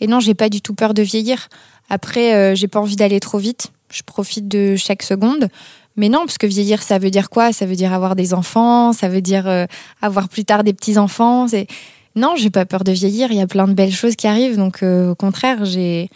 et 0.00 0.06
non 0.06 0.20
j'ai 0.20 0.34
pas 0.34 0.48
du 0.48 0.60
tout 0.60 0.74
peur 0.74 0.94
de 0.94 1.02
vieillir. 1.02 1.48
Après 1.88 2.34
euh, 2.34 2.54
j'ai 2.54 2.68
pas 2.68 2.80
envie 2.80 2.96
d'aller 2.96 3.20
trop 3.20 3.38
vite, 3.38 3.70
je 3.90 4.02
profite 4.02 4.48
de 4.48 4.76
chaque 4.76 5.02
seconde. 5.02 5.48
Mais 5.96 6.08
non, 6.08 6.20
parce 6.20 6.38
que 6.38 6.46
vieillir, 6.46 6.82
ça 6.82 6.98
veut 6.98 7.10
dire 7.10 7.28
quoi? 7.28 7.52
Ça 7.52 7.66
veut 7.66 7.76
dire 7.76 7.92
avoir 7.92 8.16
des 8.16 8.32
enfants, 8.32 8.92
ça 8.92 9.08
veut 9.08 9.20
dire 9.20 9.46
euh, 9.46 9.66
avoir 10.00 10.28
plus 10.28 10.44
tard 10.44 10.64
des 10.64 10.72
petits 10.72 10.98
enfants. 10.98 11.48
C'est 11.48 11.66
non, 12.14 12.34
j'ai 12.36 12.50
pas 12.50 12.64
peur 12.64 12.84
de 12.84 12.92
vieillir. 12.92 13.30
Il 13.30 13.36
y 13.36 13.42
a 13.42 13.46
plein 13.46 13.68
de 13.68 13.74
belles 13.74 13.92
choses 13.92 14.16
qui 14.16 14.26
arrivent. 14.26 14.56
Donc, 14.56 14.82
euh, 14.82 15.10
au 15.10 15.14
contraire, 15.14 15.64
j'ai 15.64 16.08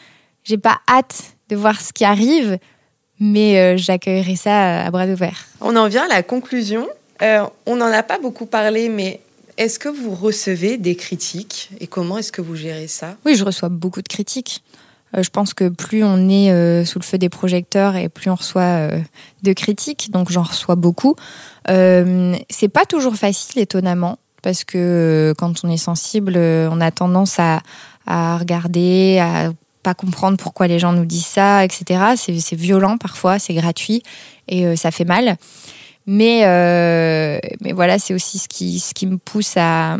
pas 0.63 0.79
hâte 0.89 1.37
de 1.49 1.57
voir 1.57 1.81
ce 1.81 1.93
qui 1.93 2.05
arrive, 2.05 2.59
mais 3.21 3.59
euh, 3.59 3.77
j'accueillerai 3.77 4.37
ça 4.37 4.85
à 4.85 4.91
bras 4.91 5.07
ouverts. 5.07 5.47
On 5.61 5.77
en 5.77 5.89
vient 5.89 6.05
à 6.05 6.09
la 6.09 6.23
conclusion. 6.23 6.87
Euh, 7.23 7.47
on 7.67 7.77
n'en 7.77 7.87
a 7.87 8.03
pas 8.03 8.19
beaucoup 8.19 8.47
parlé, 8.47 8.89
mais 8.89 9.21
est-ce 9.57 9.79
que 9.79 9.89
vous 9.89 10.15
recevez 10.15 10.77
des 10.77 10.97
critiques 10.97 11.71
et 11.81 11.87
comment 11.87 12.19
est-ce 12.19 12.33
que 12.33 12.43
vous 12.43 12.57
gérez 12.57 12.89
ça? 12.89 13.17
Oui, 13.25 13.35
je 13.37 13.45
reçois 13.45 13.69
beaucoup 13.69 14.03
de 14.03 14.09
critiques. 14.09 14.63
Euh, 15.17 15.23
je 15.23 15.31
pense 15.31 15.55
que 15.55 15.69
plus 15.69 16.05
on 16.05 16.29
est 16.29 16.51
euh, 16.51 16.85
sous 16.85 16.99
le 16.99 17.05
feu 17.05 17.17
des 17.17 17.29
projecteurs 17.29 17.97
et 17.97 18.09
plus 18.09 18.31
on 18.31 18.35
reçoit 18.35 18.89
de 19.43 19.53
critiques, 19.53 20.11
donc 20.11 20.31
j'en 20.31 20.43
reçois 20.43 20.77
beaucoup. 20.77 21.17
C'est 21.69 22.69
pas 22.73 22.85
toujours 22.85 23.17
facile, 23.17 23.61
étonnamment, 23.61 24.19
parce 24.43 24.65
que 24.65 25.35
quand 25.39 25.65
on 25.65 25.71
est 25.71 25.79
sensible, 25.79 26.37
on 26.37 26.81
a 26.81 26.91
tendance 26.91 27.39
à, 27.39 27.61
à 28.07 28.37
regarder, 28.37 29.19
à 29.19 29.53
pas 29.83 29.95
comprendre 29.95 30.37
pourquoi 30.37 30.67
les 30.67 30.79
gens 30.79 30.93
nous 30.93 31.05
disent 31.05 31.27
ça, 31.27 31.65
etc. 31.65 32.15
C'est 32.17 32.57
violent 32.57 32.99
parfois, 32.99 33.39
c'est 33.39 33.55
gratuit 33.55 34.03
et 34.49 34.77
ça 34.77 34.91
fait 34.91 35.05
mal. 35.05 35.39
Mais, 36.07 36.43
mais 37.61 37.73
voilà, 37.73 37.99
c'est 37.99 38.15
aussi 38.15 38.39
ce 38.39 38.49
qui, 38.49 38.79
ce 38.79 38.95
qui 38.95 39.07
me 39.07 39.19
pousse 39.19 39.55
à, 39.57 39.99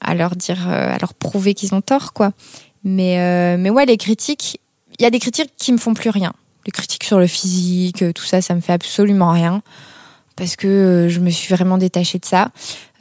à 0.00 0.14
leur 0.14 0.36
dire, 0.36 0.68
à 0.68 0.98
leur 0.98 1.14
prouver 1.14 1.54
qu'ils 1.54 1.74
ont 1.74 1.80
tort, 1.80 2.12
quoi. 2.12 2.32
Mais, 2.84 3.56
mais 3.58 3.70
ouais, 3.70 3.86
les 3.86 3.96
critiques, 3.96 4.60
il 4.98 5.02
y 5.02 5.06
a 5.06 5.10
des 5.10 5.18
critiques 5.18 5.52
qui 5.56 5.72
me 5.72 5.78
font 5.78 5.94
plus 5.94 6.10
rien. 6.10 6.32
Les 6.64 6.72
critiques 6.72 7.04
sur 7.04 7.18
le 7.18 7.26
physique, 7.26 8.04
tout 8.14 8.24
ça, 8.24 8.40
ça 8.40 8.54
me 8.54 8.60
fait 8.60 8.72
absolument 8.72 9.32
rien 9.32 9.62
parce 10.36 10.56
que 10.56 10.66
euh, 10.66 11.08
je 11.08 11.20
me 11.20 11.30
suis 11.30 11.54
vraiment 11.54 11.78
détachée 11.78 12.18
de 12.18 12.24
ça. 12.24 12.48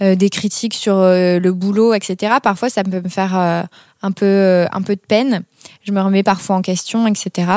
Euh, 0.02 0.16
des 0.16 0.30
critiques 0.30 0.74
sur 0.74 0.98
euh, 0.98 1.40
le 1.40 1.54
boulot, 1.54 1.94
etc. 1.94 2.36
Parfois, 2.42 2.70
ça 2.70 2.84
peut 2.84 3.02
me 3.02 3.10
faire 3.10 3.36
un 3.36 4.12
peu 4.12 4.66
un 4.72 4.82
peu 4.82 4.96
de 4.96 5.02
peine. 5.02 5.44
Je 5.84 5.92
me 5.92 6.02
remets 6.02 6.24
parfois 6.24 6.56
en 6.56 6.62
question, 6.62 7.08
etc. 7.08 7.52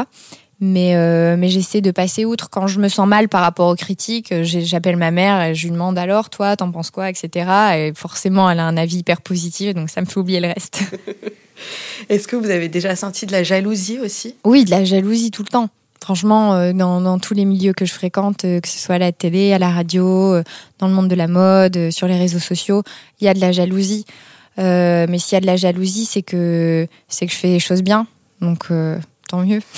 Mais 0.60 0.94
mais 1.36 1.48
j'essaie 1.48 1.80
de 1.80 1.90
passer 1.90 2.24
outre. 2.24 2.48
Quand 2.48 2.66
je 2.66 2.80
me 2.80 2.88
sens 2.88 3.06
mal 3.06 3.28
par 3.28 3.42
rapport 3.42 3.68
aux 3.68 3.74
critiques, 3.74 4.32
j'appelle 4.42 4.96
ma 4.96 5.10
mère 5.10 5.42
et 5.42 5.54
je 5.54 5.64
lui 5.64 5.72
demande 5.72 5.98
alors 5.98 6.30
toi, 6.30 6.56
t'en 6.56 6.70
penses 6.70 6.90
quoi, 6.90 7.10
etc. 7.10 7.50
Et 7.76 7.92
forcément, 7.94 8.48
elle 8.50 8.60
a 8.60 8.64
un 8.64 8.76
avis 8.76 8.98
hyper 8.98 9.20
positif, 9.20 9.74
donc 9.74 9.90
ça 9.90 10.00
me 10.00 10.06
fait 10.06 10.18
oublier 10.18 10.40
le 10.40 10.48
reste. 10.48 10.82
Est-ce 12.08 12.28
que 12.28 12.36
vous 12.36 12.50
avez 12.50 12.68
déjà 12.68 12.96
senti 12.96 13.26
de 13.26 13.32
la 13.32 13.42
jalousie 13.42 13.98
aussi? 14.00 14.36
Oui, 14.44 14.64
de 14.64 14.70
la 14.70 14.84
jalousie 14.84 15.30
tout 15.30 15.42
le 15.42 15.48
temps. 15.48 15.68
Franchement, 16.04 16.54
euh, 16.54 16.74
dans, 16.74 17.18
tous 17.18 17.32
les 17.32 17.46
milieux 17.46 17.72
que 17.72 17.86
je 17.86 17.92
fréquente, 17.92 18.44
euh, 18.44 18.60
que 18.60 18.68
ce 18.68 18.78
soit 18.78 18.96
à 18.96 18.98
la 18.98 19.12
télé, 19.12 19.54
à 19.54 19.58
la 19.58 19.70
radio, 19.70 20.34
euh, 20.34 20.42
dans 20.78 20.86
le 20.86 20.92
monde 20.92 21.08
de 21.08 21.14
la 21.14 21.28
mode, 21.28 21.90
sur 21.90 22.06
les 22.06 22.18
réseaux 22.18 22.40
sociaux, 22.40 22.82
il 23.20 23.24
y 23.24 23.28
a 23.28 23.32
de 23.32 23.40
la 23.40 23.52
jalousie. 23.52 24.04
mais 24.58 25.18
s'il 25.18 25.36
y 25.36 25.38
a 25.38 25.40
de 25.40 25.46
la 25.46 25.56
jalousie, 25.56 26.04
c'est 26.04 26.22
que 26.22 26.86
c'est 27.08 27.26
que 27.26 27.32
je 27.32 27.38
fais 27.38 27.48
les 27.48 27.58
choses 27.58 27.82
bien. 27.82 28.06
Donc 28.42 28.68
tant 29.28 29.44
mieux. 29.44 29.60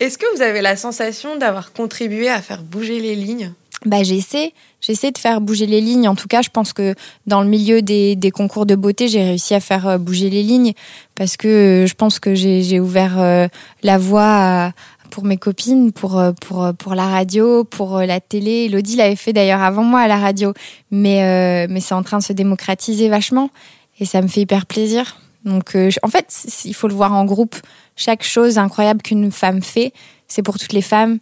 Est-ce 0.00 0.18
que 0.18 0.36
vous 0.36 0.42
avez 0.42 0.60
la 0.60 0.76
sensation 0.76 1.36
d'avoir 1.36 1.72
contribué 1.72 2.28
à 2.28 2.42
faire 2.42 2.62
bouger 2.62 3.00
les 3.00 3.14
lignes? 3.14 3.52
Bah, 3.84 4.02
j'essaie, 4.02 4.52
j'essaie 4.80 5.10
de 5.10 5.18
faire 5.18 5.40
bouger 5.40 5.66
les 5.66 5.80
lignes. 5.80 6.08
En 6.08 6.14
tout 6.14 6.28
cas, 6.28 6.42
je 6.42 6.48
pense 6.48 6.72
que 6.72 6.94
dans 7.26 7.42
le 7.42 7.48
milieu 7.48 7.82
des, 7.82 8.16
des 8.16 8.30
concours 8.30 8.66
de 8.66 8.74
beauté, 8.74 9.06
j'ai 9.08 9.22
réussi 9.22 9.54
à 9.54 9.60
faire 9.60 9.86
euh, 9.86 9.98
bouger 9.98 10.30
les 10.30 10.42
lignes 10.42 10.72
parce 11.14 11.36
que 11.36 11.48
euh, 11.84 11.86
je 11.86 11.94
pense 11.94 12.18
que 12.18 12.34
j'ai 12.34 12.80
ouvert 12.80 13.20
euh, 13.20 13.48
la 13.82 13.98
voie 13.98 14.72
pour 15.10 15.24
mes 15.24 15.36
copines, 15.36 15.92
pour, 15.92 16.20
pour, 16.40 16.72
pour 16.76 16.94
la 16.94 17.06
radio, 17.06 17.64
pour 17.64 18.00
la 18.00 18.20
télé. 18.20 18.64
Elodie 18.64 18.96
l'avait 18.96 19.16
fait 19.16 19.32
d'ailleurs 19.32 19.62
avant 19.62 19.84
moi 19.84 20.00
à 20.00 20.08
la 20.08 20.18
radio, 20.18 20.52
mais, 20.90 21.68
mais 21.68 21.80
c'est 21.80 21.94
en 21.94 22.02
train 22.02 22.18
de 22.18 22.24
se 22.24 22.32
démocratiser 22.32 23.08
vachement 23.08 23.50
et 24.00 24.04
ça 24.04 24.20
me 24.20 24.26
fait 24.26 24.40
hyper 24.40 24.66
plaisir. 24.66 25.16
Donc, 25.46 25.76
en 26.02 26.08
fait, 26.08 26.46
il 26.64 26.74
faut 26.74 26.88
le 26.88 26.94
voir 26.94 27.12
en 27.12 27.24
groupe. 27.24 27.56
Chaque 27.96 28.22
chose 28.22 28.58
incroyable 28.58 29.00
qu'une 29.00 29.30
femme 29.32 29.62
fait, 29.62 29.92
c'est 30.28 30.42
pour 30.42 30.58
toutes 30.58 30.72
les 30.72 30.82
femmes. 30.82 31.18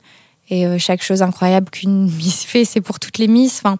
Et 0.50 0.66
euh, 0.66 0.78
chaque 0.78 1.02
chose 1.02 1.22
incroyable 1.22 1.70
qu'une 1.70 2.10
Miss 2.18 2.44
fait, 2.44 2.64
c'est 2.64 2.80
pour 2.80 2.98
toutes 2.98 3.18
les 3.18 3.28
Miss. 3.28 3.60
Enfin, 3.62 3.78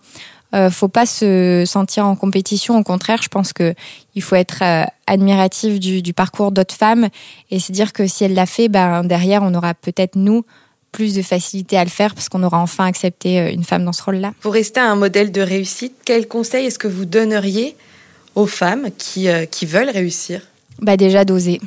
euh, 0.54 0.70
faut 0.70 0.88
pas 0.88 1.06
se 1.06 1.64
sentir 1.66 2.06
en 2.06 2.14
compétition. 2.14 2.78
Au 2.78 2.84
contraire, 2.84 3.20
je 3.22 3.28
pense 3.28 3.52
que 3.52 3.74
il 4.14 4.22
faut 4.22 4.36
être 4.36 4.62
euh, 4.62 4.84
admiratif 5.06 5.80
du, 5.80 6.14
parcours 6.14 6.52
d'autres 6.52 6.74
femmes 6.74 7.08
et 7.50 7.58
se 7.58 7.72
dire 7.72 7.92
que 7.92 8.06
si 8.06 8.24
elle 8.24 8.34
l'a 8.34 8.46
fait, 8.46 8.68
ben 8.68 9.02
derrière, 9.02 9.42
on 9.42 9.52
aura 9.54 9.74
peut-être 9.74 10.14
nous 10.14 10.44
plus 10.92 11.14
de 11.14 11.22
facilité 11.22 11.76
à 11.76 11.82
le 11.82 11.90
faire 11.90 12.14
parce 12.14 12.28
qu'on 12.28 12.44
aura 12.44 12.60
enfin 12.60 12.86
accepté 12.86 13.40
euh, 13.40 13.50
une 13.50 13.64
femme 13.64 13.84
dans 13.84 13.92
ce 13.92 14.02
rôle-là. 14.04 14.32
Pour 14.40 14.52
rester 14.52 14.78
un 14.78 14.94
modèle 14.94 15.32
de 15.32 15.40
réussite, 15.40 15.94
quel 16.04 16.28
conseil 16.28 16.66
est-ce 16.66 16.78
que 16.78 16.86
vous 16.86 17.04
donneriez 17.04 17.74
aux 18.34 18.46
femmes 18.46 18.88
qui, 18.96 19.28
qui 19.50 19.66
veulent 19.66 19.90
réussir. 19.90 20.40
Bah 20.80 20.96
déjà 20.96 21.24
d'oser. 21.24 21.60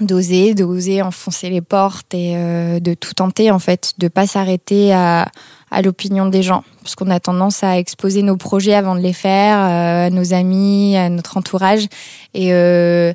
D'oser, 0.00 0.54
d'oser 0.54 1.02
enfoncer 1.02 1.50
les 1.50 1.60
portes 1.60 2.14
et 2.14 2.34
euh, 2.34 2.80
de 2.80 2.94
tout 2.94 3.12
tenter 3.12 3.50
en 3.50 3.58
fait, 3.58 3.92
de 3.98 4.08
pas 4.08 4.26
s'arrêter 4.26 4.94
à, 4.94 5.30
à 5.70 5.82
l'opinion 5.82 6.26
des 6.26 6.42
gens, 6.42 6.64
parce 6.82 6.94
qu'on 6.94 7.10
a 7.10 7.20
tendance 7.20 7.62
à 7.62 7.76
exposer 7.76 8.22
nos 8.22 8.38
projets 8.38 8.72
avant 8.72 8.94
de 8.94 9.00
les 9.00 9.12
faire, 9.12 9.58
euh, 9.58 10.06
à 10.06 10.10
nos 10.10 10.32
amis, 10.32 10.96
à 10.96 11.10
notre 11.10 11.36
entourage, 11.36 11.86
et, 12.32 12.54
euh, 12.54 13.12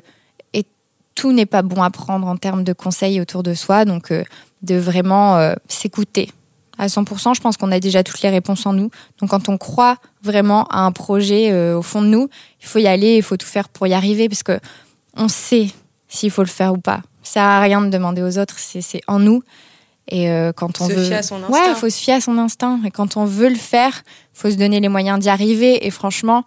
et 0.52 0.64
tout 1.16 1.32
n'est 1.32 1.46
pas 1.46 1.62
bon 1.62 1.82
à 1.82 1.90
prendre 1.90 2.28
en 2.28 2.36
termes 2.36 2.62
de 2.62 2.72
conseils 2.72 3.20
autour 3.20 3.42
de 3.42 3.54
soi, 3.54 3.84
donc 3.84 4.12
de 4.62 4.76
vraiment 4.76 5.54
s'écouter. 5.66 6.30
À 6.78 6.88
100%, 6.88 7.34
je 7.34 7.40
pense 7.40 7.56
qu'on 7.56 7.72
a 7.72 7.80
déjà 7.80 8.02
toutes 8.02 8.20
les 8.22 8.28
réponses 8.28 8.66
en 8.66 8.72
nous. 8.72 8.90
Donc 9.20 9.30
quand 9.30 9.48
on 9.48 9.56
croit 9.56 9.96
vraiment 10.22 10.64
à 10.66 10.80
un 10.80 10.92
projet 10.92 11.72
au 11.72 11.82
fond 11.82 12.02
de 12.02 12.08
nous, 12.08 12.28
il 12.60 12.66
faut 12.66 12.78
y 12.78 12.86
aller, 12.86 13.16
il 13.16 13.22
faut 13.22 13.36
tout 13.36 13.46
faire 13.46 13.68
pour 13.68 13.86
y 13.86 13.94
arriver, 13.94 14.28
parce 14.28 14.42
que 14.42 14.58
on 15.16 15.28
sait 15.28 15.68
s'il 16.08 16.30
faut 16.30 16.42
le 16.42 16.48
faire 16.48 16.72
ou 16.74 16.78
pas. 16.78 17.00
Ça 17.22 17.32
sert 17.32 17.42
à 17.42 17.60
rien 17.60 17.80
de 17.80 17.88
demander 17.88 18.22
aux 18.22 18.38
autres, 18.38 18.56
c'est 18.58 19.00
en 19.06 19.18
nous. 19.18 19.42
Et 20.08 20.30
euh, 20.30 20.52
quand 20.52 20.80
on 20.80 20.88
se 20.88 20.92
veut, 20.92 21.04
fier 21.04 21.18
à 21.18 21.22
son 21.22 21.36
instinct. 21.36 21.52
ouais, 21.52 21.70
il 21.70 21.74
faut 21.74 21.90
se 21.90 21.98
fier 21.98 22.14
à 22.14 22.20
son 22.20 22.38
instinct. 22.38 22.80
Et 22.86 22.90
quand 22.90 23.16
on 23.16 23.24
veut 23.24 23.48
le 23.48 23.56
faire, 23.56 24.02
faut 24.32 24.50
se 24.50 24.56
donner 24.56 24.78
les 24.80 24.88
moyens 24.88 25.18
d'y 25.18 25.28
arriver. 25.28 25.84
Et 25.86 25.90
franchement, 25.90 26.44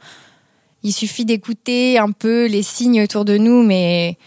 il 0.84 0.94
suffit 0.94 1.26
d'écouter 1.26 1.98
un 1.98 2.12
peu 2.12 2.46
les 2.46 2.64
signes 2.64 3.04
autour 3.04 3.26
de 3.26 3.38
nous, 3.38 3.64
mais 3.64 4.18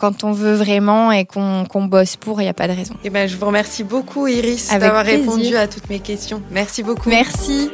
quand 0.00 0.24
on 0.24 0.32
veut 0.32 0.54
vraiment 0.54 1.12
et 1.12 1.26
qu'on 1.26 1.84
bosse 1.84 2.16
pour, 2.16 2.40
il 2.40 2.44
n'y 2.44 2.50
a 2.50 2.54
pas 2.54 2.68
de 2.68 2.72
raison. 2.72 2.94
Et 2.94 3.08
eh 3.08 3.10
ben, 3.10 3.28
je 3.28 3.36
vous 3.36 3.46
remercie 3.46 3.84
beaucoup, 3.84 4.26
Iris, 4.26 4.70
d'avoir 4.70 5.04
répondu 5.04 5.56
à 5.56 5.68
toutes 5.68 5.90
mes 5.90 6.00
questions. 6.00 6.42
Merci 6.50 6.82
beaucoup. 6.82 7.10
Merci. 7.10 7.70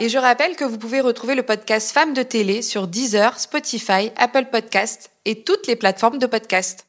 Et 0.00 0.08
je 0.08 0.16
rappelle 0.16 0.56
que 0.56 0.64
vous 0.64 0.78
pouvez 0.78 1.00
retrouver 1.00 1.34
le 1.34 1.42
podcast 1.42 1.92
Femmes 1.92 2.14
de 2.14 2.22
télé 2.22 2.62
sur 2.62 2.86
Deezer, 2.86 3.38
Spotify, 3.38 4.10
Apple 4.16 4.46
Podcasts 4.50 5.10
et 5.26 5.42
toutes 5.42 5.66
les 5.66 5.76
plateformes 5.76 6.18
de 6.18 6.26
podcast. 6.26 6.87